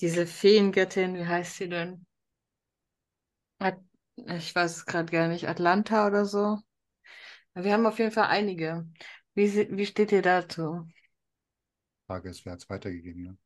diese 0.00 0.26
Feengöttin, 0.26 1.14
wie 1.14 1.26
heißt 1.26 1.56
sie 1.56 1.68
denn? 1.70 2.04
Ich 4.16 4.54
weiß 4.54 4.76
es 4.78 4.86
gerade 4.86 5.10
gar 5.10 5.28
nicht, 5.28 5.48
Atlanta 5.48 6.06
oder 6.06 6.24
so. 6.24 6.58
Wir 7.54 7.72
haben 7.72 7.86
auf 7.86 7.98
jeden 7.98 8.10
Fall 8.12 8.26
einige. 8.26 8.86
Wie, 9.34 9.68
wie 9.76 9.86
steht 9.86 10.12
ihr 10.12 10.22
dazu? 10.22 10.86
Frage 12.06 12.30
ist, 12.30 12.44
wer 12.44 12.52
hat 12.52 12.60
es 12.62 12.70
weitergegeben, 12.70 13.22
ne? 13.22 13.36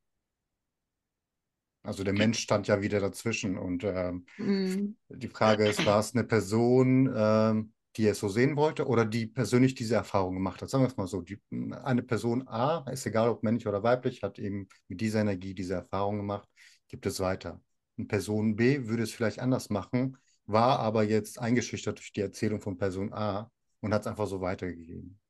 Also 1.83 2.05
der 2.05 2.13
Mensch 2.13 2.41
stand 2.41 2.67
ja 2.67 2.83
wieder 2.83 3.01
dazwischen 3.01 3.57
und 3.57 3.85
ähm, 3.85 4.27
Mm, 4.39 4.95
die 5.09 5.29
Frage 5.29 5.67
ist, 5.67 5.87
war 5.87 6.01
es 6.01 6.15
eine 6.15 6.25
Person, 6.25 7.13
ähm, 7.15 7.73
die 7.97 8.07
es 8.07 8.19
so 8.19 8.29
sehen 8.29 8.57
wollte 8.57 8.87
oder 8.87 9.05
die 9.05 9.27
persönlich 9.27 9.75
diese 9.75 9.95
Erfahrung 9.95 10.35
gemacht 10.35 10.61
hat? 10.61 10.71
Sagen 10.71 10.85
wir 10.85 10.89
es 10.89 10.97
mal 10.97 11.07
so, 11.07 11.23
die, 11.23 11.41
eine 11.83 12.03
Person 12.03 12.47
A, 12.47 12.85
ist 12.91 13.07
egal 13.07 13.29
ob 13.31 13.43
männlich 13.43 13.67
oder 13.67 13.83
weiblich, 13.83 14.23
hat 14.23 14.39
eben 14.39 14.69
mit 14.89 15.01
dieser 15.01 15.21
Energie 15.21 15.55
diese 15.55 15.75
Erfahrung 15.75 16.19
gemacht, 16.19 16.49
gibt 16.89 17.07
es 17.07 17.21
weiter. 17.21 17.61
Und 17.97 18.09
Person 18.09 18.55
B 18.57 18.87
würde 18.87 19.03
es 19.03 19.13
vielleicht 19.13 19.39
anders 19.41 19.71
machen, 19.71 20.19
war 20.49 20.81
aber 20.81 21.05
jetzt 21.05 21.39
eingeschüchtert 21.39 21.99
durch 21.99 22.13
die 22.13 22.23
Erzählung 22.23 22.61
von 22.61 22.79
Person 22.79 23.13
A 23.13 23.51
und 23.81 23.95
hat 23.95 24.03
es 24.03 24.07
einfach 24.07 24.27
so 24.27 24.41
weitergegeben. 24.41 25.21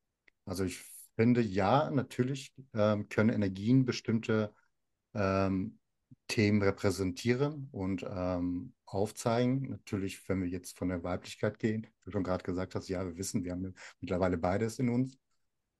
Also 0.46 0.64
ich 0.64 0.80
finde, 1.16 1.40
ja, 1.42 1.90
natürlich 1.90 2.54
ähm, 2.72 3.08
können 3.08 3.30
Energien 3.30 3.84
bestimmte 3.84 4.54
ähm, 5.14 5.78
Themen 6.28 6.62
repräsentieren 6.62 7.68
und 7.72 8.04
ähm, 8.08 8.74
aufzeigen. 8.86 9.70
Natürlich, 9.70 10.28
wenn 10.28 10.40
wir 10.40 10.48
jetzt 10.48 10.78
von 10.78 10.88
der 10.88 11.02
Weiblichkeit 11.02 11.58
gehen, 11.58 11.82
wie 11.82 12.04
du 12.04 12.10
schon 12.12 12.24
gerade 12.24 12.44
gesagt 12.44 12.74
hast, 12.76 12.88
ja, 12.88 13.04
wir 13.04 13.16
wissen, 13.16 13.44
wir 13.44 13.52
haben 13.52 13.74
mittlerweile 14.00 14.38
beides 14.38 14.78
in 14.78 14.88
uns. 14.88 15.18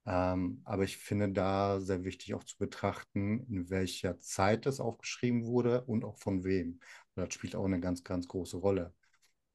Ähm, 0.07 0.62
aber 0.64 0.84
ich 0.84 0.97
finde 0.97 1.30
da 1.30 1.80
sehr 1.80 2.03
wichtig 2.03 2.34
auch 2.34 2.45
zu 2.45 2.57
betrachten, 2.59 3.47
in 3.49 3.70
welcher 3.70 4.18
Zeit 4.18 4.66
das 4.66 4.80
aufgeschrieben 4.80 5.45
wurde 5.45 5.84
und 5.84 6.05
auch 6.05 6.16
von 6.18 6.45
wem. 6.45 6.80
Das 7.14 7.34
spielt 7.34 7.55
auch 7.55 7.66
eine 7.66 7.78
ganz, 7.80 8.03
ganz 8.03 8.26
große 8.26 8.57
Rolle. 8.57 8.95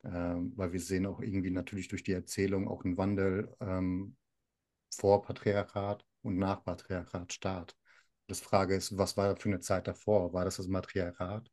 Ähm, 0.05 0.53
weil 0.55 0.73
wir 0.73 0.79
sehen 0.81 1.05
auch 1.05 1.21
irgendwie 1.21 1.51
natürlich 1.51 1.87
durch 1.87 2.03
die 2.03 2.13
Erzählung 2.13 2.67
auch 2.67 2.83
einen 2.83 2.97
Wandel 2.97 3.55
ähm, 3.61 4.15
vor 4.95 5.21
Patriarchat 5.23 6.05
und 6.21 6.37
nach 6.37 6.63
Patriarchat 6.63 7.33
Staat. 7.33 7.75
Das 8.27 8.39
Frage 8.39 8.75
ist, 8.75 8.97
was 8.97 9.17
war 9.17 9.35
für 9.37 9.49
eine 9.49 9.59
Zeit 9.59 9.87
davor? 9.87 10.33
War 10.33 10.45
das 10.45 10.57
das 10.57 10.67
Matriarchat? 10.67 11.49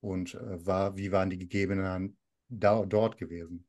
Und 0.00 0.34
äh, 0.34 0.66
war, 0.66 0.96
wie 0.96 1.12
waren 1.12 1.30
die 1.30 1.38
Gegebenen 1.38 2.16
da, 2.48 2.84
dort 2.86 3.18
gewesen? 3.18 3.66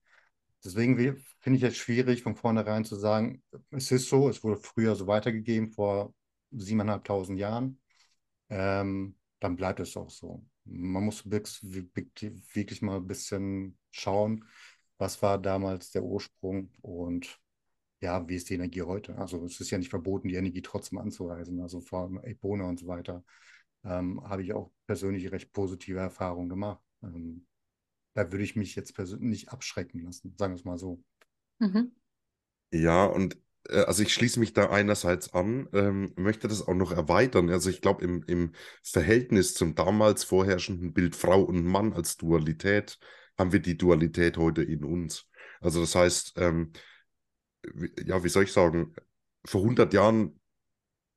Deswegen 0.64 0.98
we- 0.98 1.18
finde 1.40 1.58
ich 1.58 1.64
es 1.64 1.78
schwierig, 1.78 2.24
von 2.24 2.36
vornherein 2.36 2.86
zu 2.86 2.96
sagen, 2.96 3.44
es 3.72 3.92
ist 3.92 4.10
so, 4.10 4.30
es 4.30 4.44
wurde 4.44 4.62
früher 4.62 4.96
so 4.96 5.08
weitergegeben, 5.08 5.72
vor 5.72 6.14
siebeneinhalbtausend 6.52 7.40
Jahren. 7.40 7.80
Ähm, 8.50 9.16
dann 9.40 9.56
bleibt 9.56 9.80
es 9.80 9.96
auch 9.98 10.10
so. 10.10 10.46
Man 10.66 11.06
muss 11.06 11.30
wirklich 11.30 12.82
mal 12.82 12.98
ein 12.98 13.08
bisschen 13.08 13.78
schauen, 14.00 14.46
was 14.98 15.22
war 15.22 15.38
damals 15.38 15.92
der 15.92 16.04
Ursprung 16.04 16.72
und 16.82 17.40
ja, 18.00 18.28
wie 18.28 18.36
ist 18.36 18.50
die 18.50 18.56
Energie 18.56 18.84
heute? 18.84 19.18
Also 19.18 19.44
es 19.46 19.60
ist 19.60 19.72
ja 19.72 19.78
nicht 19.78 19.90
verboten, 19.90 20.28
die 20.28 20.36
Energie 20.36 20.62
trotzdem 20.62 21.00
anzureisen. 21.00 21.60
Also 21.62 21.82
vor 21.82 22.02
allem 22.02 22.20
Epona 22.24 22.66
und 22.66 22.80
so 22.80 22.88
weiter 22.88 23.24
ähm, 23.84 24.22
habe 24.24 24.44
ich 24.44 24.54
auch 24.54 24.72
persönlich 24.86 25.32
recht 25.32 25.52
positive 25.52 26.00
Erfahrungen 26.00 26.50
gemacht. 26.50 26.84
Ähm, 27.02 27.48
da 28.14 28.32
würde 28.32 28.44
ich 28.44 28.56
mich 28.56 28.76
jetzt 28.76 28.94
persönlich 28.96 29.28
nicht 29.28 29.50
abschrecken 29.50 30.00
lassen, 30.02 30.36
sagen 30.38 30.54
wir 30.54 30.60
es 30.60 30.66
mal 30.66 30.78
so. 30.78 31.04
Mhm. 31.60 31.92
Ja, 32.72 33.06
und 33.06 33.38
äh, 33.70 33.82
also 33.82 34.04
ich 34.04 34.14
schließe 34.14 34.40
mich 34.40 34.54
da 34.54 34.70
einerseits 34.70 35.34
an, 35.34 35.68
ähm, 35.74 36.14
möchte 36.16 36.48
das 36.48 36.68
auch 36.68 36.74
noch 36.74 36.92
erweitern. 36.92 37.50
Also 37.50 37.70
ich 37.70 37.82
glaube, 37.82 38.04
im, 38.04 38.24
im 38.28 38.54
Verhältnis 38.84 39.54
zum 39.54 39.76
damals 39.76 40.24
vorherrschenden 40.24 40.94
Bild 40.94 41.16
Frau 41.16 41.42
und 41.42 41.64
Mann 41.66 41.94
als 41.94 42.18
Dualität 42.18 43.00
haben 43.38 43.52
wir 43.52 43.60
die 43.60 43.78
Dualität 43.78 44.38
heute 44.38 44.64
in 44.64 44.84
uns. 44.84 45.30
Also 45.62 45.82
das 45.82 45.96
heißt, 45.96 46.34
ähm, 46.38 46.74
ja, 48.06 48.24
wie 48.24 48.30
soll 48.30 48.44
ich 48.44 48.54
sagen, 48.54 48.96
vor 49.46 49.62
100 49.62 49.94
Jahren 49.94 50.40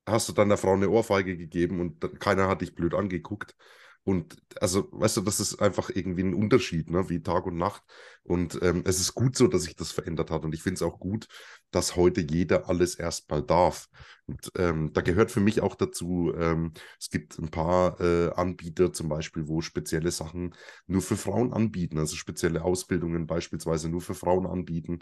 hast 0.07 0.29
du 0.29 0.33
deiner 0.33 0.57
Frau 0.57 0.75
eine 0.75 0.91
Ohrfeige 0.91 1.37
gegeben 1.37 1.81
und 1.81 2.21
keiner 2.21 2.49
hat 2.49 2.63
dich 2.63 2.75
blöd 2.75 2.95
angeguckt. 2.95 3.57
Und 4.05 4.37
also, 4.61 4.89
weißt 4.93 5.19
du, 5.19 5.21
das 5.21 5.41
ist 5.41 5.61
einfach 5.61 5.91
irgendwie 5.91 6.23
ein 6.23 6.35
Unterschied, 6.35 6.91
ne? 6.91 7.09
wie 7.09 7.23
Tag 7.23 7.47
und 7.47 7.57
Nacht. 7.57 7.83
Und 8.23 8.59
ähm, 8.63 8.83
es 8.87 8.99
ist 8.99 9.15
gut 9.15 9.37
so, 9.37 9.47
dass 9.47 9.63
sich 9.63 9.77
das 9.77 9.93
verändert 9.93 10.31
hat. 10.31 10.45
Und 10.45 10.55
ich 10.55 10.63
finde 10.63 10.77
es 10.77 10.83
auch 10.83 10.99
gut, 10.99 11.29
dass 11.71 11.97
heute 11.97 12.21
jeder 12.21 12.69
alles 12.69 12.95
erstmal 12.95 13.43
darf. 13.43 13.89
Und 14.27 14.51
ähm, 14.57 14.93
da 14.93 15.01
gehört 15.01 15.31
für 15.31 15.41
mich 15.41 15.61
auch 15.61 15.75
dazu, 15.75 16.33
ähm, 16.37 16.73
es 17.01 17.11
gibt 17.11 17.39
ein 17.39 17.51
paar 17.51 18.01
äh, 18.01 18.31
Anbieter 18.35 18.93
zum 18.93 19.09
Beispiel, 19.09 19.49
wo 19.49 19.61
spezielle 19.61 20.11
Sachen 20.13 20.55
nur 20.87 21.03
für 21.03 21.17
Frauen 21.17 21.53
anbieten, 21.53 21.99
also 21.99 22.15
spezielle 22.17 22.63
Ausbildungen 22.63 23.27
beispielsweise 23.27 23.89
nur 23.89 24.01
für 24.01 24.15
Frauen 24.15 24.47
anbieten, 24.47 25.01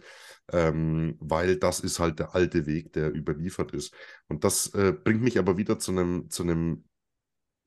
ähm, 0.51 1.17
weil 1.21 1.57
das 1.57 1.81
ist 1.81 1.99
halt 1.99 2.19
der 2.19 2.35
alte 2.35 2.67
Weg, 2.67 2.93
der 2.95 3.15
überliefert 3.15 3.73
ist. 3.73 3.95
Und 4.29 4.45
das 4.45 4.69
äh, 4.75 4.93
bringt 4.93 5.23
mich 5.23 5.39
aber 5.39 5.59
wieder 5.59 5.79
zu 5.79 5.93
einem, 5.93 6.31
zu 6.31 6.43
einem, 6.43 6.85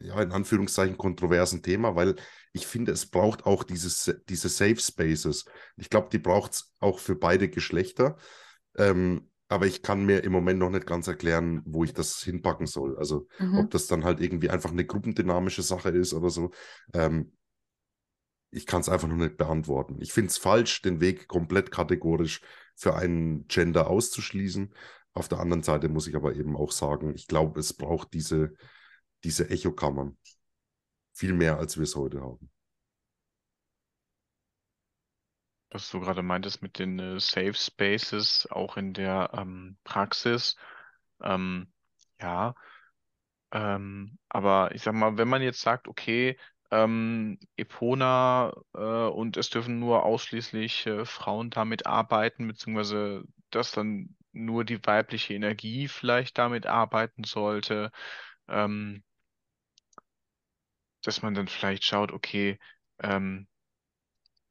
ja, 0.01 0.21
in 0.21 0.31
Anführungszeichen 0.31 0.97
kontroversen 0.97 1.61
Thema, 1.61 1.95
weil 1.95 2.15
ich 2.53 2.67
finde, 2.67 2.91
es 2.91 3.05
braucht 3.05 3.45
auch 3.45 3.63
dieses, 3.63 4.13
diese 4.27 4.49
Safe 4.49 4.77
Spaces. 4.77 5.45
Ich 5.77 5.89
glaube, 5.89 6.09
die 6.11 6.19
braucht 6.19 6.53
es 6.53 6.73
auch 6.79 6.99
für 6.99 7.15
beide 7.15 7.49
Geschlechter. 7.49 8.17
Ähm, 8.77 9.29
aber 9.47 9.67
ich 9.67 9.81
kann 9.81 10.05
mir 10.05 10.23
im 10.23 10.31
Moment 10.31 10.59
noch 10.59 10.69
nicht 10.69 10.85
ganz 10.87 11.07
erklären, 11.07 11.61
wo 11.65 11.83
ich 11.83 11.93
das 11.93 12.21
hinpacken 12.21 12.67
soll. 12.67 12.97
Also, 12.97 13.27
Mhm. 13.39 13.59
ob 13.59 13.71
das 13.71 13.87
dann 13.87 14.03
halt 14.05 14.21
irgendwie 14.21 14.49
einfach 14.49 14.71
eine 14.71 14.85
gruppendynamische 14.85 15.61
Sache 15.61 15.89
ist 15.89 16.13
oder 16.13 16.29
so. 16.29 16.51
Ähm, 16.93 17.33
ich 18.49 18.65
kann 18.65 18.81
es 18.81 18.89
einfach 18.89 19.07
noch 19.07 19.15
nicht 19.15 19.37
beantworten. 19.37 19.97
Ich 19.99 20.11
finde 20.13 20.29
es 20.29 20.37
falsch, 20.37 20.81
den 20.81 20.99
Weg 20.99 21.27
komplett 21.27 21.71
kategorisch 21.71 22.41
für 22.75 22.95
einen 22.95 23.47
Gender 23.47 23.89
auszuschließen. 23.89 24.73
Auf 25.13 25.27
der 25.27 25.39
anderen 25.39 25.63
Seite 25.63 25.89
muss 25.89 26.07
ich 26.07 26.15
aber 26.15 26.35
eben 26.35 26.55
auch 26.55 26.71
sagen, 26.71 27.13
ich 27.15 27.27
glaube, 27.27 27.59
es 27.59 27.73
braucht 27.73 28.13
diese, 28.13 28.53
diese 29.23 29.49
Echokammern. 29.49 30.17
Viel 31.13 31.33
mehr, 31.33 31.57
als 31.57 31.77
wir 31.77 31.83
es 31.83 31.95
heute 31.95 32.21
haben. 32.21 32.49
was 35.71 35.89
du 35.89 35.99
gerade 36.01 36.21
meintest 36.21 36.61
mit 36.61 36.79
den 36.79 36.99
äh, 36.99 37.19
Safe 37.19 37.53
Spaces, 37.53 38.47
auch 38.51 38.77
in 38.77 38.93
der 38.93 39.31
ähm, 39.33 39.77
Praxis. 39.83 40.55
Ähm, 41.23 41.71
ja, 42.21 42.55
ähm, 43.51 44.17
aber 44.29 44.73
ich 44.75 44.83
sag 44.83 44.93
mal, 44.95 45.17
wenn 45.17 45.27
man 45.27 45.41
jetzt 45.41 45.61
sagt, 45.61 45.87
okay, 45.87 46.37
ähm, 46.71 47.39
Epona 47.57 48.53
äh, 48.73 48.79
und 48.79 49.37
es 49.37 49.49
dürfen 49.49 49.79
nur 49.79 50.03
ausschließlich 50.05 50.87
äh, 50.87 51.05
Frauen 51.05 51.49
damit 51.49 51.85
arbeiten, 51.85 52.47
beziehungsweise 52.47 53.23
dass 53.49 53.71
dann 53.71 54.15
nur 54.31 54.63
die 54.65 54.85
weibliche 54.85 55.33
Energie 55.33 55.87
vielleicht 55.89 56.37
damit 56.37 56.65
arbeiten 56.65 57.23
sollte, 57.25 57.91
ähm, 58.47 59.03
dass 61.01 61.21
man 61.21 61.33
dann 61.33 61.47
vielleicht 61.47 61.83
schaut, 61.85 62.11
okay, 62.11 62.59
ähm, 63.01 63.47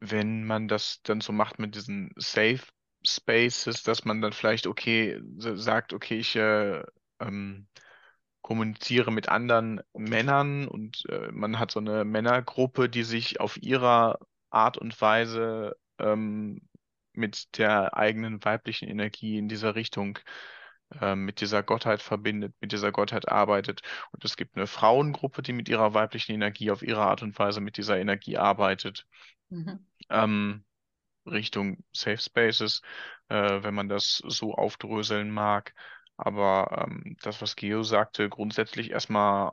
wenn 0.01 0.45
man 0.45 0.69
das 0.69 1.03
dann 1.03 1.21
so 1.21 1.33
macht 1.33 1.59
mit 1.59 1.75
diesen 1.75 2.11
Safe 2.17 2.61
Spaces, 3.07 3.83
dass 3.83 4.05
man 4.05 4.21
dann 4.21 4.33
vielleicht, 4.33 4.67
okay, 4.67 5.21
sa- 5.39 5.57
sagt, 5.57 5.93
okay, 5.93 6.19
ich 6.19 6.37
äh, 6.37 6.83
ähm, 7.21 7.67
kommuniziere 8.43 9.13
mit 9.13 9.29
anderen 9.29 9.83
Männern 9.95 10.69
und 10.69 11.05
äh, 11.11 11.31
man 11.33 11.59
hat 11.59 11.71
so 11.73 11.81
eine 11.81 12.05
Männergruppe, 12.05 12.89
die 12.91 13.05
sich 13.05 13.41
auf 13.41 13.59
ihrer 13.63 14.19
Art 14.51 14.79
und 14.79 15.01
Weise 15.01 15.77
ähm, 15.99 16.63
mit 17.15 17.59
der 17.59 17.97
eigenen 17.97 18.45
weiblichen 18.45 18.89
Energie 18.89 19.39
in 19.39 19.49
dieser 19.49 19.75
Richtung, 19.77 20.19
ähm, 21.01 21.25
mit 21.25 21.41
dieser 21.41 21.63
Gottheit 21.63 22.03
verbindet, 22.03 22.55
mit 22.61 22.73
dieser 22.73 22.93
Gottheit 22.93 23.29
arbeitet. 23.29 23.83
Und 24.13 24.25
es 24.25 24.37
gibt 24.37 24.57
eine 24.57 24.67
Frauengruppe, 24.67 25.43
die 25.43 25.53
mit 25.53 25.69
ihrer 25.69 25.95
weiblichen 25.95 26.33
Energie 26.33 26.71
auf 26.71 26.83
ihre 26.83 27.03
Art 27.03 27.23
und 27.23 27.39
Weise 27.39 27.61
mit 27.61 27.77
dieser 27.77 27.99
Energie 27.99 28.37
arbeitet 28.39 29.07
Mhm. 29.51 29.85
ähm, 30.09 30.65
Richtung 31.27 31.85
Safe 31.93 32.19
Spaces, 32.19 32.83
äh, 33.29 33.63
wenn 33.63 33.75
man 33.75 33.89
das 33.89 34.23
so 34.27 34.55
aufdröseln 34.55 35.31
mag. 35.31 35.75
Aber 36.17 36.87
ähm, 36.89 37.17
das, 37.23 37.43
was 37.43 37.57
Geo 37.57 37.83
sagte, 37.83 38.29
grundsätzlich 38.29 38.91
erstmal 38.91 39.53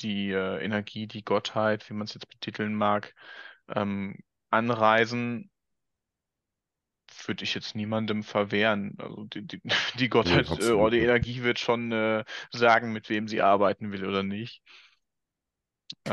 die 0.00 0.30
äh, 0.32 0.64
Energie, 0.64 1.06
die 1.06 1.24
Gottheit, 1.24 1.88
wie 1.90 1.94
man 1.94 2.06
es 2.06 2.14
jetzt 2.14 2.28
betiteln 2.28 2.74
mag, 2.74 3.14
ähm, 3.68 4.18
anreisen, 4.50 5.49
würde 7.28 7.44
ich 7.44 7.54
jetzt 7.54 7.74
niemandem 7.74 8.22
verwehren. 8.22 8.96
Also 8.98 9.24
die, 9.24 9.46
die, 9.46 9.60
die 9.98 10.08
Gottheit 10.08 10.58
äh, 10.58 10.70
absolut 10.70 10.72
oder 10.72 10.90
die 10.90 11.00
nicht. 11.00 11.02
Energie 11.02 11.42
wird 11.42 11.58
schon 11.58 11.92
äh, 11.92 12.24
sagen, 12.52 12.92
mit 12.92 13.08
wem 13.08 13.28
sie 13.28 13.42
arbeiten 13.42 13.92
will 13.92 14.06
oder 14.06 14.22
nicht. 14.22 14.62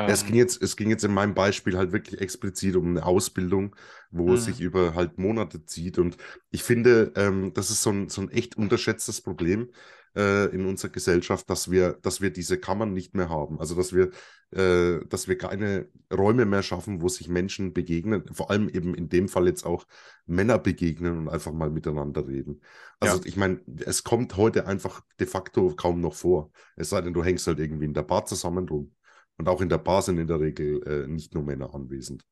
Ja, 0.05 0.13
es 0.13 0.23
ging 0.25 0.35
Ähm, 0.35 0.37
jetzt, 0.37 0.61
es 0.61 0.75
ging 0.77 0.89
jetzt 0.89 1.03
in 1.03 1.13
meinem 1.13 1.33
Beispiel 1.33 1.77
halt 1.77 1.91
wirklich 1.91 2.21
explizit 2.21 2.75
um 2.77 2.87
eine 2.91 3.05
Ausbildung, 3.05 3.75
wo 4.09 4.33
es 4.33 4.45
Mhm. 4.45 4.45
sich 4.45 4.61
über 4.61 4.95
halt 4.95 5.17
Monate 5.17 5.65
zieht. 5.65 5.97
Und 5.99 6.17
ich 6.49 6.63
finde, 6.63 7.11
ähm, 7.15 7.53
das 7.53 7.69
ist 7.71 7.83
so 7.83 7.89
ein, 7.91 8.09
so 8.09 8.21
ein 8.21 8.29
echt 8.29 8.55
unterschätztes 8.57 9.21
Problem 9.21 9.69
äh, 10.15 10.45
in 10.53 10.65
unserer 10.65 10.91
Gesellschaft, 10.91 11.49
dass 11.49 11.69
wir, 11.71 11.93
dass 12.01 12.21
wir 12.21 12.29
diese 12.31 12.57
Kammern 12.59 12.93
nicht 12.93 13.15
mehr 13.15 13.27
haben. 13.29 13.59
Also 13.59 13.75
dass 13.75 13.93
wir, 13.93 14.11
äh, 14.51 14.99
dass 15.07 15.27
wir 15.27 15.37
keine 15.37 15.89
Räume 16.13 16.45
mehr 16.45 16.63
schaffen, 16.63 17.01
wo 17.01 17.09
sich 17.09 17.27
Menschen 17.27 17.73
begegnen, 17.73 18.23
vor 18.33 18.49
allem 18.51 18.69
eben 18.69 18.95
in 18.95 19.09
dem 19.09 19.27
Fall 19.27 19.47
jetzt 19.47 19.65
auch 19.65 19.85
Männer 20.25 20.57
begegnen 20.59 21.19
und 21.19 21.29
einfach 21.29 21.51
mal 21.51 21.69
miteinander 21.69 22.27
reden. 22.27 22.61
Also 22.99 23.17
Ja. 23.17 23.25
ich 23.25 23.35
meine, 23.37 23.61
es 23.85 24.03
kommt 24.03 24.37
heute 24.37 24.65
einfach 24.67 25.01
de 25.19 25.27
facto 25.27 25.75
kaum 25.75 26.01
noch 26.01 26.15
vor. 26.15 26.51
Es 26.75 26.89
sei 26.89 27.01
denn, 27.01 27.13
du 27.13 27.23
hängst 27.23 27.47
halt 27.47 27.59
irgendwie 27.59 27.85
in 27.85 27.93
der 27.93 28.03
Bar 28.03 28.25
zusammen 28.25 28.67
rum. 28.69 28.93
Und 29.37 29.49
auch 29.49 29.61
in 29.61 29.69
der 29.69 29.77
Bar 29.77 30.01
sind 30.01 30.17
in 30.17 30.27
der 30.27 30.39
Regel 30.39 30.81
äh, 30.87 31.07
nicht 31.07 31.33
nur 31.33 31.43
Männer 31.43 31.73
anwesend. 31.75 32.25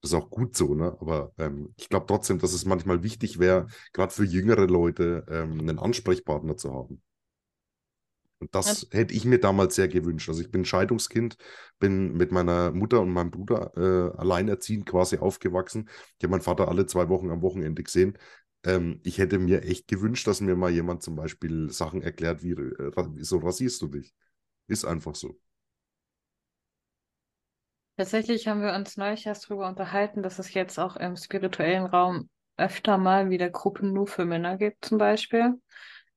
Das 0.00 0.10
ist 0.10 0.14
auch 0.16 0.28
gut 0.30 0.56
so, 0.56 0.74
ne? 0.74 0.96
Aber 1.00 1.32
ähm, 1.38 1.72
ich 1.76 1.88
glaube 1.88 2.06
trotzdem, 2.06 2.38
dass 2.38 2.52
es 2.52 2.64
manchmal 2.66 3.02
wichtig 3.02 3.38
wäre, 3.38 3.66
gerade 3.92 4.12
für 4.12 4.24
jüngere 4.24 4.66
Leute, 4.66 5.24
ähm, 5.28 5.60
einen 5.60 5.78
Ansprechpartner 5.78 6.56
zu 6.56 6.74
haben. 6.74 7.02
Und 8.40 8.54
das 8.54 8.88
hätte 8.90 9.14
ich 9.14 9.24
mir 9.24 9.38
damals 9.38 9.74
sehr 9.74 9.88
gewünscht. 9.88 10.28
Also 10.28 10.42
ich 10.42 10.50
bin 10.50 10.64
Scheidungskind, 10.64 11.36
bin 11.78 12.12
mit 12.12 12.32
meiner 12.32 12.72
Mutter 12.72 13.00
und 13.00 13.10
meinem 13.10 13.30
Bruder 13.30 13.72
äh, 13.76 14.18
alleinerziehend 14.18 14.86
quasi 14.86 15.18
aufgewachsen. 15.18 15.88
Ich 16.18 16.24
habe 16.24 16.32
meinen 16.32 16.42
Vater 16.42 16.68
alle 16.68 16.86
zwei 16.86 17.08
Wochen 17.08 17.30
am 17.30 17.42
Wochenende 17.42 17.82
gesehen. 17.82 18.18
Ähm, 18.64 19.00
ich 19.04 19.18
hätte 19.18 19.38
mir 19.38 19.62
echt 19.62 19.88
gewünscht, 19.88 20.26
dass 20.26 20.40
mir 20.40 20.56
mal 20.56 20.70
jemand 20.70 21.02
zum 21.02 21.16
Beispiel 21.16 21.70
Sachen 21.70 22.02
erklärt, 22.02 22.42
wie 22.42 22.52
äh, 22.52 22.92
so 23.20 23.38
rasierst 23.38 23.80
du 23.82 23.88
dich. 23.88 24.14
Ist 24.66 24.84
einfach 24.84 25.14
so. 25.14 25.38
Tatsächlich 27.96 28.48
haben 28.48 28.60
wir 28.60 28.72
uns 28.74 28.96
neulich 28.96 29.24
erst 29.26 29.48
darüber 29.48 29.68
unterhalten, 29.68 30.22
dass 30.22 30.38
es 30.40 30.52
jetzt 30.52 30.78
auch 30.78 30.96
im 30.96 31.16
spirituellen 31.16 31.86
Raum 31.86 32.28
öfter 32.56 32.98
mal 32.98 33.30
wieder 33.30 33.50
Gruppen 33.50 33.92
nur 33.92 34.06
für 34.06 34.24
Männer 34.24 34.56
gibt, 34.56 34.84
zum 34.84 34.98
Beispiel, 34.98 35.54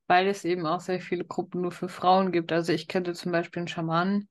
weil 0.08 0.26
es 0.26 0.44
eben 0.44 0.66
auch 0.66 0.80
sehr 0.80 1.00
viele 1.00 1.24
Gruppen 1.24 1.60
nur 1.60 1.70
für 1.70 1.88
Frauen 1.88 2.32
gibt. 2.32 2.50
Also 2.50 2.72
ich 2.72 2.88
kenne 2.88 3.12
zum 3.12 3.30
Beispiel 3.30 3.60
einen 3.60 3.68
Schamanen, 3.68 4.28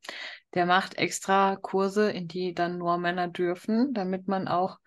der 0.53 0.65
macht 0.65 0.97
extra 0.97 1.55
Kurse, 1.55 2.11
in 2.11 2.28
die 2.28 2.53
dann 2.53 2.78
nur 2.78 2.97
Männer 2.97 3.30
dürfen, 3.30 3.93
damit 3.93 4.28
man 4.28 4.47
auch 4.49 4.80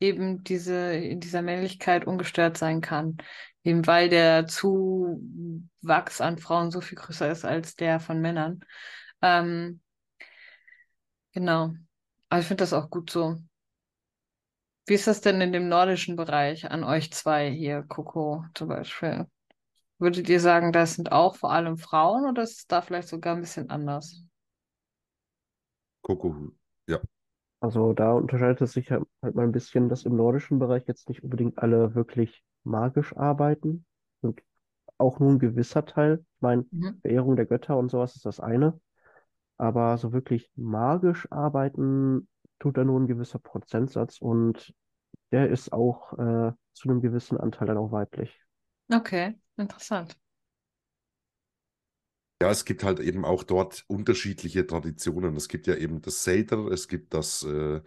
eben 0.00 0.44
diese, 0.44 0.94
in 0.94 1.20
dieser 1.20 1.42
Männlichkeit 1.42 2.06
ungestört 2.06 2.56
sein 2.56 2.80
kann. 2.80 3.18
Eben 3.64 3.86
weil 3.86 4.08
der 4.08 4.46
Zuwachs 4.46 6.20
an 6.20 6.38
Frauen 6.38 6.70
so 6.70 6.80
viel 6.80 6.96
größer 6.96 7.30
ist 7.30 7.44
als 7.44 7.74
der 7.74 7.98
von 7.98 8.20
Männern. 8.20 8.60
Ähm, 9.22 9.80
genau. 11.32 11.74
Aber 12.28 12.40
ich 12.40 12.46
finde 12.46 12.62
das 12.62 12.72
auch 12.72 12.88
gut 12.90 13.10
so. 13.10 13.36
Wie 14.86 14.94
ist 14.94 15.08
das 15.08 15.20
denn 15.20 15.40
in 15.40 15.52
dem 15.52 15.68
nordischen 15.68 16.14
Bereich 16.14 16.70
an 16.70 16.84
euch 16.84 17.12
zwei 17.12 17.50
hier, 17.50 17.82
Coco 17.82 18.44
zum 18.54 18.68
Beispiel? 18.68 19.26
Würdet 19.98 20.28
ihr 20.30 20.40
sagen, 20.40 20.72
das 20.72 20.94
sind 20.94 21.12
auch 21.12 21.36
vor 21.36 21.52
allem 21.52 21.76
Frauen 21.76 22.24
oder 22.26 22.42
ist 22.44 22.58
es 22.60 22.66
da 22.66 22.80
vielleicht 22.80 23.08
sogar 23.08 23.34
ein 23.34 23.42
bisschen 23.42 23.68
anders? 23.68 24.24
Coco, 26.02 26.52
ja. 26.86 27.00
Also 27.60 27.92
da 27.94 28.12
unterscheidet 28.12 28.60
es 28.62 28.72
sich 28.72 28.90
halt 28.90 29.04
halt 29.22 29.34
mal 29.34 29.44
ein 29.44 29.52
bisschen, 29.52 29.88
dass 29.88 30.04
im 30.04 30.16
nordischen 30.16 30.58
Bereich 30.58 30.84
jetzt 30.86 31.08
nicht 31.08 31.24
unbedingt 31.24 31.58
alle 31.58 31.94
wirklich 31.94 32.44
magisch 32.64 33.16
arbeiten. 33.16 33.86
Sind 34.22 34.42
auch 34.98 35.20
nur 35.20 35.32
ein 35.32 35.38
gewisser 35.40 35.86
Teil. 35.86 36.20
Ich 36.36 36.42
meine, 36.42 36.66
Mhm. 36.72 37.00
Verehrung 37.02 37.36
der 37.36 37.46
Götter 37.46 37.78
und 37.78 37.90
sowas 37.90 38.16
ist 38.16 38.26
das 38.26 38.40
eine. 38.40 38.80
Aber 39.58 39.98
so 39.98 40.12
wirklich 40.12 40.50
magisch 40.56 41.30
arbeiten 41.32 42.28
tut 42.60 42.78
da 42.78 42.84
nur 42.84 43.00
ein 43.00 43.08
gewisser 43.08 43.38
Prozentsatz 43.40 44.20
und 44.20 44.74
der 45.32 45.50
ist 45.50 45.72
auch 45.72 46.12
äh, 46.14 46.52
zu 46.74 46.88
einem 46.90 47.02
gewissen 47.02 47.38
Anteil 47.38 47.68
dann 47.68 47.78
auch 47.78 47.92
weiblich. 47.92 48.40
Okay, 48.92 49.36
interessant. 49.58 50.16
Ja, 52.42 52.50
es 52.50 52.66
gibt 52.66 52.84
halt 52.84 53.00
eben 53.00 53.24
auch 53.24 53.42
dort 53.44 53.84
unterschiedliche 53.88 54.66
Traditionen. 54.66 55.36
Es 55.36 55.48
gibt 55.48 55.66
ja 55.66 55.74
eben 55.74 56.02
das 56.02 56.22
Seder, 56.22 56.66
es 56.70 56.86
gibt 56.86 57.14
das, 57.14 57.42
äh, 57.44 57.80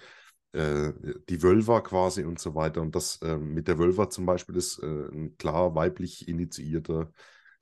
äh, 0.53 0.93
die 1.29 1.43
Wölver 1.43 1.83
quasi 1.83 2.23
und 2.23 2.39
so 2.39 2.55
weiter. 2.55 2.81
Und 2.81 2.95
das 2.95 3.21
äh, 3.21 3.37
mit 3.37 3.67
der 3.67 3.77
Wölver 3.77 4.09
zum 4.09 4.25
Beispiel 4.25 4.55
ist 4.55 4.79
äh, 4.79 4.85
ein 4.87 5.37
klar 5.37 5.75
weiblich 5.75 6.27
initiierter 6.27 7.11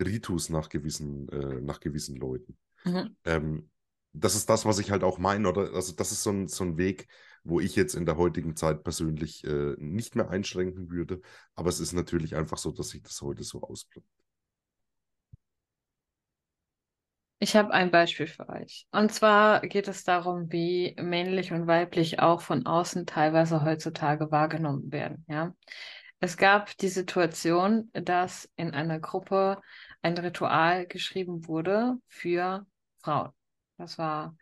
Ritus 0.02 0.50
nach 0.50 0.70
gewissen, 0.70 1.28
äh, 1.30 1.60
nach 1.62 1.82
gewissen 1.82 2.16
Leuten. 2.18 2.58
Mhm. 2.86 3.16
Ähm, 3.26 3.70
das 4.14 4.36
ist 4.36 4.50
das, 4.50 4.66
was 4.66 4.80
ich 4.80 4.92
halt 4.92 5.04
auch 5.04 5.18
meine, 5.20 5.50
oder? 5.50 5.74
Also, 5.74 5.94
das 5.94 6.12
ist 6.12 6.24
so 6.24 6.32
ein, 6.32 6.48
so 6.48 6.64
ein 6.64 6.78
Weg, 6.78 7.08
wo 7.44 7.60
ich 7.60 7.76
jetzt 7.76 7.96
in 7.96 8.06
der 8.06 8.18
heutigen 8.18 8.56
Zeit 8.56 8.84
persönlich 8.84 9.44
äh, 9.44 9.76
nicht 9.78 10.16
mehr 10.16 10.30
einschränken 10.30 10.90
würde. 10.92 11.22
Aber 11.56 11.70
es 11.70 11.80
ist 11.80 11.94
natürlich 11.94 12.36
einfach 12.36 12.58
so, 12.58 12.72
dass 12.72 12.90
sich 12.90 13.02
das 13.02 13.22
heute 13.22 13.44
so 13.44 13.62
ausbleibt. 13.62 14.08
Ich 17.40 17.56
habe 17.56 17.72
ein 17.72 17.92
Beispiel 17.92 18.26
für 18.26 18.50
euch. 18.50 18.88
Und 18.92 19.12
zwar 19.12 19.62
geht 19.62 19.88
es 19.88 20.04
darum, 20.04 20.52
wie 20.52 20.96
männlich 21.00 21.52
und 21.52 21.68
weiblich 21.68 22.20
auch 22.20 22.42
von 22.42 22.66
außen 22.66 23.06
teilweise 23.06 23.64
heutzutage 23.64 24.32
wahrgenommen 24.32 24.92
werden. 24.92 25.24
Ja, 25.28 25.54
es 26.20 26.36
gab 26.38 26.76
die 26.78 26.88
Situation, 26.88 27.92
dass 27.94 28.50
in 28.56 28.72
einer 28.72 29.00
Gruppe 29.00 29.62
ein 30.02 30.18
Ritual 30.18 30.88
geschrieben 30.88 31.48
wurde 31.48 31.98
für 32.08 32.66
Frauen. 33.04 33.32
Das 33.78 34.00
war 34.00 34.36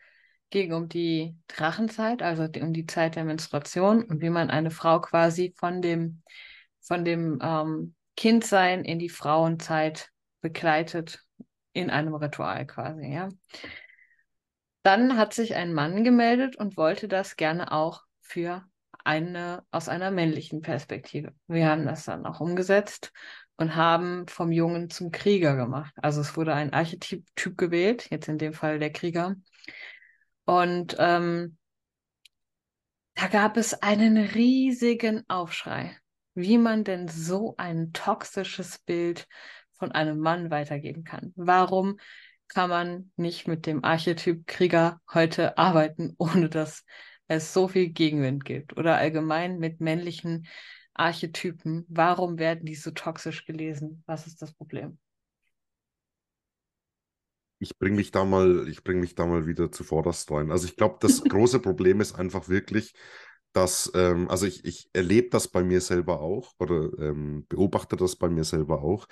ging 0.50 0.74
um 0.74 0.88
die 0.88 1.36
Drachenzeit, 1.48 2.22
also 2.22 2.43
um 2.62 2.74
die 2.74 2.86
Zeit 2.86 3.16
der 3.16 3.26
Menstruation 3.26 4.04
und 4.04 4.22
wie 4.22 4.30
man 4.30 4.50
eine 4.50 4.72
Frau 4.72 5.02
quasi 5.02 5.54
von 5.58 5.82
dem 5.82 6.22
von 6.82 7.04
dem 7.04 7.39
ähm, 7.41 7.96
Kindsein 8.16 8.86
in 8.86 9.00
die 9.00 9.10
Frauenzeit 9.10 10.12
begleitet 10.41 11.20
in 11.74 11.89
einem 11.89 12.16
Ritual 12.16 12.66
quasi, 12.66 13.08
ja. 13.08 13.30
Dann 14.84 15.18
hat 15.18 15.34
sich 15.34 15.56
ein 15.56 15.74
Mann 15.74 16.04
gemeldet 16.04 16.56
und 16.56 16.78
wollte 16.78 17.08
das 17.08 17.36
gerne 17.36 17.72
auch 17.72 18.04
für 18.22 18.64
eine 19.04 19.64
aus 19.72 19.89
einer 19.89 20.12
männlichen 20.12 20.62
Perspektive. 20.62 21.34
Wir 21.48 21.68
haben 21.68 21.86
das 21.86 22.06
dann 22.06 22.26
auch 22.26 22.39
umgesetzt 22.39 23.12
und 23.58 23.76
haben 23.76 24.28
vom 24.28 24.52
Jungen 24.52 24.89
zum 24.89 25.12
Krieger 25.12 25.56
gemacht. 25.56 25.93
Also 25.98 26.22
es 26.22 26.38
wurde 26.38 26.54
ein 26.54 26.74
Archetyp 26.74 27.26
Typ 27.36 27.58
gewählt, 27.58 28.08
jetzt 28.12 28.28
in 28.28 28.38
dem 28.38 28.54
Fall 28.54 28.80
der 28.80 28.91
Krieger. 28.91 29.36
Und 30.46 30.96
ähm, 31.00 31.58
da 33.16 33.28
gab 33.28 33.58
es 33.58 33.82
einen 33.82 34.18
riesigen 34.18 35.24
Aufschrei, 35.28 35.98
wie 36.34 36.58
man 36.58 36.84
denn 36.84 37.08
so 37.08 37.56
ein 37.58 37.93
toxisches 37.93 38.80
Bild 38.80 39.28
von 39.74 39.91
einem 39.91 40.20
Mann 40.20 40.52
weitergeben 40.52 41.04
kann. 41.04 41.34
Warum 41.36 41.98
kann 42.48 42.70
man 42.70 43.12
nicht 43.16 43.48
mit 43.48 43.66
dem 43.66 43.84
Archetyp 43.84 44.46
Krieger 44.48 45.02
heute 45.14 45.58
arbeiten, 45.58 46.14
ohne 46.18 46.50
dass 46.50 46.84
es 47.28 47.54
so 47.54 47.68
viel 47.68 47.89
Gegenwind 47.89 48.46
gibt? 48.46 48.78
Oder 48.78 48.98
allgemein 48.98 49.58
mit 49.58 49.80
männlichen 49.82 50.48
Archetypen. 50.93 51.86
Warum 51.89 52.38
werden 52.39 52.66
die 52.66 52.76
so 52.76 52.91
toxisch 52.91 53.46
gelesen? 53.46 54.04
Was 54.06 54.28
ist 54.28 54.41
das 54.41 54.54
Problem? 54.54 54.98
Ich 57.66 57.80
bringe 57.80 57.95
mich 57.95 58.11
da 58.11 58.26
mal, 58.26 58.68
ich 58.70 58.84
bringe 58.84 59.01
mich 59.01 59.16
da 59.16 59.26
mal 59.26 59.47
wieder 59.47 59.72
zuvorderst 59.72 60.30
rein. 60.30 60.51
Also 60.51 60.68
ich 60.68 60.76
glaube, 60.76 60.97
das 60.99 61.24
große 61.24 61.59
Problem 61.61 61.99
ist 61.99 62.13
einfach 62.13 62.47
wirklich, 62.47 62.93
dass, 63.53 63.91
ähm, 63.95 64.30
also 64.30 64.45
ich, 64.45 64.63
ich 64.66 64.88
erlebe 64.93 65.30
das 65.30 65.47
bei 65.47 65.63
mir 65.63 65.82
selber 65.82 66.22
auch 66.22 66.53
oder 66.59 66.91
ähm, 66.99 67.47
beobachte 67.49 67.95
das 67.95 68.18
bei 68.18 68.30
mir 68.30 68.43
selber 68.43 68.84
auch. 68.84 69.07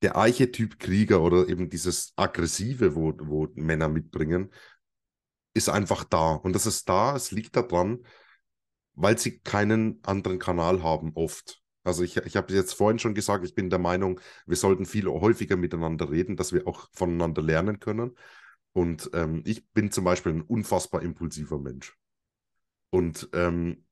Der 0.00 0.16
Archetyp 0.16 0.78
Krieger 0.78 1.20
oder 1.20 1.48
eben 1.48 1.68
dieses 1.68 2.14
Aggressive, 2.16 2.96
wo, 2.96 3.12
wo 3.18 3.48
Männer 3.56 3.88
mitbringen, 3.90 4.50
ist 5.52 5.68
einfach 5.68 6.04
da. 6.04 6.32
Und 6.32 6.54
das 6.54 6.64
ist 6.64 6.88
da, 6.88 7.14
es 7.14 7.30
liegt 7.30 7.56
daran, 7.56 8.06
weil 8.94 9.18
sie 9.18 9.38
keinen 9.40 10.00
anderen 10.02 10.38
Kanal 10.38 10.82
haben, 10.82 11.12
oft. 11.14 11.61
Also 11.84 12.02
ich, 12.04 12.16
ich 12.16 12.36
habe 12.36 12.52
jetzt 12.52 12.74
vorhin 12.74 12.98
schon 12.98 13.14
gesagt, 13.14 13.44
ich 13.44 13.54
bin 13.54 13.70
der 13.70 13.78
Meinung, 13.78 14.20
wir 14.46 14.56
sollten 14.56 14.86
viel 14.86 15.06
häufiger 15.06 15.56
miteinander 15.56 16.10
reden, 16.10 16.36
dass 16.36 16.52
wir 16.52 16.66
auch 16.66 16.88
voneinander 16.92 17.42
lernen 17.42 17.80
können. 17.80 18.16
Und 18.72 19.10
ähm, 19.14 19.42
ich 19.44 19.68
bin 19.72 19.90
zum 19.90 20.04
Beispiel 20.04 20.32
ein 20.32 20.42
unfassbar 20.42 21.02
impulsiver 21.02 21.58
Mensch. 21.58 21.98
Und 22.90 23.28
ähm, 23.32 23.84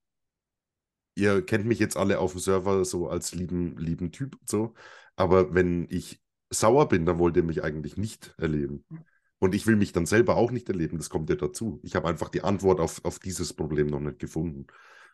ihr 1.14 1.44
kennt 1.44 1.66
mich 1.66 1.78
jetzt 1.78 1.96
alle 1.96 2.18
auf 2.18 2.32
dem 2.32 2.40
Server 2.40 2.84
so 2.84 3.08
als 3.08 3.34
lieben, 3.34 3.76
lieben 3.76 4.12
Typ 4.12 4.36
und 4.40 4.48
so. 4.48 4.74
Aber 5.16 5.54
wenn 5.54 5.86
ich 5.90 6.22
sauer 6.50 6.88
bin, 6.88 7.06
dann 7.06 7.18
wollt 7.18 7.36
ihr 7.36 7.42
mich 7.42 7.62
eigentlich 7.62 7.96
nicht 7.96 8.34
erleben. 8.38 8.84
Und 9.38 9.54
ich 9.54 9.66
will 9.66 9.76
mich 9.76 9.92
dann 9.92 10.06
selber 10.06 10.36
auch 10.36 10.50
nicht 10.50 10.68
erleben, 10.68 10.98
das 10.98 11.10
kommt 11.10 11.30
ja 11.30 11.36
dazu. 11.36 11.80
Ich 11.82 11.94
habe 11.94 12.08
einfach 12.08 12.28
die 12.28 12.42
Antwort 12.42 12.78
auf, 12.78 13.04
auf 13.04 13.18
dieses 13.18 13.54
Problem 13.54 13.86
noch 13.86 14.00
nicht 14.00 14.18
gefunden. 14.18 14.66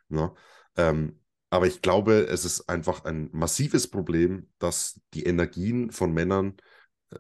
Ja? 0.09 0.35
Ähm, 0.77 1.21
aber 1.51 1.67
ich 1.67 1.83
glaube, 1.83 2.27
es 2.29 2.45
ist 2.45 2.69
einfach 2.69 3.05
ein 3.05 3.29
massives 3.33 3.89
Problem, 3.89 4.49
dass 4.59 5.01
die 5.15 5.25
Energien 5.25 5.91
von 5.91 6.13
Männern 6.13 6.57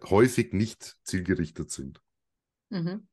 häufig 0.05 0.53
nicht 0.53 0.97
zielgerichtet 1.05 1.70
sind. 1.70 2.01
Mhm. 2.70 3.07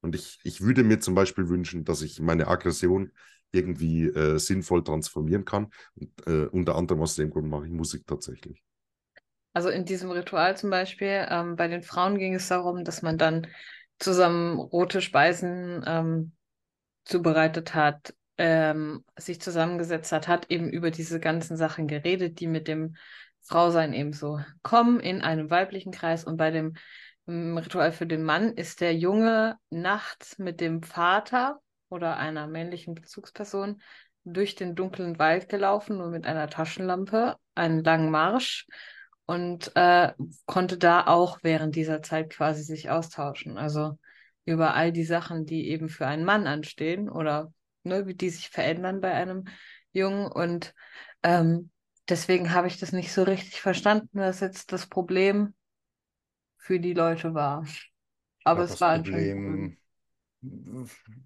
Und 0.00 0.14
ich, 0.14 0.38
ich 0.44 0.60
würde 0.60 0.84
mir 0.84 1.00
zum 1.00 1.14
Beispiel 1.14 1.48
wünschen, 1.48 1.84
dass 1.84 2.02
ich 2.02 2.20
meine 2.20 2.48
Aggression 2.48 3.12
irgendwie 3.52 4.04
äh, 4.04 4.38
sinnvoll 4.38 4.84
transformieren 4.84 5.44
kann. 5.44 5.70
Und, 5.94 6.26
äh, 6.26 6.46
unter 6.46 6.74
anderem 6.74 7.02
aus 7.02 7.14
dem 7.14 7.30
Grund 7.30 7.48
mache 7.48 7.66
ich 7.66 7.72
Musik 7.72 8.06
tatsächlich. 8.06 8.62
Also 9.52 9.70
in 9.70 9.84
diesem 9.84 10.10
Ritual 10.10 10.56
zum 10.56 10.70
Beispiel, 10.70 11.26
ähm, 11.30 11.56
bei 11.56 11.68
den 11.68 11.82
Frauen 11.82 12.18
ging 12.18 12.34
es 12.34 12.48
darum, 12.48 12.84
dass 12.84 13.02
man 13.02 13.16
dann 13.16 13.46
zusammen 13.98 14.58
rote 14.58 15.00
Speisen 15.00 15.82
ähm, 15.86 16.32
zubereitet 17.04 17.74
hat, 17.74 18.14
ähm, 18.38 19.04
sich 19.16 19.40
zusammengesetzt 19.40 20.12
hat, 20.12 20.28
hat 20.28 20.50
eben 20.50 20.70
über 20.70 20.90
diese 20.90 21.20
ganzen 21.20 21.56
Sachen 21.56 21.86
geredet, 21.86 22.40
die 22.40 22.46
mit 22.46 22.68
dem 22.68 22.96
Frausein 23.42 23.92
eben 23.92 24.12
so 24.12 24.40
kommen 24.62 25.00
in 25.00 25.22
einem 25.22 25.50
weiblichen 25.50 25.92
Kreis. 25.92 26.24
Und 26.24 26.36
bei 26.36 26.50
dem 26.50 26.74
ähm, 27.26 27.56
Ritual 27.56 27.92
für 27.92 28.06
den 28.06 28.22
Mann 28.22 28.52
ist 28.52 28.80
der 28.80 28.94
Junge 28.94 29.56
nachts 29.70 30.38
mit 30.38 30.60
dem 30.60 30.82
Vater 30.82 31.60
oder 31.88 32.16
einer 32.16 32.46
männlichen 32.46 32.94
Bezugsperson 32.94 33.80
durch 34.24 34.56
den 34.56 34.74
dunklen 34.74 35.18
Wald 35.18 35.48
gelaufen, 35.48 35.98
nur 35.98 36.08
mit 36.10 36.26
einer 36.26 36.48
Taschenlampe, 36.48 37.36
einen 37.54 37.84
langen 37.84 38.10
Marsch 38.10 38.66
und 39.24 39.70
äh, 39.76 40.12
konnte 40.46 40.78
da 40.78 41.06
auch 41.06 41.38
während 41.42 41.76
dieser 41.76 42.02
Zeit 42.02 42.30
quasi 42.30 42.62
sich 42.62 42.90
austauschen. 42.90 43.56
Also 43.56 43.98
über 44.44 44.74
all 44.74 44.92
die 44.92 45.04
Sachen, 45.04 45.46
die 45.46 45.68
eben 45.68 45.88
für 45.88 46.06
einen 46.06 46.24
Mann 46.24 46.46
anstehen 46.46 47.08
oder 47.08 47.52
ne, 47.86 48.06
wie 48.06 48.14
die 48.14 48.30
sich 48.30 48.50
verändern 48.50 49.00
bei 49.00 49.12
einem 49.12 49.44
Jungen. 49.92 50.26
Und 50.30 50.74
ähm, 51.22 51.70
deswegen 52.08 52.52
habe 52.52 52.68
ich 52.68 52.78
das 52.78 52.92
nicht 52.92 53.12
so 53.12 53.22
richtig 53.22 53.60
verstanden, 53.60 54.18
was 54.18 54.40
jetzt 54.40 54.72
das 54.72 54.86
Problem 54.86 55.54
für 56.58 56.80
die 56.80 56.94
Leute 56.94 57.34
war. 57.34 57.66
Aber 58.44 58.64
glaub, 58.64 58.74
es 58.74 58.80
war 58.80 58.90
ein 58.90 59.02
Problem 59.02 59.76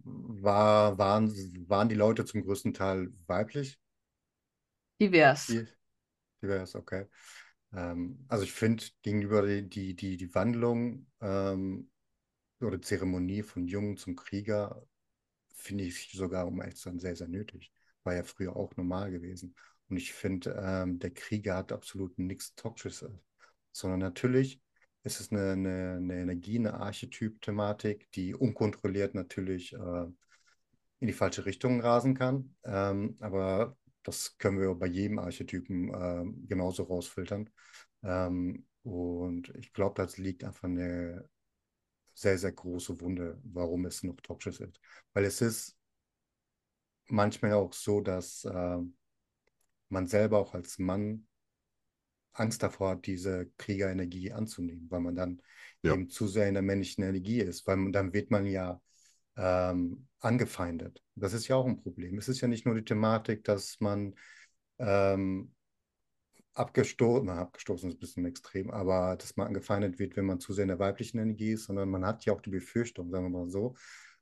war, 0.04 0.98
waren, 0.98 1.28
waren 1.68 1.88
die 1.88 1.94
Leute 1.94 2.24
zum 2.24 2.42
größten 2.42 2.72
Teil 2.72 3.12
weiblich? 3.26 3.78
divers. 5.00 5.48
Divers, 6.42 6.74
okay. 6.74 7.06
Ähm, 7.72 8.24
also 8.28 8.44
ich 8.44 8.52
finde 8.52 8.84
gegenüber 9.02 9.46
die, 9.46 9.68
die, 9.68 9.94
die, 9.94 10.16
die 10.16 10.34
Wandlung 10.34 11.06
ähm, 11.20 11.90
oder 12.60 12.80
Zeremonie 12.80 13.42
von 13.42 13.66
Jungen 13.66 13.96
zum 13.96 14.16
Krieger 14.16 14.86
finde 15.60 15.84
ich 15.84 16.12
sogar, 16.12 16.46
um 16.46 16.60
ehrlich 16.60 16.76
zu 16.76 16.84
sein, 16.84 16.98
sehr, 16.98 17.16
sehr 17.16 17.28
nötig. 17.28 17.72
War 18.04 18.14
ja 18.14 18.24
früher 18.24 18.56
auch 18.56 18.76
normal 18.76 19.10
gewesen. 19.10 19.54
Und 19.88 19.96
ich 19.96 20.12
finde, 20.12 20.56
ähm, 20.62 20.98
der 20.98 21.10
Krieger 21.10 21.56
hat 21.56 21.72
absolut 21.72 22.18
nichts 22.18 22.54
Toxisches, 22.54 23.10
sondern 23.72 24.00
natürlich 24.00 24.60
ist 25.02 25.20
es 25.20 25.32
eine, 25.32 25.52
eine, 25.52 25.96
eine 25.96 26.20
Energie, 26.20 26.58
eine 26.58 26.74
Archetyp-Thematik, 26.74 28.10
die 28.12 28.34
unkontrolliert 28.34 29.14
natürlich 29.14 29.72
äh, 29.72 30.06
in 31.00 31.06
die 31.06 31.12
falsche 31.12 31.46
Richtung 31.46 31.80
rasen 31.80 32.14
kann. 32.14 32.54
Ähm, 32.64 33.16
aber 33.20 33.76
das 34.02 34.36
können 34.38 34.60
wir 34.60 34.74
bei 34.74 34.86
jedem 34.86 35.18
Archetypen 35.18 35.92
äh, 35.92 36.46
genauso 36.46 36.84
rausfiltern. 36.84 37.50
Ähm, 38.02 38.66
und 38.82 39.54
ich 39.56 39.72
glaube, 39.72 39.94
das 39.96 40.18
liegt 40.18 40.44
einfach 40.44 40.64
eine 40.64 41.28
sehr, 42.20 42.38
sehr 42.38 42.52
große 42.52 43.00
Wunde, 43.00 43.38
warum 43.44 43.86
es 43.86 44.02
noch 44.02 44.20
toxisch 44.20 44.60
ist. 44.60 44.80
Weil 45.14 45.24
es 45.24 45.40
ist 45.40 45.76
manchmal 47.08 47.52
auch 47.54 47.72
so, 47.74 48.00
dass 48.00 48.44
äh, 48.44 48.78
man 49.90 50.06
selber 50.06 50.38
auch 50.38 50.54
als 50.54 50.78
Mann 50.78 51.26
Angst 52.32 52.62
davor 52.62 52.90
hat, 52.90 53.06
diese 53.06 53.50
Kriegerenergie 53.58 54.32
anzunehmen, 54.32 54.86
weil 54.90 55.00
man 55.00 55.14
dann 55.14 55.42
Ja. 55.82 55.92
eben 55.92 56.08
zu 56.08 56.26
sehr 56.28 56.48
in 56.48 56.54
der 56.54 56.62
männlichen 56.62 57.02
Energie 57.04 57.40
ist, 57.40 57.66
weil 57.66 57.76
man, 57.76 57.92
dann 57.92 58.12
wird 58.12 58.30
man 58.30 58.46
ja 58.46 58.80
ähm, 59.36 60.08
angefeindet. 60.20 61.02
Das 61.16 61.32
ist 61.32 61.48
ja 61.48 61.56
auch 61.56 61.66
ein 61.66 61.82
Problem. 61.82 62.18
Es 62.18 62.28
ist 62.28 62.40
ja 62.40 62.48
nicht 62.48 62.66
nur 62.66 62.74
die 62.76 62.84
Thematik, 62.84 63.44
dass 63.44 63.80
man 63.80 64.14
ähm, 64.78 65.52
abgestoßen, 66.60 67.28
abgestoßen 67.28 67.90
ist 67.90 67.96
ein 67.96 68.00
bisschen 68.00 68.26
extrem, 68.26 68.70
aber 68.70 69.16
dass 69.16 69.36
man 69.36 69.48
angefeindet 69.48 69.98
wird, 69.98 70.16
wenn 70.16 70.26
man 70.26 70.40
zu 70.40 70.52
sehr 70.52 70.64
in 70.64 70.68
der 70.68 70.78
weiblichen 70.78 71.18
Energie 71.18 71.52
ist, 71.52 71.64
sondern 71.64 71.88
man 71.88 72.04
hat 72.04 72.24
ja 72.24 72.32
auch 72.32 72.40
die 72.40 72.50
Befürchtung, 72.50 73.10
sagen 73.10 73.24
wir 73.24 73.30
mal 73.30 73.48
so, 73.48 73.74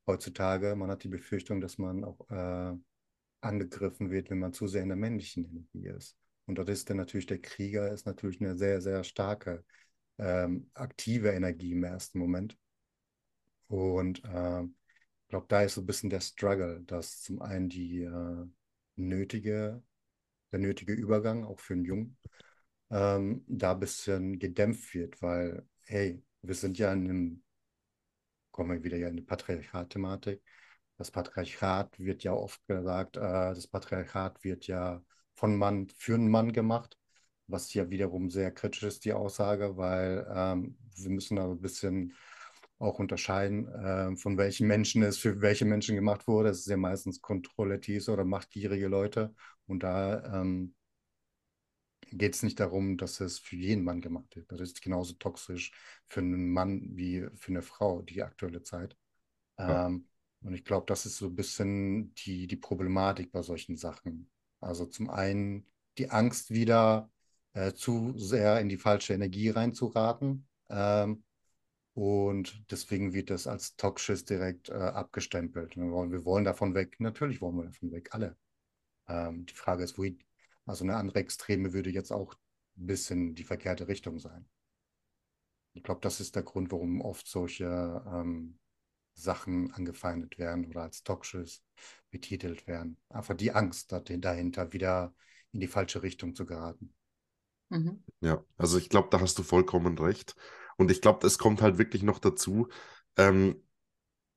heutzutage, 0.07 0.77
man 0.77 0.91
hat 0.91 1.05
die 1.05 1.09
Befürchtung, 1.09 1.61
dass 1.61 1.79
man 1.79 2.05
auch 2.05 2.31
äh, 2.31 2.77
angegriffen 3.41 4.11
wird, 4.11 4.31
wenn 4.31 4.39
man 4.39 4.53
zu 4.53 4.67
sehr 4.67 4.83
in 4.83 4.89
der 4.89 4.97
männlichen 4.97 5.45
Energie 5.45 5.89
ist. 5.89 6.17
Und 6.47 6.57
dort 6.57 6.71
ist 6.71 6.89
dann 6.89 6.97
natürlich 6.97 7.27
der 7.27 7.41
Krieger, 7.41 7.93
ist 7.93 8.07
natürlich 8.07 8.41
eine 8.41 8.57
sehr, 8.57 8.81
sehr 8.81 9.05
starke, 9.05 9.65
ähm, 10.19 10.71
aktive 10.75 11.31
Energie 11.31 11.73
im 11.73 11.85
ersten 11.85 12.19
Moment. 12.19 12.57
Und 13.69 14.25
äh, 14.25 14.63
ich 14.63 15.29
glaube, 15.29 15.47
da 15.49 15.63
ist 15.63 15.75
so 15.75 15.83
ein 15.83 15.87
bisschen 15.87 16.11
der 16.11 16.21
Struggle, 16.21 16.83
dass 16.87 17.21
zum 17.21 17.43
einen 17.43 17.69
die 17.69 18.03
äh, 18.03 18.47
nötige, 18.97 19.83
der 20.53 20.61
nötige 20.61 20.93
Übergang 20.93 21.45
auch 21.45 21.61
für 21.61 21.75
einen 21.75 21.85
Jungen 21.85 22.17
ähm, 22.91 23.45
da 23.49 23.73
ein 23.73 23.81
bisschen 23.81 24.39
gedämpft 24.39 24.95
wird, 24.95 25.21
weil, 25.23 25.67
hey, 25.85 26.23
wir 26.43 26.55
sind 26.55 26.79
ja 26.79 26.93
in 26.93 27.05
einem, 27.05 27.43
kommen 28.51 28.71
wir 28.73 28.85
wieder 28.85 28.97
ja 28.97 29.09
in 29.09 29.17
die 29.17 29.23
Patriarchat-Thematik. 29.23 30.43
Das 30.97 31.11
Patriarchat 31.11 31.99
wird 31.99 32.25
ja 32.25 32.33
oft 32.33 32.65
gesagt, 32.67 33.17
äh, 33.17 33.21
das 33.21 33.67
Patriarchat 33.69 34.43
wird 34.45 34.67
ja 34.67 35.03
von 35.35 35.57
Mann 35.57 35.89
für 35.97 36.15
einen 36.15 36.31
Mann 36.31 36.53
gemacht, 36.53 36.99
was 37.47 37.73
ja 37.75 37.91
wiederum 37.91 38.31
sehr 38.31 38.51
kritisch 38.53 38.83
ist, 38.83 39.05
die 39.05 39.13
Aussage, 39.13 39.77
weil 39.77 40.27
ähm, 40.35 40.77
wir 40.97 41.11
müssen 41.11 41.37
da 41.37 41.45
ein 41.51 41.61
bisschen 41.61 42.15
auch 42.79 42.99
unterscheiden, 42.99 43.69
äh, 43.69 44.17
von 44.17 44.39
welchen 44.39 44.67
Menschen 44.67 45.03
es 45.03 45.19
für 45.19 45.41
welche 45.41 45.65
Menschen 45.65 45.95
gemacht 45.97 46.27
wurde. 46.27 46.51
Es 46.51 46.61
ist 46.61 46.69
ja 46.69 46.77
meistens 46.77 47.21
kontrollative 47.21 48.13
oder 48.13 48.25
machtgierige 48.25 48.89
Leute. 48.89 49.35
Und 49.69 49.83
da 49.83 50.41
ähm, 50.41 50.75
geht 52.11 52.35
es 52.35 52.43
nicht 52.43 52.59
darum, 52.59 52.97
dass 52.97 53.21
es 53.21 53.39
für 53.39 53.57
jeden 53.57 53.85
Mann 53.85 54.01
gemacht 54.01 54.35
wird. 54.35 54.51
Das 54.51 54.61
ist 54.61 54.83
genauso 54.83 55.15
toxisch 55.15 55.73
für 56.09 56.21
einen 56.21 56.51
Mann 56.51 56.97
wie 56.97 57.29
für 57.35 57.53
eine 57.53 57.63
Frau, 57.63 58.03
die 58.03 58.23
aktuelle 58.23 58.63
Zeit. 58.63 58.97
Ja. 59.59 59.87
Ähm, 59.87 60.09
und 60.41 60.55
ich 60.55 60.65
glaube, 60.65 60.87
das 60.87 61.05
ist 61.05 61.17
so 61.17 61.27
ein 61.27 61.35
bisschen 61.35 62.15
die, 62.15 62.47
die 62.47 62.57
Problematik 62.57 63.33
bei 63.33 63.43
solchen 63.43 63.77
Sachen. 63.77 64.31
Also 64.61 64.87
zum 64.87 65.11
einen 65.11 65.67
die 65.99 66.11
Angst 66.11 66.51
wieder 66.51 67.11
äh, 67.53 67.73
zu 67.73 68.17
sehr 68.17 68.61
in 68.61 68.69
die 68.69 68.77
falsche 68.77 69.15
Energie 69.15 69.51
reinzuraten. 69.51 70.47
Ähm, 70.69 71.25
und 71.95 72.71
deswegen 72.71 73.13
wird 73.13 73.31
das 73.31 73.49
als 73.49 73.75
toxisch 73.75 74.25
direkt 74.25 74.69
äh, 74.69 74.75
abgestempelt. 74.75 75.77
Wir 75.77 75.91
wollen, 75.91 76.13
wir 76.13 76.25
wollen 76.25 76.45
davon 76.45 76.75
weg. 76.75 77.01
Natürlich 77.01 77.41
wollen 77.41 77.57
wir 77.57 77.65
davon 77.65 77.91
weg, 77.91 78.11
alle. 78.13 78.37
Ähm, 79.09 79.47
die 79.47 79.55
Frage 79.55 79.85
ist, 79.85 79.99
wohin. 79.99 80.19
Also 80.67 80.85
eine 80.85 80.97
andere 80.97 81.21
Extreme 81.21 81.73
würde 81.73 81.91
jetzt 81.91 82.13
auch 82.13 82.35
ein 82.77 82.87
bisschen 82.87 83.35
die 83.35 83.45
verkehrte 83.45 83.89
Richtung 83.89 84.19
sein. 84.19 84.49
Ich 85.73 85.83
glaube, 85.83 86.01
das 86.01 86.21
ist 86.21 86.35
der 86.35 86.43
Grund, 86.43 86.73
warum 86.73 87.01
oft 87.01 87.27
solche 87.27 87.65
ähm, 88.07 88.59
Sachen 89.15 89.73
angefeindet 89.73 90.39
werden 90.39 90.67
oder 90.67 90.83
als 90.83 91.03
toxisch 91.03 91.61
betitelt 92.11 92.67
werden. 92.67 92.99
Einfach 93.09 93.35
die 93.35 93.53
Angst 93.53 93.93
dahinter, 93.93 94.73
wieder 94.73 95.15
in 95.53 95.61
die 95.61 95.67
falsche 95.67 96.03
Richtung 96.03 96.35
zu 96.35 96.47
geraten. 96.47 96.95
Mhm. 97.69 98.03
Ja, 98.21 98.45
also 98.57 98.79
ich 98.79 98.89
glaube, 98.89 99.09
da 99.11 99.21
hast 99.21 99.39
du 99.39 99.43
vollkommen 99.43 99.99
recht. 99.99 100.35
Und 100.77 100.91
ich 100.91 101.01
glaube, 101.01 101.27
es 101.27 101.39
kommt 101.39 101.63
halt 101.63 101.79
wirklich 101.79 102.03
noch 102.03 102.19
dazu, 102.19 102.69
ähm, 103.17 103.63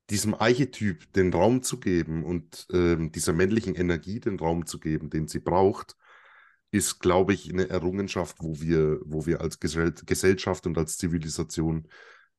diesem 0.10 0.34
Archetyp 0.34 1.12
den 1.14 1.34
Raum 1.34 1.64
zu 1.64 1.80
geben 1.80 2.24
und 2.26 2.68
ähm, 2.74 3.12
dieser 3.12 3.34
männlichen 3.34 3.76
Energie 3.76 4.20
den 4.20 4.40
Raum 4.40 4.66
zu 4.66 4.80
geben, 4.80 5.10
den 5.10 5.28
sie 5.28 5.40
braucht, 5.40 5.96
ist, 6.72 7.00
glaube 7.00 7.34
ich, 7.34 7.52
eine 7.52 7.70
Errungenschaft, 7.70 8.38
wo 8.40 8.60
wir, 8.60 9.00
wo 9.04 9.26
wir 9.26 9.42
als 9.42 9.60
Gesell 9.60 9.94
Gesellschaft 10.06 10.66
und 10.66 10.78
als 10.78 10.98
Zivilisation 10.98 11.88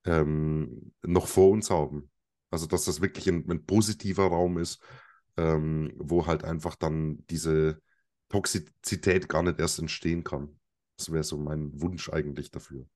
ähm, 0.05 0.93
noch 1.03 1.27
vor 1.27 1.51
uns 1.51 1.71
haben. 1.71 2.11
Also, 2.51 2.67
dass 2.67 2.85
das 2.85 3.01
wirklich 3.01 3.29
ein, 3.29 3.49
ein 3.51 3.65
positiver 3.65 4.27
Raum 4.27 4.59
ist, 4.59 4.83
ähm, 5.37 5.93
wo 5.97 6.27
halt 6.27 6.45
einfach 6.45 6.77
dann 6.77 7.25
diese 7.29 7.81
Toxizität 8.29 9.29
gar 9.29 9.43
nicht 9.43 9.59
erst 9.59 9.79
entstehen 9.79 10.25
kann. 10.25 10.59
Das 10.97 11.13
wäre 11.13 11.25
so 11.25 11.37
mein 11.37 11.81
Wunsch 11.81 12.11
eigentlich 12.11 12.51
dafür. 12.51 12.87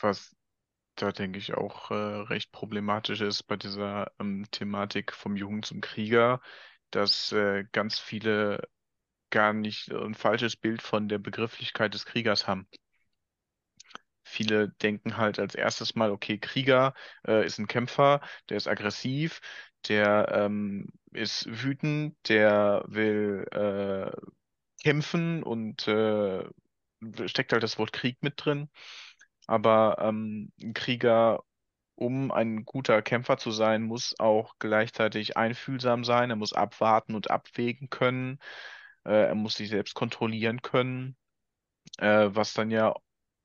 Was 0.00 0.34
da 1.02 1.10
denke 1.12 1.38
ich 1.38 1.54
auch 1.54 1.90
äh, 1.90 1.94
recht 1.94 2.52
problematisch 2.52 3.20
ist 3.22 3.42
bei 3.44 3.56
dieser 3.56 4.12
ähm, 4.20 4.46
Thematik 4.52 5.12
vom 5.12 5.36
Jungen 5.36 5.62
zum 5.64 5.80
Krieger, 5.80 6.40
dass 6.90 7.32
äh, 7.32 7.64
ganz 7.72 7.98
viele 7.98 8.68
gar 9.30 9.52
nicht 9.52 9.90
ein 9.92 10.14
falsches 10.14 10.56
Bild 10.56 10.82
von 10.82 11.08
der 11.08 11.18
Begrifflichkeit 11.18 11.94
des 11.94 12.06
Kriegers 12.06 12.46
haben. 12.46 12.68
Viele 14.24 14.68
denken 14.82 15.16
halt 15.16 15.38
als 15.40 15.54
erstes 15.56 15.94
mal, 15.96 16.10
okay, 16.12 16.38
Krieger 16.38 16.94
äh, 17.26 17.44
ist 17.44 17.58
ein 17.58 17.66
Kämpfer, 17.66 18.20
der 18.48 18.56
ist 18.56 18.68
aggressiv, 18.68 19.40
der 19.88 20.28
ähm, 20.32 20.88
ist 21.12 21.46
wütend, 21.48 22.16
der 22.28 22.84
will 22.86 23.44
äh, 23.50 24.12
kämpfen 24.82 25.42
und 25.42 25.88
äh, 25.88 26.44
steckt 27.26 27.52
halt 27.52 27.64
das 27.64 27.78
Wort 27.78 27.92
Krieg 27.92 28.22
mit 28.22 28.34
drin. 28.36 28.68
Aber 29.46 29.96
ähm, 30.00 30.52
ein 30.62 30.74
Krieger, 30.74 31.42
um 31.94 32.30
ein 32.32 32.64
guter 32.64 33.02
Kämpfer 33.02 33.38
zu 33.38 33.50
sein, 33.50 33.82
muss 33.82 34.14
auch 34.18 34.54
gleichzeitig 34.58 35.36
einfühlsam 35.36 36.04
sein. 36.04 36.30
Er 36.30 36.36
muss 36.36 36.52
abwarten 36.52 37.14
und 37.14 37.30
abwägen 37.30 37.90
können. 37.90 38.38
Äh, 39.04 39.28
er 39.28 39.34
muss 39.34 39.56
sich 39.56 39.68
selbst 39.70 39.94
kontrollieren 39.94 40.62
können, 40.62 41.16
äh, 41.98 42.28
was 42.32 42.54
dann 42.54 42.70
ja 42.70 42.94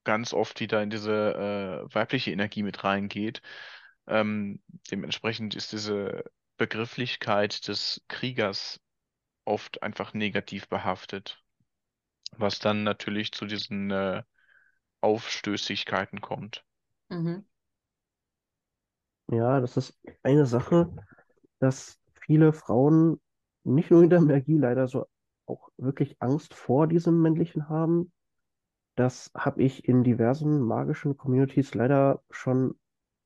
ganz 0.04 0.34
oft 0.34 0.60
wieder 0.62 0.82
in 0.82 0.90
diese 0.90 1.84
äh, 1.90 1.94
weibliche 1.96 2.32
Energie 2.32 2.64
mit 2.64 2.84
reingeht. 2.84 3.42
Ähm, 4.08 4.62
dementsprechend 4.90 5.56
ist 5.56 5.74
diese 5.74 6.24
Begrifflichkeit 6.58 7.68
des 7.68 8.04
Kriegers 8.08 8.80
oft 9.46 9.84
einfach 9.84 10.14
negativ 10.14 10.68
behaftet, 10.70 11.44
was 12.38 12.60
dann 12.60 12.84
natürlich 12.84 13.32
zu 13.32 13.46
diesen 13.46 13.92
äh, 13.92 14.24
Aufstößigkeiten 15.08 16.20
kommt. 16.20 16.66
Mhm. 17.10 17.46
Ja, 19.32 19.62
das 19.62 19.78
ist 19.78 19.98
eine 20.24 20.46
Sache, 20.46 20.92
dass 21.60 21.98
viele 22.14 22.52
Frauen 22.54 23.22
nicht 23.64 23.90
nur 23.90 24.04
in 24.04 24.10
der 24.10 24.22
Magie 24.22 24.58
leider 24.58 24.88
so 24.88 25.08
auch 25.46 25.70
wirklich 25.78 26.22
Angst 26.22 26.54
vor 26.54 26.88
diesem 26.88 27.22
Männlichen 27.22 27.70
haben. 27.70 28.12
Das 28.96 29.32
habe 29.34 29.64
ich 29.64 29.88
in 29.88 30.04
diversen 30.04 30.60
magischen 30.60 31.18
Communities 31.18 31.74
leider 31.74 32.22
schon 32.32 32.76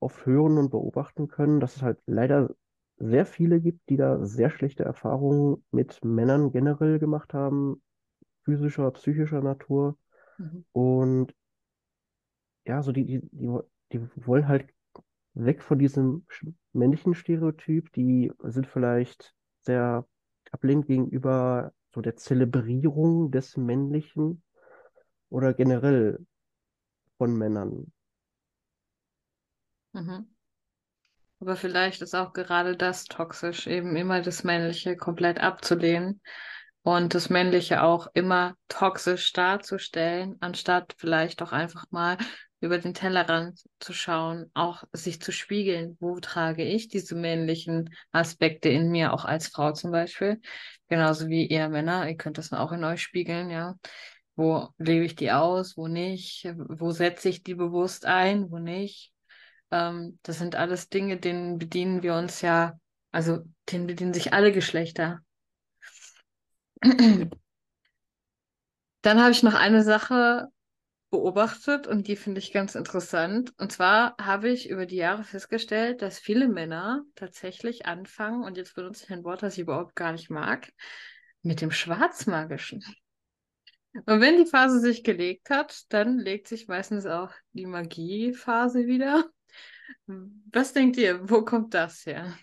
oft 0.00 0.24
hören 0.24 0.58
und 0.58 0.70
beobachten 0.70 1.28
können, 1.28 1.60
dass 1.60 1.76
es 1.76 1.82
halt 1.82 1.98
leider 2.06 2.54
sehr 2.98 3.26
viele 3.26 3.60
gibt, 3.60 3.88
die 3.88 3.96
da 3.96 4.24
sehr 4.24 4.50
schlechte 4.50 4.84
Erfahrungen 4.84 5.64
mit 5.72 6.04
Männern 6.04 6.52
generell 6.52 7.00
gemacht 7.00 7.34
haben, 7.34 7.82
physischer, 8.44 8.90
psychischer 8.92 9.42
Natur. 9.42 9.96
Mhm. 10.38 10.64
Und 10.72 11.34
ja, 12.64 12.82
so 12.82 12.92
die, 12.92 13.04
die, 13.04 13.20
die, 13.32 13.60
die 13.92 14.26
wollen 14.26 14.48
halt 14.48 14.72
weg 15.34 15.62
von 15.62 15.78
diesem 15.78 16.26
männlichen 16.72 17.14
Stereotyp, 17.14 17.92
die 17.92 18.32
sind 18.42 18.66
vielleicht 18.66 19.34
sehr 19.60 20.06
ablehnend 20.50 20.86
gegenüber 20.86 21.72
so 21.94 22.00
der 22.00 22.16
Zelebrierung 22.16 23.30
des 23.30 23.56
Männlichen 23.56 24.42
oder 25.28 25.54
generell 25.54 26.24
von 27.18 27.36
Männern. 27.36 27.92
Mhm. 29.92 30.26
Aber 31.40 31.56
vielleicht 31.56 32.02
ist 32.02 32.14
auch 32.14 32.32
gerade 32.32 32.76
das 32.76 33.04
toxisch, 33.04 33.66
eben 33.66 33.96
immer 33.96 34.22
das 34.22 34.44
Männliche 34.44 34.96
komplett 34.96 35.40
abzulehnen 35.40 36.20
und 36.82 37.14
das 37.14 37.30
Männliche 37.30 37.82
auch 37.82 38.06
immer 38.14 38.56
toxisch 38.68 39.32
darzustellen, 39.32 40.36
anstatt 40.40 40.94
vielleicht 40.98 41.40
doch 41.40 41.52
einfach 41.52 41.84
mal 41.90 42.16
über 42.62 42.78
den 42.78 42.94
Tellerrand 42.94 43.60
zu 43.80 43.92
schauen, 43.92 44.48
auch 44.54 44.84
sich 44.92 45.20
zu 45.20 45.32
spiegeln, 45.32 45.96
wo 45.98 46.20
trage 46.20 46.64
ich 46.64 46.86
diese 46.86 47.16
männlichen 47.16 47.92
Aspekte 48.12 48.68
in 48.68 48.88
mir, 48.90 49.12
auch 49.12 49.24
als 49.24 49.48
Frau 49.48 49.72
zum 49.72 49.90
Beispiel, 49.90 50.40
genauso 50.88 51.26
wie 51.26 51.44
ihr 51.44 51.68
Männer, 51.68 52.08
ihr 52.08 52.16
könnt 52.16 52.38
das 52.38 52.52
auch 52.52 52.70
in 52.70 52.84
euch 52.84 53.02
spiegeln, 53.02 53.50
ja. 53.50 53.74
Wo 54.36 54.68
lebe 54.78 55.04
ich 55.04 55.16
die 55.16 55.32
aus, 55.32 55.76
wo 55.76 55.88
nicht, 55.88 56.48
wo 56.56 56.92
setze 56.92 57.28
ich 57.28 57.42
die 57.42 57.56
bewusst 57.56 58.06
ein, 58.06 58.48
wo 58.50 58.58
nicht. 58.58 59.12
Ähm, 59.72 60.20
das 60.22 60.38
sind 60.38 60.54
alles 60.54 60.88
Dinge, 60.88 61.18
denen 61.18 61.58
bedienen 61.58 62.04
wir 62.04 62.14
uns 62.14 62.42
ja, 62.42 62.78
also 63.10 63.40
denen 63.70 63.88
bedienen 63.88 64.14
sich 64.14 64.32
alle 64.32 64.52
Geschlechter. 64.52 65.18
Dann 69.02 69.20
habe 69.20 69.32
ich 69.32 69.42
noch 69.42 69.54
eine 69.54 69.82
Sache 69.82 70.46
beobachtet 71.12 71.86
und 71.86 72.08
die 72.08 72.16
finde 72.16 72.40
ich 72.40 72.52
ganz 72.52 72.74
interessant. 72.74 73.52
Und 73.58 73.70
zwar 73.70 74.16
habe 74.20 74.48
ich 74.48 74.68
über 74.68 74.86
die 74.86 74.96
Jahre 74.96 75.22
festgestellt, 75.22 76.02
dass 76.02 76.18
viele 76.18 76.48
Männer 76.48 77.04
tatsächlich 77.14 77.86
anfangen, 77.86 78.42
und 78.42 78.56
jetzt 78.56 78.74
benutze 78.74 79.04
ich 79.04 79.12
ein 79.12 79.22
Wort, 79.22 79.44
das 79.44 79.54
ich 79.54 79.60
überhaupt 79.60 79.94
gar 79.94 80.10
nicht 80.10 80.30
mag, 80.30 80.72
mit 81.42 81.60
dem 81.60 81.70
Schwarzmagischen. 81.70 82.82
Und 83.92 84.20
wenn 84.20 84.38
die 84.38 84.50
Phase 84.50 84.80
sich 84.80 85.04
gelegt 85.04 85.50
hat, 85.50 85.84
dann 85.90 86.18
legt 86.18 86.48
sich 86.48 86.66
meistens 86.66 87.04
auch 87.04 87.30
die 87.52 87.66
Magiephase 87.66 88.86
wieder. 88.86 89.26
Was 90.06 90.72
denkt 90.72 90.96
ihr, 90.96 91.28
wo 91.28 91.44
kommt 91.44 91.74
das 91.74 92.06
her? 92.06 92.36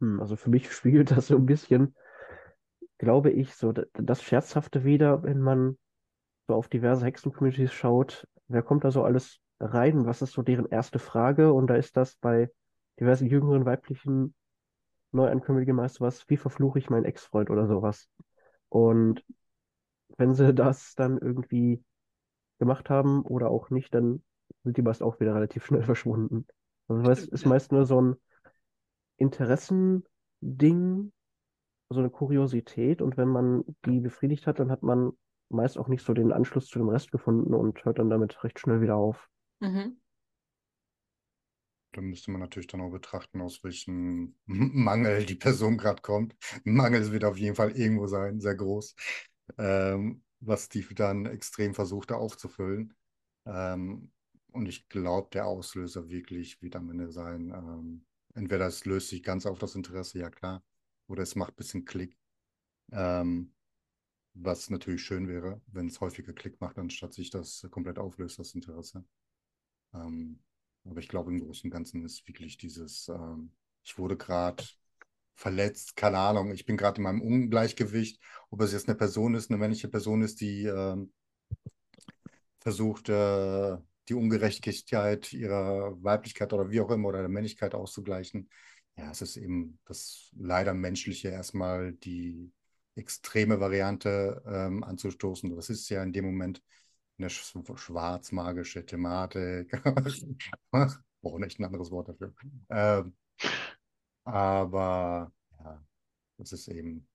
Hm, 0.00 0.18
also 0.18 0.36
für 0.36 0.48
mich 0.48 0.72
spiegelt 0.72 1.10
das 1.10 1.26
so 1.26 1.36
ein 1.36 1.44
bisschen, 1.46 1.94
glaube 3.02 3.30
ich, 3.30 3.54
so 3.56 3.72
das 3.72 4.22
Scherzhafte 4.22 4.84
wieder, 4.84 5.24
wenn 5.24 5.40
man 5.40 5.76
so 6.46 6.54
auf 6.54 6.68
diverse 6.68 7.04
Hexen-Communities 7.04 7.72
schaut, 7.72 8.28
wer 8.46 8.62
kommt 8.62 8.84
da 8.84 8.92
so 8.92 9.02
alles 9.02 9.40
rein? 9.58 10.06
Was 10.06 10.22
ist 10.22 10.34
so 10.34 10.42
deren 10.42 10.66
erste 10.66 11.00
Frage? 11.00 11.52
Und 11.52 11.66
da 11.66 11.74
ist 11.74 11.96
das 11.96 12.14
bei 12.14 12.48
diversen 13.00 13.26
jüngeren 13.26 13.64
weiblichen 13.64 14.36
Neuankömmlinge 15.10 15.72
meist 15.72 16.00
was, 16.00 16.28
wie 16.30 16.36
verfluche 16.36 16.78
ich 16.78 16.90
meinen 16.90 17.04
Ex-Freund 17.04 17.50
oder 17.50 17.66
sowas. 17.66 18.08
Und 18.68 19.24
wenn 20.16 20.34
sie 20.34 20.54
das 20.54 20.94
dann 20.94 21.18
irgendwie 21.18 21.82
gemacht 22.60 22.88
haben 22.88 23.22
oder 23.22 23.50
auch 23.50 23.70
nicht, 23.70 23.92
dann 23.94 24.22
sind 24.62 24.76
die 24.76 24.82
meist 24.82 25.02
auch 25.02 25.18
wieder 25.18 25.34
relativ 25.34 25.66
schnell 25.66 25.82
verschwunden. 25.82 26.46
Also 26.86 27.10
es 27.10 27.26
ist 27.26 27.46
meist 27.46 27.72
nur 27.72 27.84
so 27.84 28.00
ein 28.00 28.14
Interessending, 29.16 31.12
so 31.92 32.00
eine 32.00 32.10
Kuriosität 32.10 33.02
und 33.02 33.16
wenn 33.16 33.28
man 33.28 33.64
die 33.84 34.00
befriedigt 34.00 34.46
hat, 34.46 34.58
dann 34.58 34.70
hat 34.70 34.82
man 34.82 35.12
meist 35.48 35.78
auch 35.78 35.88
nicht 35.88 36.04
so 36.04 36.14
den 36.14 36.32
Anschluss 36.32 36.66
zu 36.66 36.78
dem 36.78 36.88
Rest 36.88 37.12
gefunden 37.12 37.54
und 37.54 37.84
hört 37.84 37.98
dann 37.98 38.10
damit 38.10 38.42
recht 38.42 38.58
schnell 38.58 38.80
wieder 38.80 38.96
auf. 38.96 39.28
Mhm. 39.60 39.98
Dann 41.92 42.04
müsste 42.04 42.30
man 42.30 42.40
natürlich 42.40 42.68
dann 42.68 42.80
auch 42.80 42.90
betrachten, 42.90 43.40
aus 43.42 43.62
welchem 43.62 44.34
Mangel 44.46 45.26
die 45.26 45.34
Person 45.34 45.76
gerade 45.76 46.00
kommt. 46.00 46.34
Mangel 46.64 47.12
wird 47.12 47.24
auf 47.24 47.36
jeden 47.36 47.54
Fall 47.54 47.72
irgendwo 47.72 48.06
sein, 48.06 48.40
sehr 48.40 48.54
groß, 48.54 48.94
ähm, 49.58 50.22
was 50.40 50.68
die 50.68 50.86
dann 50.94 51.26
extrem 51.26 51.74
versucht 51.74 52.10
da 52.10 52.14
aufzufüllen. 52.14 52.94
Ähm, 53.44 54.10
und 54.52 54.66
ich 54.66 54.88
glaube, 54.88 55.28
der 55.32 55.46
Auslöser 55.46 56.08
wirklich 56.08 56.60
wird 56.62 56.76
am 56.76 56.90
Ende 56.90 57.10
sein, 57.10 57.52
ähm, 57.54 58.04
entweder 58.34 58.66
es 58.66 58.84
löst 58.84 59.08
sich 59.08 59.22
ganz 59.22 59.46
auf 59.46 59.58
das 59.58 59.74
Interesse, 59.74 60.18
ja 60.18 60.30
klar, 60.30 60.62
oder 61.06 61.22
es 61.22 61.34
macht 61.34 61.52
ein 61.52 61.56
bisschen 61.56 61.84
Klick. 61.84 62.16
Ähm, 62.92 63.52
was 64.34 64.70
natürlich 64.70 65.02
schön 65.02 65.28
wäre, 65.28 65.60
wenn 65.66 65.88
es 65.88 66.00
häufiger 66.00 66.32
Klick 66.32 66.60
macht, 66.60 66.78
anstatt 66.78 67.12
sich 67.12 67.30
das 67.30 67.66
komplett 67.70 67.98
auflöst, 67.98 68.38
das 68.38 68.54
Interesse. 68.54 69.04
Ähm, 69.94 70.40
aber 70.84 71.00
ich 71.00 71.08
glaube, 71.08 71.30
im 71.30 71.40
Großen 71.40 71.68
und 71.68 71.70
Ganzen 71.70 72.04
ist 72.04 72.26
wirklich 72.26 72.56
dieses, 72.56 73.08
ähm, 73.08 73.52
ich 73.84 73.98
wurde 73.98 74.16
gerade 74.16 74.64
verletzt, 75.34 75.96
keine 75.96 76.18
Ahnung, 76.18 76.52
ich 76.52 76.66
bin 76.66 76.76
gerade 76.76 76.98
in 76.98 77.04
meinem 77.04 77.22
Ungleichgewicht, 77.22 78.20
ob 78.50 78.60
es 78.62 78.72
jetzt 78.72 78.88
eine 78.88 78.96
Person 78.96 79.34
ist, 79.34 79.50
eine 79.50 79.58
männliche 79.58 79.88
Person 79.88 80.22
ist, 80.22 80.40
die 80.40 80.64
ähm, 80.64 81.12
versucht, 82.60 83.08
äh, 83.08 83.76
die 84.08 84.14
Ungerechtigkeit 84.14 85.32
ihrer 85.32 86.02
Weiblichkeit 86.02 86.52
oder 86.52 86.70
wie 86.70 86.80
auch 86.80 86.90
immer 86.90 87.08
oder 87.08 87.20
der 87.20 87.28
Männlichkeit 87.28 87.74
auszugleichen. 87.74 88.48
Ja, 88.96 89.10
es 89.10 89.22
ist 89.22 89.36
eben 89.36 89.78
das 89.86 90.30
leider 90.36 90.74
menschliche 90.74 91.28
erstmal 91.28 91.92
die 91.92 92.52
extreme 92.94 93.58
Variante 93.58 94.42
ähm, 94.46 94.84
anzustoßen. 94.84 95.54
Das 95.56 95.70
ist 95.70 95.88
ja 95.88 96.02
in 96.02 96.12
dem 96.12 96.26
Moment 96.26 96.62
eine 97.18 97.30
schwarzmagische 97.30 98.84
Thematik. 98.84 99.70
Brauche 101.22 101.40
nicht 101.40 101.58
ein 101.58 101.64
anderes 101.64 101.90
Wort 101.90 102.08
dafür. 102.08 102.34
Ähm, 102.68 103.14
aber 104.24 105.32
ja, 105.58 105.82
das 106.36 106.52
ist 106.52 106.68
eben 106.68 107.08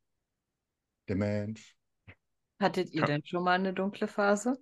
der 1.07 1.15
Mensch. 1.15 1.75
Hattet 2.59 2.91
ihr 2.91 3.03
denn 3.03 3.23
schon 3.23 3.43
mal 3.43 3.53
eine 3.53 3.73
dunkle 3.73 4.07
Phase? 4.07 4.57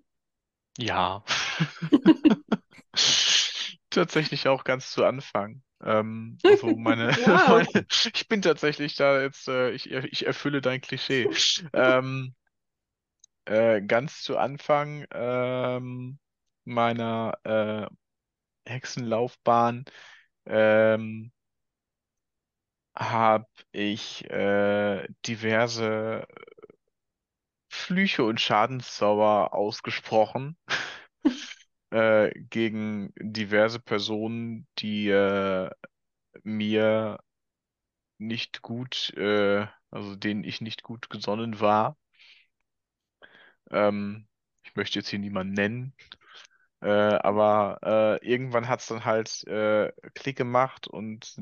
Ja. 0.78 1.24
Tatsächlich 3.90 4.48
auch 4.48 4.64
ganz 4.66 4.92
zu 4.92 5.06
Anfang. 5.06 5.62
Ähm, 5.84 6.40
also 6.46 6.76
meine, 6.76 7.12
Wow. 7.28 7.46
meine, 7.48 7.86
ich 8.14 8.28
bin 8.28 8.42
tatsächlich 8.42 8.96
da 8.96 9.22
jetzt, 9.22 9.48
äh, 9.48 9.72
ich, 9.72 9.92
ich 9.92 10.26
erfülle 10.26 10.62
dein 10.62 10.82
Klischee. 10.82 11.30
Ähm, 11.74 12.36
äh, 13.46 13.82
ganz 13.82 14.22
zu 14.24 14.38
Anfang 14.38 15.06
ähm, 15.12 16.20
meiner 16.66 17.38
äh, 17.44 17.88
Hexenlaufbahn 18.72 19.86
ähm, 20.46 21.32
habe 22.96 23.48
ich 23.72 24.24
äh, 24.30 25.08
diverse 25.28 26.26
Flüche 27.70 28.24
und 28.24 28.42
Schadenszauber 28.42 29.54
ausgesprochen 29.54 30.58
äh, 31.96 32.32
gegen 32.50 33.14
diverse 33.20 33.80
Personen, 33.80 34.68
die 34.80 35.10
äh, 35.10 35.70
mir 36.44 37.20
nicht 38.18 38.62
gut, 38.62 39.14
äh, 39.18 39.68
also 39.92 40.16
denen 40.18 40.44
ich 40.44 40.62
nicht 40.62 40.84
gut 40.84 41.10
gesonnen 41.10 41.60
war. 41.62 41.98
Ähm, 43.72 44.28
ich 44.64 44.76
möchte 44.76 45.00
jetzt 45.00 45.10
hier 45.10 45.20
niemanden 45.20 45.54
nennen, 45.54 45.94
äh, 46.82 46.90
aber 46.90 47.80
äh, 48.22 48.28
irgendwann 48.28 48.68
hat 48.70 48.82
es 48.82 48.88
dann 48.88 49.06
halt 49.06 49.46
äh, 49.48 49.92
Klick 50.16 50.38
gemacht 50.38 50.88
und 50.88 51.36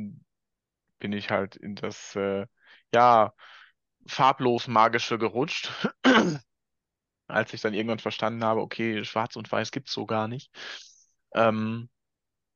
bin 1.00 1.14
ich 1.14 1.30
halt 1.30 1.56
in 1.56 1.76
das, 1.76 2.16
äh, 2.16 2.48
ja, 2.94 3.34
farblos 4.08 4.68
magische 4.68 5.18
gerutscht. 5.18 5.72
Als 7.28 7.54
ich 7.54 7.62
dann 7.62 7.74
irgendwann 7.74 8.00
verstanden 8.00 8.44
habe, 8.44 8.62
okay, 8.62 9.04
Schwarz 9.04 9.36
und 9.36 9.52
Weiß 9.52 9.72
gibt's 9.72 9.94
so 9.94 10.06
gar 10.06 10.28
nicht. 10.28 10.52
Ähm, 11.34 11.90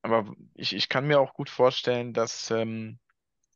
aber 0.01 0.33
ich, 0.53 0.75
ich 0.75 0.89
kann 0.89 1.07
mir 1.07 1.19
auch 1.19 1.33
gut 1.33 1.49
vorstellen, 1.49 2.13
dass 2.13 2.51
ähm, 2.51 2.99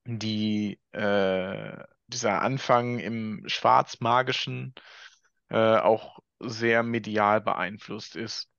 die, 0.05 0.80
äh, 0.91 1.84
dieser 2.07 2.41
Anfang 2.41 2.99
im 2.99 3.43
Schwarzmagischen 3.47 4.74
äh, 5.49 5.78
auch 5.78 6.20
sehr 6.39 6.84
medial 6.84 7.41
beeinflusst 7.41 8.16
ist. 8.16 8.49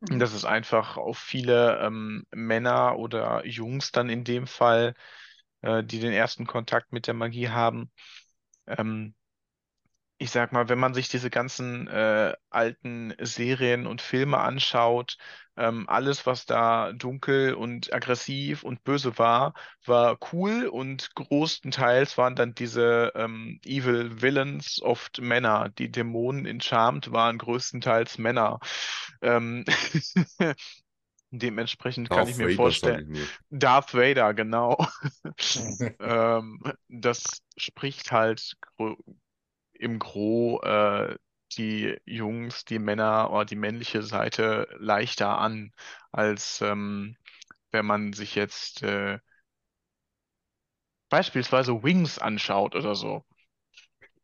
Mhm. 0.00 0.18
Dass 0.18 0.32
es 0.32 0.44
einfach 0.44 0.96
auf 0.96 1.18
viele 1.18 1.80
ähm, 1.80 2.24
Männer 2.32 2.98
oder 2.98 3.46
Jungs 3.46 3.92
dann 3.92 4.08
in 4.08 4.24
dem 4.24 4.46
Fall, 4.46 4.94
äh, 5.62 5.82
die 5.84 6.00
den 6.00 6.12
ersten 6.12 6.46
Kontakt 6.46 6.92
mit 6.92 7.06
der 7.06 7.14
Magie 7.14 7.48
haben, 7.48 7.90
ähm, 8.66 9.14
ich 10.22 10.30
sag 10.30 10.52
mal, 10.52 10.68
wenn 10.68 10.78
man 10.78 10.94
sich 10.94 11.08
diese 11.08 11.30
ganzen 11.30 11.88
äh, 11.88 12.32
alten 12.48 13.12
Serien 13.20 13.88
und 13.88 14.00
Filme 14.00 14.38
anschaut, 14.38 15.18
ähm, 15.56 15.88
alles, 15.88 16.26
was 16.26 16.46
da 16.46 16.92
dunkel 16.92 17.54
und 17.54 17.92
aggressiv 17.92 18.62
und 18.62 18.84
böse 18.84 19.18
war, 19.18 19.52
war 19.84 20.16
cool 20.32 20.66
und 20.68 21.12
großenteils 21.16 22.16
waren 22.18 22.36
dann 22.36 22.54
diese 22.54 23.10
ähm, 23.16 23.58
Evil 23.64 24.22
Villains 24.22 24.80
oft 24.80 25.20
Männer. 25.20 25.70
Die 25.70 25.90
Dämonen 25.90 26.46
in 26.46 26.60
Charmed 26.60 27.10
waren 27.10 27.38
größtenteils 27.38 28.18
Männer. 28.18 28.60
Ähm, 29.22 29.64
dementsprechend 31.32 32.10
kann 32.10 32.26
Darth 32.26 32.28
ich 32.28 32.36
mir 32.36 32.48
Vader, 32.48 32.54
vorstellen, 32.54 33.14
ich. 33.14 33.40
Darth 33.50 33.92
Vader, 33.92 34.34
genau. 34.34 34.76
Ähm, 35.98 36.60
das 36.88 37.42
spricht 37.56 38.12
halt 38.12 38.56
im 39.82 39.98
Gro 39.98 40.60
äh, 40.62 41.16
die 41.58 41.96
Jungs, 42.06 42.64
die 42.64 42.78
Männer 42.78 43.30
oder 43.32 43.44
die 43.44 43.56
männliche 43.56 44.02
Seite 44.02 44.68
leichter 44.78 45.38
an, 45.38 45.72
als 46.12 46.60
ähm, 46.62 47.16
wenn 47.72 47.86
man 47.86 48.12
sich 48.14 48.34
jetzt 48.36 48.82
äh, 48.82 49.18
beispielsweise 51.10 51.84
Wings 51.84 52.18
anschaut 52.18 52.74
oder 52.74 52.96
so. 52.96 53.24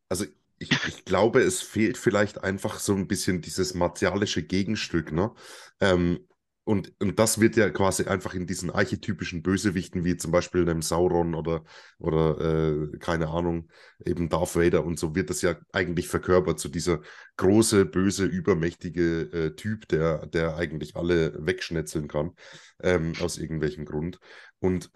Also 0.09 0.25
ich, 0.57 0.85
ich 0.85 1.05
glaube, 1.05 1.41
es 1.41 1.61
fehlt 1.61 1.97
vielleicht 1.97 2.43
einfach 2.43 2.79
so 2.79 2.93
ein 2.95 3.07
bisschen 3.07 3.41
dieses 3.41 3.73
martialische 3.73 4.43
Gegenstück, 4.43 5.11
ne? 5.11 5.33
Ähm, 5.79 6.27
und, 6.63 6.93
und 6.99 7.17
das 7.17 7.39
wird 7.39 7.55
ja 7.55 7.69
quasi 7.69 8.05
einfach 8.05 8.33
in 8.35 8.45
diesen 8.45 8.69
archetypischen 8.69 9.41
Bösewichten, 9.41 10.03
wie 10.03 10.17
zum 10.17 10.31
Beispiel 10.31 10.61
einem 10.61 10.81
Sauron 10.81 11.33
oder, 11.33 11.63
oder 11.97 12.91
äh, 12.93 12.97
keine 12.99 13.29
Ahnung, 13.29 13.69
eben 14.05 14.29
Darth 14.29 14.55
Vader 14.55 14.85
und 14.85 14.99
so, 14.99 15.15
wird 15.15 15.31
das 15.31 15.41
ja 15.41 15.55
eigentlich 15.71 16.07
verkörpert, 16.07 16.59
so 16.59 16.69
dieser 16.69 17.01
große, 17.37 17.85
böse, 17.85 18.25
übermächtige 18.25 19.21
äh, 19.31 19.55
Typ, 19.55 19.87
der, 19.87 20.27
der 20.27 20.57
eigentlich 20.57 20.95
alle 20.95 21.33
wegschnetzeln 21.43 22.07
kann, 22.07 22.35
ähm, 22.83 23.13
aus 23.19 23.37
irgendwelchem 23.37 23.85
Grund. 23.85 24.19
Und 24.59 24.91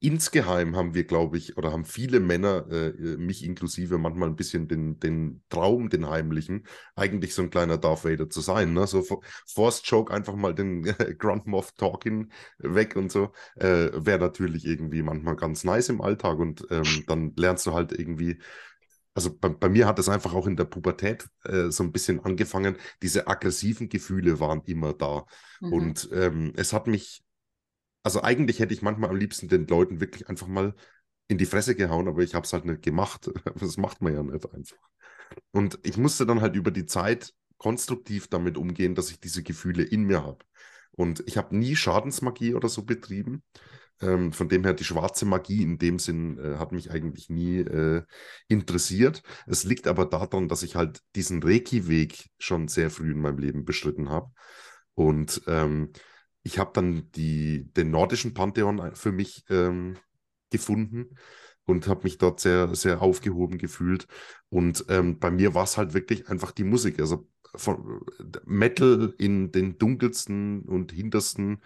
insgeheim 0.00 0.76
haben 0.76 0.94
wir, 0.94 1.04
glaube 1.04 1.36
ich, 1.36 1.58
oder 1.58 1.72
haben 1.72 1.84
viele 1.84 2.20
Männer, 2.20 2.66
äh, 2.70 3.16
mich 3.18 3.44
inklusive, 3.44 3.98
manchmal 3.98 4.30
ein 4.30 4.36
bisschen 4.36 4.66
den, 4.66 4.98
den 4.98 5.42
Traum, 5.50 5.90
den 5.90 6.08
heimlichen, 6.08 6.66
eigentlich 6.96 7.34
so 7.34 7.42
ein 7.42 7.50
kleiner 7.50 7.76
Darth 7.76 8.04
Vader 8.04 8.30
zu 8.30 8.40
sein. 8.40 8.72
Ne? 8.72 8.86
So 8.86 9.06
Force 9.46 9.82
Joke, 9.84 10.12
einfach 10.12 10.34
mal 10.34 10.54
den 10.54 10.86
äh, 10.86 11.14
Grand 11.18 11.46
Moff 11.46 11.72
Talking 11.72 12.32
weg 12.58 12.96
und 12.96 13.12
so, 13.12 13.32
äh, 13.56 13.90
wäre 13.94 14.18
natürlich 14.18 14.64
irgendwie 14.64 15.02
manchmal 15.02 15.36
ganz 15.36 15.64
nice 15.64 15.90
im 15.90 16.00
Alltag 16.00 16.38
und 16.38 16.66
ähm, 16.70 17.04
dann 17.06 17.32
lernst 17.36 17.66
du 17.66 17.74
halt 17.74 17.92
irgendwie 17.92 18.40
also 19.12 19.36
bei, 19.36 19.48
bei, 19.48 19.68
mir 19.68 19.86
hat 19.86 19.98
es 19.98 20.08
einfach 20.08 20.34
auch 20.34 20.46
in 20.46 20.56
der 20.56 20.64
Pubertät 20.64 21.28
äh, 21.44 21.70
so 21.70 21.82
ein 21.82 21.90
bisschen 21.90 22.20
angefangen. 22.20 22.76
Diese 23.02 23.26
aggressiven 23.26 23.88
Gefühle 23.88 24.38
waren 24.38 24.62
immer 24.66 24.92
da. 24.94 25.26
Mhm. 25.60 25.72
Und 25.72 26.08
ähm, 26.12 26.52
es 26.56 26.72
hat 26.72 26.86
mich 26.86 27.24
also 28.02 28.22
eigentlich 28.22 28.58
hätte 28.58 28.74
ich 28.74 28.82
manchmal 28.82 29.10
am 29.10 29.16
liebsten 29.16 29.48
den 29.48 29.66
Leuten 29.66 30.00
wirklich 30.00 30.28
einfach 30.28 30.46
mal 30.46 30.74
in 31.28 31.38
die 31.38 31.46
Fresse 31.46 31.76
gehauen, 31.76 32.08
aber 32.08 32.22
ich 32.22 32.34
habe 32.34 32.44
es 32.44 32.52
halt 32.52 32.64
nicht 32.64 32.82
gemacht. 32.82 33.30
Das 33.56 33.76
macht 33.76 34.02
man 34.02 34.14
ja 34.14 34.22
nicht 34.22 34.52
einfach. 34.52 34.76
Und 35.52 35.78
ich 35.82 35.96
musste 35.96 36.26
dann 36.26 36.40
halt 36.40 36.56
über 36.56 36.70
die 36.70 36.86
Zeit 36.86 37.32
konstruktiv 37.56 38.28
damit 38.28 38.56
umgehen, 38.56 38.94
dass 38.94 39.10
ich 39.10 39.20
diese 39.20 39.42
Gefühle 39.42 39.82
in 39.84 40.04
mir 40.04 40.24
habe. 40.24 40.44
Und 40.92 41.22
ich 41.26 41.36
habe 41.36 41.56
nie 41.56 41.76
Schadensmagie 41.76 42.54
oder 42.54 42.68
so 42.68 42.84
betrieben. 42.84 43.42
Ähm, 44.00 44.32
von 44.32 44.48
dem 44.48 44.64
her, 44.64 44.72
die 44.72 44.84
schwarze 44.84 45.26
Magie 45.26 45.62
in 45.62 45.78
dem 45.78 45.98
Sinn 45.98 46.38
äh, 46.38 46.56
hat 46.56 46.72
mich 46.72 46.90
eigentlich 46.90 47.28
nie 47.28 47.58
äh, 47.58 48.02
interessiert. 48.48 49.22
Es 49.46 49.64
liegt 49.64 49.86
aber 49.86 50.06
daran, 50.06 50.48
dass 50.48 50.62
ich 50.62 50.74
halt 50.74 51.00
diesen 51.14 51.42
Reiki-Weg 51.42 52.30
schon 52.38 52.66
sehr 52.66 52.90
früh 52.90 53.12
in 53.12 53.20
meinem 53.20 53.38
Leben 53.38 53.64
beschritten 53.64 54.08
habe. 54.08 54.30
Und 54.94 55.42
ähm, 55.46 55.92
ich 56.42 56.58
habe 56.58 56.70
dann 56.74 57.10
die, 57.12 57.70
den 57.72 57.90
nordischen 57.90 58.34
Pantheon 58.34 58.94
für 58.94 59.12
mich 59.12 59.44
ähm, 59.50 59.96
gefunden 60.50 61.16
und 61.66 61.86
habe 61.86 62.04
mich 62.04 62.18
dort 62.18 62.40
sehr, 62.40 62.74
sehr 62.74 63.02
aufgehoben 63.02 63.58
gefühlt. 63.58 64.06
Und 64.48 64.84
ähm, 64.88 65.18
bei 65.18 65.30
mir 65.30 65.54
war 65.54 65.64
es 65.64 65.76
halt 65.76 65.94
wirklich 65.94 66.28
einfach 66.28 66.52
die 66.52 66.64
Musik. 66.64 67.00
Also 67.00 67.28
von 67.54 68.00
Metal 68.44 69.14
in 69.18 69.52
den 69.52 69.78
dunkelsten 69.78 70.62
und 70.62 70.92
hintersten 70.92 71.62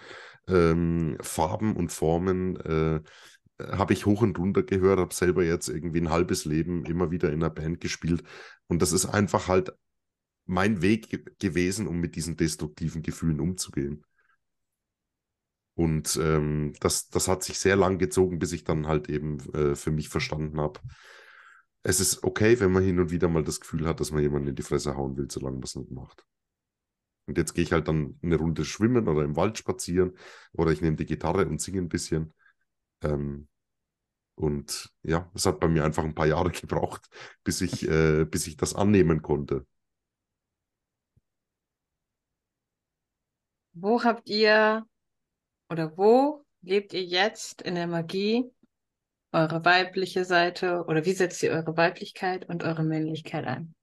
ähm, 0.49 1.17
Farben 1.21 1.77
und 1.77 1.93
Formen 1.93 2.57
äh, 2.57 3.01
habe 3.61 3.93
ich 3.93 4.07
hoch 4.07 4.23
und 4.23 4.39
runter 4.39 4.63
gehört, 4.63 4.99
habe 4.99 5.15
selber 5.15 5.45
jetzt 5.45 5.69
irgendwie 5.69 6.01
ein 6.01 6.11
halbes 6.11 6.45
Leben 6.45 6.85
immer 6.87 7.11
wieder 7.11 7.29
in 7.29 7.43
einer 7.43 7.51
Band 7.51 7.81
gespielt. 7.81 8.25
Und 8.67 8.83
das 8.83 8.93
ist 8.93 9.07
einfach 9.07 9.49
halt 9.49 9.73
mein 10.47 10.83
Weg 10.83 11.39
gewesen, 11.39 11.87
um 11.87 12.01
mit 12.01 12.17
diesen 12.17 12.37
destruktiven 12.37 13.03
Gefühlen 13.03 13.41
umzugehen. 13.41 14.05
Und 15.75 16.19
ähm, 16.23 16.73
das, 16.81 17.09
das 17.09 17.27
hat 17.29 17.43
sich 17.43 17.59
sehr 17.59 17.77
lang 17.77 17.99
gezogen, 17.99 18.39
bis 18.39 18.53
ich 18.53 18.65
dann 18.65 18.87
halt 18.87 19.09
eben 19.09 19.39
äh, 19.55 19.75
für 19.75 19.91
mich 19.91 20.09
verstanden 20.09 20.61
habe. 20.61 20.81
Es 21.83 22.01
ist 22.01 22.23
okay, 22.23 22.61
wenn 22.61 22.73
man 22.73 22.85
hin 22.85 23.01
und 23.01 23.11
wieder 23.11 23.29
mal 23.29 23.45
das 23.45 23.61
Gefühl 23.61 23.87
hat, 23.87 24.01
dass 24.01 24.11
man 24.11 24.23
jemanden 24.23 24.49
in 24.49 24.55
die 24.55 24.63
Fresse 24.63 24.97
hauen 24.97 25.17
will, 25.17 25.31
solange 25.31 25.57
man 25.57 25.65
es 25.65 25.75
nicht 25.75 25.91
macht. 25.91 26.25
Und 27.27 27.39
jetzt 27.39 27.55
gehe 27.55 27.65
ich 27.65 27.73
halt 27.73 27.89
dann 27.89 28.19
eine 28.23 28.37
Runde 28.37 28.65
schwimmen 28.65 29.09
oder 29.09 29.25
im 29.25 29.37
Wald 29.37 29.59
spazieren 29.59 30.17
oder 30.53 30.71
ich 30.71 30.81
nehme 30.81 30.97
die 30.97 31.07
Gitarre 31.07 31.47
und 31.47 31.61
singe 31.61 31.79
ein 31.79 31.89
bisschen. 31.89 32.33
Ähm, 33.03 33.49
und 34.37 34.93
ja, 35.03 35.31
es 35.35 35.47
hat 35.47 35.61
bei 35.61 35.69
mir 35.69 35.85
einfach 35.85 36.05
ein 36.05 36.15
paar 36.15 36.27
Jahre 36.27 36.51
gebraucht, 36.53 37.09
bis 37.45 37.61
ich, 37.61 37.89
äh, 37.89 38.25
bis 38.25 38.47
ich 38.47 38.57
das 38.57 38.75
annehmen 38.75 39.23
konnte. 39.23 39.67
Wo 43.73 44.03
habt 44.05 44.29
ihr 44.29 44.87
oder 45.75 45.97
wo 45.99 46.45
lebt 46.61 46.93
ihr 46.93 47.03
jetzt 47.03 47.61
in 47.61 47.75
der 47.75 47.89
Magie 47.89 48.49
eure 49.33 49.65
weibliche 49.65 50.25
Seite 50.25 50.85
oder 50.87 51.05
wie 51.05 51.15
setzt 51.15 51.43
ihr 51.43 51.51
eure 51.51 51.77
Weiblichkeit 51.77 52.49
und 52.49 52.63
eure 52.63 52.85
Männlichkeit 52.85 53.45
ein? 53.45 53.75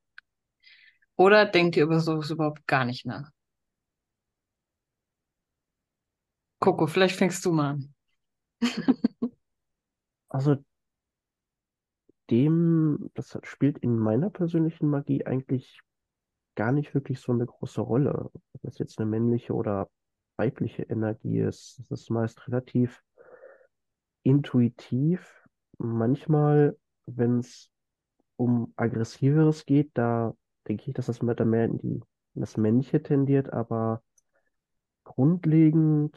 Oder 1.17 1.45
denkt 1.45 1.75
ihr 1.75 1.83
über 1.83 1.99
sowas 1.99 2.29
überhaupt 2.29 2.65
gar 2.65 2.85
nicht 2.85 3.05
nach? 3.05 3.29
Coco, 6.59 6.87
vielleicht 6.87 7.17
fängst 7.17 7.43
du 7.43 7.51
mal 7.51 7.71
an. 7.71 7.93
also 10.29 10.55
dem, 12.29 13.11
das 13.15 13.37
spielt 13.43 13.79
in 13.79 13.99
meiner 13.99 14.29
persönlichen 14.29 14.87
Magie 14.89 15.25
eigentlich 15.25 15.81
gar 16.55 16.71
nicht 16.71 16.93
wirklich 16.93 17.19
so 17.19 17.33
eine 17.33 17.45
große 17.45 17.81
Rolle. 17.81 18.31
Ob 18.33 18.61
das 18.61 18.77
jetzt 18.77 18.97
eine 18.97 19.09
männliche 19.09 19.51
oder 19.51 19.89
weibliche 20.41 20.83
Energie 20.83 21.39
ist. 21.39 21.77
Das 21.77 22.01
ist 22.01 22.09
meist 22.09 22.47
relativ 22.47 23.03
intuitiv. 24.23 25.47
Manchmal, 25.77 26.77
wenn 27.05 27.39
es 27.39 27.69
um 28.37 28.73
aggressiveres 28.75 29.65
geht, 29.65 29.91
da 29.93 30.35
denke 30.67 30.85
ich, 30.87 30.93
dass 30.95 31.05
das 31.05 31.21
mehr, 31.21 31.45
mehr 31.45 31.65
in, 31.65 31.77
die, 31.77 32.01
in 32.33 32.41
das 32.41 32.57
Männliche 32.57 33.03
tendiert, 33.03 33.53
aber 33.53 34.03
grundlegend 35.03 36.15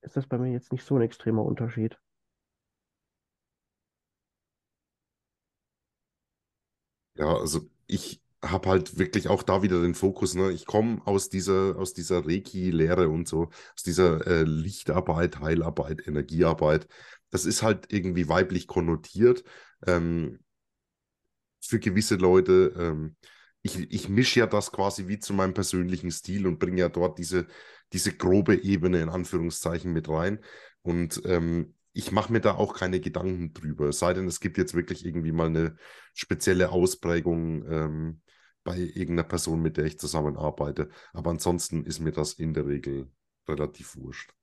ist 0.00 0.16
das 0.16 0.26
bei 0.26 0.38
mir 0.38 0.52
jetzt 0.52 0.72
nicht 0.72 0.84
so 0.84 0.96
ein 0.96 1.02
extremer 1.02 1.44
Unterschied. 1.44 1.98
Ja, 7.14 7.36
also 7.36 7.60
ich 7.86 8.23
habe 8.50 8.68
halt 8.68 8.98
wirklich 8.98 9.28
auch 9.28 9.42
da 9.42 9.62
wieder 9.62 9.80
den 9.80 9.94
Fokus. 9.94 10.34
Ne? 10.34 10.52
Ich 10.52 10.66
komme 10.66 11.00
aus 11.04 11.28
dieser, 11.28 11.76
aus 11.76 11.94
dieser 11.94 12.26
Reiki-Lehre 12.26 13.08
und 13.08 13.28
so, 13.28 13.50
aus 13.74 13.82
dieser 13.84 14.26
äh, 14.26 14.42
Lichtarbeit, 14.42 15.40
Heilarbeit, 15.40 16.06
Energiearbeit. 16.06 16.86
Das 17.30 17.44
ist 17.44 17.62
halt 17.62 17.92
irgendwie 17.92 18.28
weiblich 18.28 18.66
konnotiert 18.66 19.44
ähm, 19.86 20.40
für 21.60 21.78
gewisse 21.78 22.16
Leute. 22.16 22.74
Ähm, 22.78 23.16
ich, 23.62 23.90
ich 23.90 24.08
mische 24.08 24.40
ja 24.40 24.46
das 24.46 24.72
quasi 24.72 25.08
wie 25.08 25.18
zu 25.18 25.32
meinem 25.32 25.54
persönlichen 25.54 26.10
Stil 26.10 26.46
und 26.46 26.58
bringe 26.58 26.80
ja 26.80 26.88
dort 26.88 27.18
diese, 27.18 27.46
diese 27.92 28.12
grobe 28.12 28.62
Ebene 28.62 29.00
in 29.00 29.08
Anführungszeichen 29.08 29.92
mit 29.92 30.08
rein. 30.08 30.38
Und 30.82 31.22
ähm, 31.24 31.74
ich 31.94 32.12
mache 32.12 32.32
mir 32.32 32.40
da 32.40 32.54
auch 32.54 32.74
keine 32.74 33.00
Gedanken 33.00 33.54
drüber. 33.54 33.92
Sei 33.92 34.12
denn, 34.12 34.26
es 34.26 34.40
gibt 34.40 34.58
jetzt 34.58 34.74
wirklich 34.74 35.06
irgendwie 35.06 35.32
mal 35.32 35.46
eine 35.46 35.76
spezielle 36.12 36.70
Ausprägung 36.70 37.64
ähm, 37.70 38.20
bei 38.64 38.78
irgendeiner 38.78 39.24
Person, 39.24 39.62
mit 39.62 39.76
der 39.76 39.84
ich 39.84 39.98
zusammenarbeite. 39.98 40.90
Aber 41.12 41.30
ansonsten 41.30 41.84
ist 41.84 42.00
mir 42.00 42.12
das 42.12 42.34
in 42.34 42.54
der 42.54 42.66
Regel 42.66 43.10
relativ 43.46 43.96
wurscht. 43.96 44.34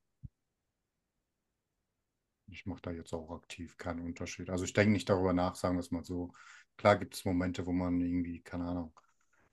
Ich 2.48 2.66
mache 2.66 2.82
da 2.82 2.92
jetzt 2.92 3.14
auch 3.14 3.32
aktiv 3.32 3.78
keinen 3.78 4.02
Unterschied. 4.02 4.50
Also 4.50 4.66
ich 4.66 4.74
denke 4.74 4.92
nicht 4.92 5.10
darüber 5.10 5.34
nach, 5.34 5.56
sagen 5.56 5.76
wir 5.76 5.80
es 5.80 5.92
mal 5.92 6.04
so. 6.04 6.34
Klar 6.78 6.98
gibt 6.98 7.16
es 7.16 7.26
Momente, 7.26 7.66
wo 7.66 7.72
man 7.72 8.00
irgendwie, 8.00 8.42
keine 8.42 8.66
Ahnung, 8.66 8.94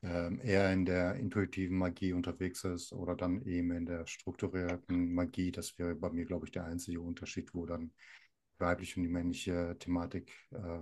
ähm, 0.03 0.41
eher 0.43 0.73
in 0.73 0.85
der 0.85 1.15
intuitiven 1.15 1.79
Magie 1.79 2.13
unterwegs 2.13 2.65
ist 2.65 2.93
oder 2.93 3.17
dann 3.17 3.43
eben 3.43 3.71
in 3.73 3.87
der 3.87 4.07
strukturierten 4.07 5.15
Magie. 5.15 5.53
Das 5.53 5.79
wäre 5.79 5.95
bei 5.95 6.11
mir, 6.11 6.25
glaube 6.25 6.47
ich, 6.47 6.53
der 6.53 6.65
einzige 6.65 7.01
Unterschied, 7.01 7.55
wo 7.55 7.67
dann 7.67 7.93
weibliche 8.59 8.97
und 9.01 9.05
die 9.05 9.13
männliche 9.13 9.77
Thematik 9.79 10.33
äh, 10.51 10.81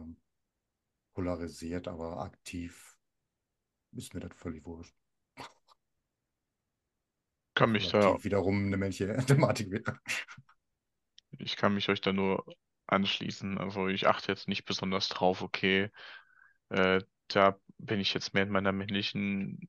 polarisiert, 1.15 1.89
aber 1.89 2.19
aktiv 2.21 2.96
ist 3.97 4.15
mir 4.15 4.21
das 4.21 4.35
völlig 4.35 4.65
wurscht. 4.65 4.95
Kann 7.55 7.73
mich 7.73 7.89
da. 7.89 8.23
Wiederum 8.23 8.67
eine 8.67 8.77
männliche 8.77 9.17
Thematik 9.27 9.71
wäre. 9.71 9.99
Ich 11.39 11.57
kann 11.57 11.75
mich 11.75 11.89
euch 11.89 12.01
da 12.01 12.13
nur 12.13 12.45
anschließen. 12.87 13.59
Also 13.59 13.89
ich 13.89 14.07
achte 14.07 14.31
jetzt 14.31 14.49
nicht 14.49 14.65
besonders 14.65 15.09
drauf, 15.09 15.43
okay, 15.43 15.91
äh, 16.69 17.01
da 17.29 17.59
bin 17.79 18.01
ich 18.01 18.15
jetzt 18.15 18.35
mehr 18.35 18.45
in 18.45 18.51
meiner 18.51 18.73
männlichen 18.73 19.69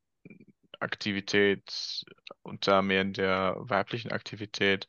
Aktivität 0.79 2.05
und 2.43 2.67
da 2.67 2.81
mehr 2.81 3.01
in 3.01 3.13
der 3.13 3.55
weiblichen 3.59 4.11
Aktivität 4.11 4.87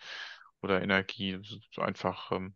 oder 0.60 0.82
Energie. 0.82 1.38
So 1.72 1.82
einfach 1.82 2.32
ähm, 2.32 2.54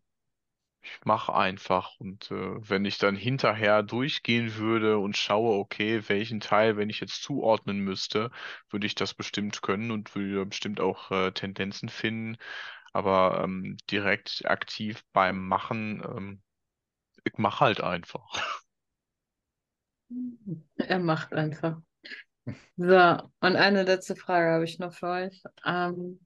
ich 0.82 1.04
mache 1.04 1.34
einfach. 1.34 1.98
Und 2.00 2.30
äh, 2.30 2.34
wenn 2.68 2.84
ich 2.84 2.98
dann 2.98 3.16
hinterher 3.16 3.82
durchgehen 3.82 4.56
würde 4.56 4.98
und 4.98 5.16
schaue, 5.16 5.58
okay, 5.58 6.02
welchen 6.08 6.40
Teil, 6.40 6.76
wenn 6.76 6.90
ich 6.90 7.00
jetzt 7.00 7.22
zuordnen 7.22 7.80
müsste, 7.80 8.30
würde 8.70 8.86
ich 8.86 8.94
das 8.94 9.14
bestimmt 9.14 9.62
können 9.62 9.90
und 9.90 10.14
würde 10.14 10.46
bestimmt 10.46 10.80
auch 10.80 11.10
äh, 11.10 11.32
Tendenzen 11.32 11.88
finden. 11.88 12.36
Aber 12.92 13.42
ähm, 13.44 13.76
direkt 13.90 14.44
aktiv 14.46 15.04
beim 15.12 15.46
Machen, 15.48 16.02
ähm, 16.04 16.42
ich 17.24 17.38
mache 17.38 17.60
halt 17.64 17.80
einfach. 17.82 18.24
Er 20.76 20.98
macht 20.98 21.32
einfach. 21.32 21.80
So, 22.76 22.86
und 23.40 23.56
eine 23.56 23.84
letzte 23.84 24.16
Frage 24.16 24.52
habe 24.52 24.64
ich 24.64 24.78
noch 24.78 24.94
für 24.94 25.08
euch. 25.08 25.42
Ähm, 25.64 26.20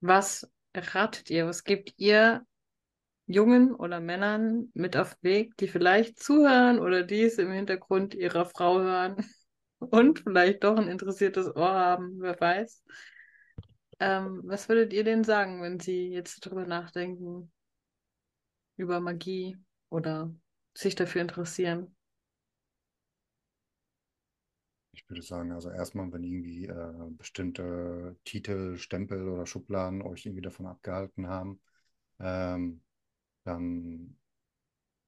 was 0.00 0.50
ratet 0.74 1.30
ihr, 1.30 1.46
was 1.46 1.64
gebt 1.64 1.94
ihr 1.98 2.46
Jungen 3.32 3.74
oder 3.74 4.00
Männern 4.00 4.70
mit 4.74 4.96
auf 4.96 5.14
den 5.16 5.22
Weg, 5.30 5.56
die 5.58 5.68
vielleicht 5.68 6.22
zuhören 6.22 6.78
oder 6.80 7.02
dies 7.04 7.38
im 7.38 7.50
Hintergrund 7.52 8.14
ihrer 8.14 8.46
Frau 8.46 8.80
hören 8.80 9.16
und 9.80 10.20
vielleicht 10.20 10.64
doch 10.64 10.76
ein 10.76 10.88
interessiertes 10.88 11.54
Ohr 11.56 11.72
haben, 11.72 12.16
wer 12.20 12.38
weiß. 12.40 12.82
Ähm, 14.00 14.42
was 14.44 14.68
würdet 14.68 14.92
ihr 14.92 15.04
denen 15.04 15.24
sagen, 15.24 15.62
wenn 15.62 15.80
sie 15.80 16.08
jetzt 16.10 16.44
darüber 16.44 16.66
nachdenken, 16.66 17.50
über 18.76 19.00
Magie 19.00 19.56
oder 19.90 20.34
sich 20.74 20.94
dafür 20.94 21.22
interessieren? 21.22 21.94
Ich 24.92 25.08
würde 25.08 25.22
sagen, 25.22 25.52
also 25.52 25.70
erstmal, 25.70 26.12
wenn 26.12 26.22
irgendwie 26.22 26.66
äh, 26.66 26.92
bestimmte 27.16 28.16
Titel, 28.24 28.76
Stempel 28.76 29.28
oder 29.28 29.46
Schubladen 29.46 30.02
euch 30.02 30.26
irgendwie 30.26 30.42
davon 30.42 30.66
abgehalten 30.66 31.28
haben, 31.28 31.60
ähm, 32.20 32.82
dann 33.44 34.16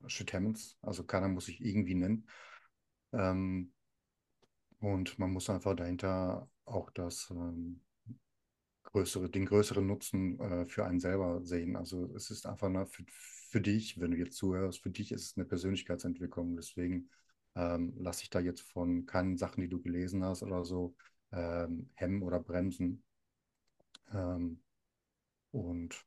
shit 0.07 0.33
happens. 0.33 0.79
Also 0.83 1.05
keiner 1.05 1.29
muss 1.29 1.47
sich 1.47 1.61
irgendwie 1.61 1.95
nennen. 1.95 2.29
Ähm, 3.13 3.73
und 4.81 5.19
man 5.19 5.31
muss 5.33 5.49
einfach 5.51 5.75
dahinter 5.75 6.49
auch 6.67 6.91
das 6.91 7.31
ähm, 7.31 7.81
größere, 8.85 9.29
den 9.31 9.47
größeren 9.47 9.87
Nutzen 9.87 10.39
äh, 10.41 10.67
für 10.67 10.85
einen 10.85 11.01
selber 11.01 11.43
sehen. 11.45 11.77
Also 11.77 12.15
es 12.15 12.31
ist 12.31 12.47
einfach 12.47 12.69
eine, 12.69 12.87
für, 12.87 13.05
für 13.09 13.61
dich, 13.61 14.01
wenn 14.01 14.13
du 14.13 14.19
jetzt 14.19 14.37
zuhörst, 14.37 14.83
für 14.83 14.91
dich 14.91 15.13
ist 15.13 15.23
es 15.25 15.37
eine 15.37 15.47
Persönlichkeitsentwicklung. 15.47 16.57
Deswegen 16.57 17.11
ähm, 17.57 17.95
lass 17.97 18.19
dich 18.19 18.31
da 18.31 18.41
jetzt 18.41 18.63
von 18.63 19.07
keinen 19.07 19.37
Sachen, 19.37 19.61
die 19.63 19.69
du 19.69 19.81
gelesen 19.81 20.25
hast 20.25 20.43
oder 20.43 20.65
so, 20.65 20.95
ähm, 21.33 21.91
hemmen 21.95 22.23
oder 22.23 22.41
bremsen. 22.41 23.03
Ähm, 24.13 24.61
und 25.51 26.05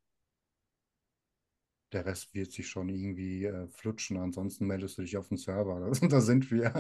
der 1.92 2.06
Rest 2.06 2.34
wird 2.34 2.52
sich 2.52 2.68
schon 2.68 2.90
irgendwie 2.90 3.46
äh, 3.46 3.68
flutschen. 3.70 4.18
Ansonsten 4.18 4.68
meldest 4.68 4.98
du 4.98 5.02
dich 5.04 5.18
auf 5.18 5.30
den 5.30 5.38
Server. 5.38 5.80
Da, 5.80 6.08
da 6.08 6.22
sind 6.22 6.52
wir. 6.52 6.74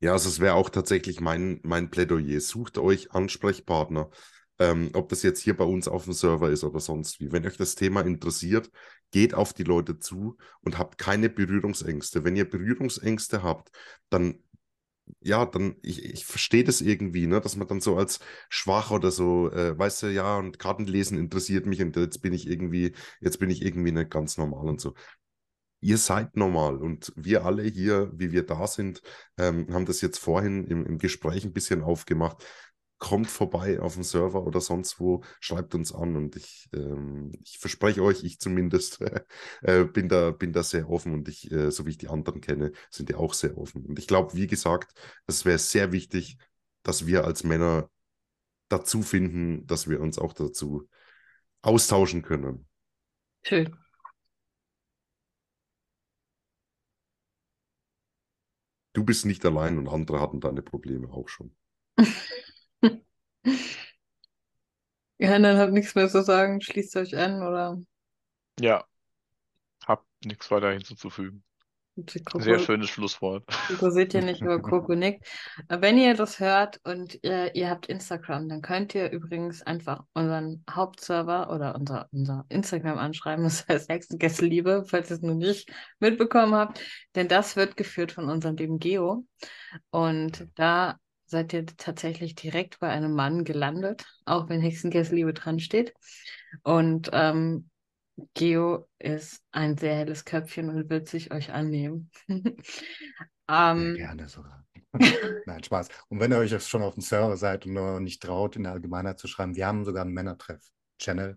Ja, 0.00 0.12
also 0.12 0.28
es 0.28 0.38
wäre 0.40 0.54
auch 0.54 0.68
tatsächlich 0.68 1.20
mein, 1.20 1.60
mein 1.62 1.90
Plädoyer. 1.90 2.40
Sucht 2.40 2.76
euch 2.78 3.12
Ansprechpartner, 3.12 4.10
ähm, 4.58 4.90
ob 4.92 5.08
das 5.08 5.22
jetzt 5.22 5.40
hier 5.40 5.56
bei 5.56 5.64
uns 5.64 5.88
auf 5.88 6.04
dem 6.04 6.12
Server 6.12 6.50
ist 6.50 6.62
oder 6.62 6.80
sonst 6.80 7.20
wie. 7.20 7.32
Wenn 7.32 7.46
euch 7.46 7.56
das 7.56 7.74
Thema 7.74 8.02
interessiert, 8.02 8.70
geht 9.12 9.32
auf 9.34 9.54
die 9.54 9.62
Leute 9.62 9.98
zu 9.98 10.36
und 10.60 10.78
habt 10.78 10.98
keine 10.98 11.30
Berührungsängste. 11.30 12.22
Wenn 12.24 12.36
ihr 12.36 12.48
Berührungsängste 12.48 13.42
habt, 13.42 13.70
dann 14.10 14.42
ja, 15.20 15.46
dann, 15.46 15.76
ich, 15.82 16.04
ich 16.04 16.24
verstehe 16.26 16.64
das 16.64 16.80
irgendwie, 16.80 17.26
ne, 17.26 17.40
dass 17.40 17.56
man 17.56 17.68
dann 17.68 17.80
so 17.80 17.96
als 17.96 18.20
schwach 18.48 18.90
oder 18.90 19.10
so, 19.10 19.50
äh, 19.50 19.78
weißt 19.78 20.04
du, 20.04 20.06
ja, 20.12 20.38
und 20.38 20.58
Kartenlesen 20.58 21.18
interessiert 21.18 21.66
mich 21.66 21.82
und 21.82 21.96
jetzt 21.96 22.22
bin 22.22 22.32
ich 22.32 22.46
irgendwie, 22.48 22.94
jetzt 23.20 23.38
bin 23.38 23.50
ich 23.50 23.62
irgendwie 23.62 23.92
nicht 23.92 24.10
ganz 24.10 24.36
normal 24.38 24.66
und 24.68 24.80
so. 24.80 24.94
Ihr 25.80 25.98
seid 25.98 26.36
normal 26.36 26.78
und 26.78 27.12
wir 27.16 27.44
alle 27.44 27.62
hier, 27.64 28.10
wie 28.14 28.32
wir 28.32 28.46
da 28.46 28.66
sind, 28.66 29.02
ähm, 29.36 29.66
haben 29.72 29.84
das 29.86 30.00
jetzt 30.00 30.18
vorhin 30.18 30.64
im, 30.66 30.86
im 30.86 30.98
Gespräch 30.98 31.44
ein 31.44 31.52
bisschen 31.52 31.82
aufgemacht 31.82 32.42
kommt 33.04 33.28
vorbei 33.28 33.80
auf 33.80 33.94
dem 33.94 34.02
Server 34.02 34.46
oder 34.46 34.62
sonst 34.62 34.98
wo, 34.98 35.22
schreibt 35.38 35.74
uns 35.74 35.92
an 35.94 36.16
und 36.16 36.36
ich, 36.36 36.70
ähm, 36.72 37.32
ich 37.44 37.58
verspreche 37.58 38.02
euch, 38.02 38.24
ich 38.24 38.40
zumindest 38.40 39.00
äh, 39.62 39.84
bin, 39.84 40.08
da, 40.08 40.30
bin 40.30 40.54
da 40.54 40.62
sehr 40.62 40.88
offen 40.88 41.12
und 41.12 41.28
ich, 41.28 41.52
äh, 41.52 41.70
so 41.70 41.84
wie 41.84 41.90
ich 41.90 41.98
die 41.98 42.08
anderen 42.08 42.40
kenne, 42.40 42.72
sind 42.90 43.10
die 43.10 43.14
auch 43.14 43.34
sehr 43.34 43.58
offen. 43.58 43.84
Und 43.84 43.98
ich 43.98 44.06
glaube, 44.06 44.34
wie 44.34 44.46
gesagt, 44.46 44.98
es 45.26 45.44
wäre 45.44 45.58
sehr 45.58 45.92
wichtig, 45.92 46.38
dass 46.82 47.06
wir 47.06 47.24
als 47.24 47.44
Männer 47.44 47.90
dazu 48.70 49.02
finden, 49.02 49.66
dass 49.66 49.86
wir 49.86 50.00
uns 50.00 50.18
auch 50.18 50.32
dazu 50.32 50.88
austauschen 51.60 52.22
können. 52.22 52.66
Schön. 53.42 53.76
Du 58.94 59.04
bist 59.04 59.26
nicht 59.26 59.44
allein 59.44 59.76
und 59.76 59.88
andere 59.88 60.20
hatten 60.20 60.40
deine 60.40 60.62
Probleme 60.62 61.10
auch 61.12 61.28
schon. 61.28 61.54
Ja, 65.24 65.38
dann 65.38 65.58
habt 65.58 65.72
nichts 65.72 65.94
mehr 65.94 66.08
zu 66.08 66.22
sagen. 66.22 66.60
Schließt 66.60 66.96
euch 66.96 67.16
an 67.16 67.42
oder 67.42 67.78
Ja, 68.60 68.84
hab 69.86 70.04
nichts 70.24 70.50
weiter 70.50 70.70
hinzuzufügen. 70.72 71.44
Sehr 72.38 72.58
schönes 72.58 72.90
Schlusswort. 72.90 73.46
Coco 73.68 73.88
seht 73.90 74.14
ihr 74.14 74.22
nicht, 74.22 74.42
aber 74.42 74.60
Coco 74.62 74.96
nickt. 74.96 75.28
Wenn 75.68 75.96
ihr 75.96 76.14
das 76.14 76.40
hört 76.40 76.80
und 76.82 77.20
ihr, 77.22 77.54
ihr 77.54 77.70
habt 77.70 77.86
Instagram, 77.86 78.48
dann 78.48 78.62
könnt 78.62 78.96
ihr 78.96 79.10
übrigens 79.12 79.62
einfach 79.62 80.02
unseren 80.12 80.64
Hauptserver 80.68 81.52
oder 81.54 81.76
unser, 81.76 82.08
unser 82.10 82.46
Instagram 82.48 82.98
anschreiben, 82.98 83.44
das 83.44 83.68
heißt 83.68 83.88
Hexengäste 83.88 84.84
falls 84.86 85.10
ihr 85.10 85.16
es 85.16 85.22
noch 85.22 85.34
nicht 85.34 85.72
mitbekommen 86.00 86.56
habt, 86.56 86.80
denn 87.14 87.28
das 87.28 87.54
wird 87.54 87.76
geführt 87.76 88.10
von 88.10 88.28
unserem 88.28 88.56
lieben 88.56 88.80
Geo. 88.80 89.24
Und 89.90 90.48
da 90.56 90.98
seid 91.34 91.52
ihr 91.52 91.66
tatsächlich 91.66 92.36
direkt 92.36 92.78
bei 92.78 92.88
einem 92.88 93.12
Mann 93.12 93.44
gelandet, 93.44 94.06
auch 94.24 94.48
wenn 94.48 94.60
Hexenkessliebe 94.60 95.34
dran 95.34 95.58
steht. 95.58 95.92
Und 96.62 97.10
ähm, 97.12 97.68
Geo 98.34 98.88
ist 99.00 99.42
ein 99.50 99.76
sehr 99.76 99.96
helles 99.96 100.24
Köpfchen 100.24 100.70
und 100.70 100.88
wird 100.88 101.08
sich 101.08 101.32
euch 101.32 101.52
annehmen. 101.52 102.10
ähm, 102.28 103.94
gerne 103.96 104.28
sogar. 104.28 104.64
Nein, 105.46 105.64
Spaß. 105.64 105.88
Und 106.08 106.20
wenn 106.20 106.30
ihr 106.30 106.38
euch 106.38 106.52
jetzt 106.52 106.68
schon 106.68 106.82
auf 106.82 106.94
dem 106.94 107.02
Server 107.02 107.36
seid 107.36 107.66
und 107.66 107.72
noch 107.72 107.98
nicht 107.98 108.22
traut, 108.22 108.54
in 108.54 108.62
der 108.62 108.72
Allgemeinheit 108.72 109.18
zu 109.18 109.26
schreiben, 109.26 109.56
wir 109.56 109.66
haben 109.66 109.84
sogar 109.84 110.02
einen 110.02 110.14
Männertreff-Channel. 110.14 111.34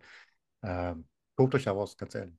Ähm, 0.61 1.07
guckt 1.35 1.55
euch 1.55 1.63
da 1.63 1.71
aus, 1.71 1.97
ganz 1.97 2.13
ehrlich. 2.13 2.37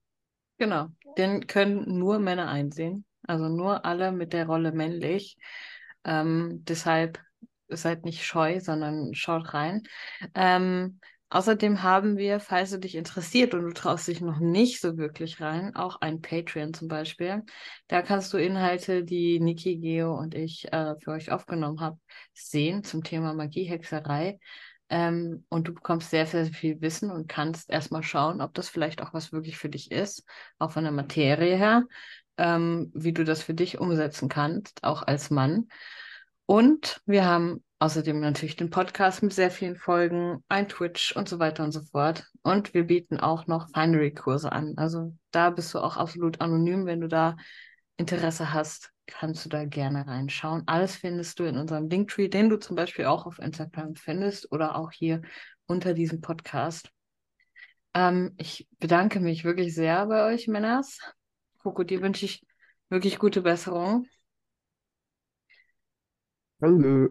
Genau, 0.59 0.89
den 1.17 1.49
können 1.49 1.99
nur 1.99 2.21
Männer 2.21 2.49
einsehen. 2.49 3.05
Also 3.27 3.49
nur 3.49 3.85
alle 3.85 4.13
mit 4.13 4.33
der 4.33 4.47
Rolle 4.47 4.71
männlich. 4.71 5.37
Ähm, 6.05 6.65
deshalb 6.65 7.21
seid 7.69 8.05
nicht 8.05 8.25
scheu, 8.25 8.61
sondern 8.61 9.15
schaut 9.15 9.55
rein. 9.55 9.83
Ähm, 10.35 11.01
außerdem 11.31 11.83
haben 11.83 12.17
wir, 12.17 12.41
falls 12.41 12.71
du 12.71 12.79
dich 12.79 12.95
interessiert 12.95 13.55
und 13.55 13.63
du 13.63 13.73
traust 13.73 14.09
dich 14.09 14.21
noch 14.21 14.39
nicht 14.39 14.81
so 14.81 14.97
wirklich 14.97 15.41
rein, 15.41 15.77
auch 15.77 16.01
ein 16.01 16.21
Patreon 16.21 16.75
zum 16.75 16.89
Beispiel. 16.89 17.43
Da 17.87 18.03
kannst 18.03 18.33
du 18.33 18.39
Inhalte, 18.39 19.05
die 19.05 19.41
Niki, 19.41 19.77
Geo 19.77 20.15
und 20.15 20.35
ich 20.35 20.73
äh, 20.73 20.95
für 21.01 21.11
euch 21.13 21.31
aufgenommen 21.31 21.81
haben, 21.81 22.01
sehen 22.33 22.85
zum 22.85 23.03
Thema 23.05 23.35
Magie, 23.35 23.65
Hexerei. 23.65 24.39
Ähm, 24.91 25.45
und 25.51 25.69
du 25.69 25.75
bekommst 25.75 26.11
sehr, 26.11 26.27
sehr 26.27 26.47
viel 26.47 26.81
Wissen 26.81 27.11
und 27.11 27.29
kannst 27.29 27.69
erstmal 27.71 28.03
schauen, 28.03 28.41
ob 28.41 28.55
das 28.55 28.69
vielleicht 28.71 29.03
auch 29.03 29.13
was 29.13 29.33
wirklich 29.33 29.59
für 29.59 29.69
dich 29.69 29.91
ist, 29.91 30.25
auch 30.59 30.71
von 30.73 30.85
der 30.85 30.93
Materie 30.93 31.57
her, 31.57 31.85
ähm, 32.39 32.91
wie 32.95 33.13
du 33.13 33.25
das 33.25 33.43
für 33.43 33.53
dich 33.53 33.79
umsetzen 33.79 34.29
kannst, 34.29 34.83
auch 34.85 35.03
als 35.03 35.31
Mann. 35.31 35.69
Und 36.51 37.03
wir 37.05 37.27
haben 37.27 37.63
außerdem 37.79 38.21
natürlich 38.21 38.57
den 38.57 38.71
Podcast 38.71 39.23
mit 39.23 39.35
sehr 39.35 39.51
vielen 39.51 39.77
Folgen, 39.77 40.43
ein 40.49 40.67
Twitch 40.67 41.15
und 41.15 41.29
so 41.29 41.39
weiter 41.39 41.63
und 41.63 41.73
so 41.73 41.83
fort. 41.83 42.25
Und 42.41 42.73
wir 42.73 42.85
bieten 42.85 43.21
auch 43.21 43.47
noch 43.47 43.69
Finery-Kurse 43.75 44.51
an. 44.51 44.73
Also 44.79 45.15
da 45.31 45.51
bist 45.51 45.75
du 45.75 45.79
auch 45.79 45.99
absolut 45.99 46.41
anonym. 46.41 46.87
Wenn 46.87 47.03
du 47.03 47.09
da 47.09 47.37
Interesse 47.99 48.55
hast, 48.55 48.93
kannst 49.07 49.45
du 49.45 49.51
da 49.51 49.67
gerne 49.67 50.07
reinschauen. 50.07 50.63
Alles 50.65 50.97
findest 50.97 51.39
du 51.39 51.45
in 51.45 51.59
unserem 51.59 51.91
Linktree, 51.91 52.29
den 52.29 52.49
du 52.49 52.57
zum 52.57 52.77
Beispiel 52.77 53.05
auch 53.05 53.27
auf 53.27 53.39
Instagram 53.39 53.95
findest 53.95 54.51
oder 54.51 54.77
auch 54.77 54.91
hier 54.91 55.21
unter 55.67 55.93
diesem 55.93 56.23
Podcast. 56.23 56.91
Ähm, 57.93 58.33
ich 58.39 58.67
bedanke 58.79 59.21
mich 59.21 59.45
wirklich 59.45 59.75
sehr 59.75 60.07
bei 60.07 60.25
euch, 60.33 60.49
Männers. 60.49 60.99
Coco, 61.59 61.83
dir 61.83 62.01
wünsche 62.01 62.25
ich 62.25 62.43
wirklich 62.89 63.19
gute 63.19 63.43
Besserung. 63.43 64.07
Hallo. 66.61 67.09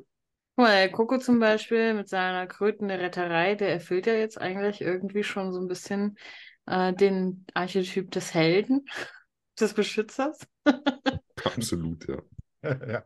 Guck 0.56 0.66
mal, 0.66 0.90
Coco 0.92 1.18
zum 1.20 1.40
Beispiel 1.40 1.94
mit 1.94 2.10
seiner 2.10 2.48
krötenden 2.48 3.00
Retterei, 3.00 3.56
der 3.56 3.72
erfüllt 3.72 4.08
ja 4.08 4.14
jetzt 4.14 4.40
eigentlich 4.42 4.82
irgendwie 4.82 5.24
schon 5.24 5.54
so 5.54 5.60
ein 5.60 5.68
bisschen 5.68 6.18
äh, 6.66 6.94
den 6.94 7.46
Archetyp 7.54 8.10
des 8.12 8.34
Helden, 8.34 8.86
des 9.60 9.74
Beschützers. 9.74 10.40
Absolut, 11.46 12.08
ja. 12.08 12.22
ja. 12.88 13.06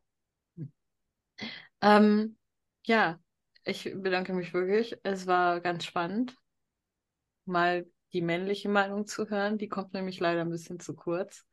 Ähm, 1.82 2.38
ja, 2.86 3.20
ich 3.66 3.84
bedanke 3.96 4.34
mich 4.34 4.54
wirklich. 4.54 4.96
Es 5.04 5.28
war 5.28 5.62
ganz 5.62 5.86
spannend, 5.86 6.36
mal 7.46 7.86
die 8.14 8.22
männliche 8.22 8.70
Meinung 8.70 9.06
zu 9.08 9.30
hören. 9.30 9.58
Die 9.58 9.70
kommt 9.70 9.94
nämlich 9.94 10.20
leider 10.20 10.42
ein 10.42 10.50
bisschen 10.50 10.80
zu 10.80 10.96
kurz. 10.96 11.46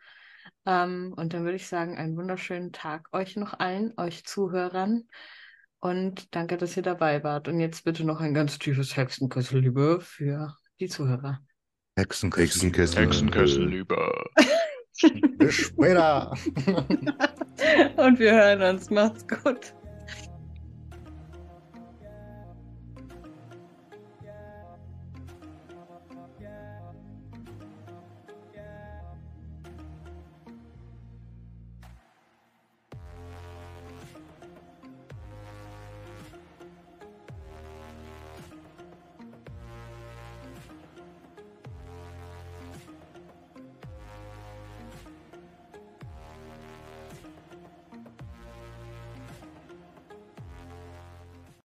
Ähm, 0.69 1.15
und 1.17 1.33
dann 1.33 1.45
würde 1.45 1.57
ich 1.57 1.67
sagen, 1.67 1.97
einen 1.97 2.19
wunderschönen 2.19 2.73
Tag 2.73 3.09
euch 3.13 3.37
noch 3.37 3.59
allen, 3.59 3.95
euch 3.97 4.25
Zuhörern. 4.25 5.09
Und 5.81 6.35
danke, 6.35 6.59
dass 6.59 6.77
ihr 6.77 6.83
dabei 6.83 7.25
wart. 7.25 7.49
Und 7.49 7.59
jetzt 7.59 7.85
bitte 7.85 8.05
noch 8.05 8.21
ein 8.21 8.35
ganz 8.35 8.59
tiefes 8.59 8.95
Hexenküsselliebe 8.95 10.01
für 10.03 10.55
die 10.79 10.89
Zuhörer. 10.89 11.41
Hexenküsselliebe. 11.97 12.83
Hexenküsselliebe. 12.83 14.13
Bis 15.39 15.55
später. 15.55 16.33
Und 17.97 18.19
wir 18.19 18.33
hören 18.33 18.75
uns. 18.75 18.91
Macht's 18.91 19.27
gut. 19.27 19.75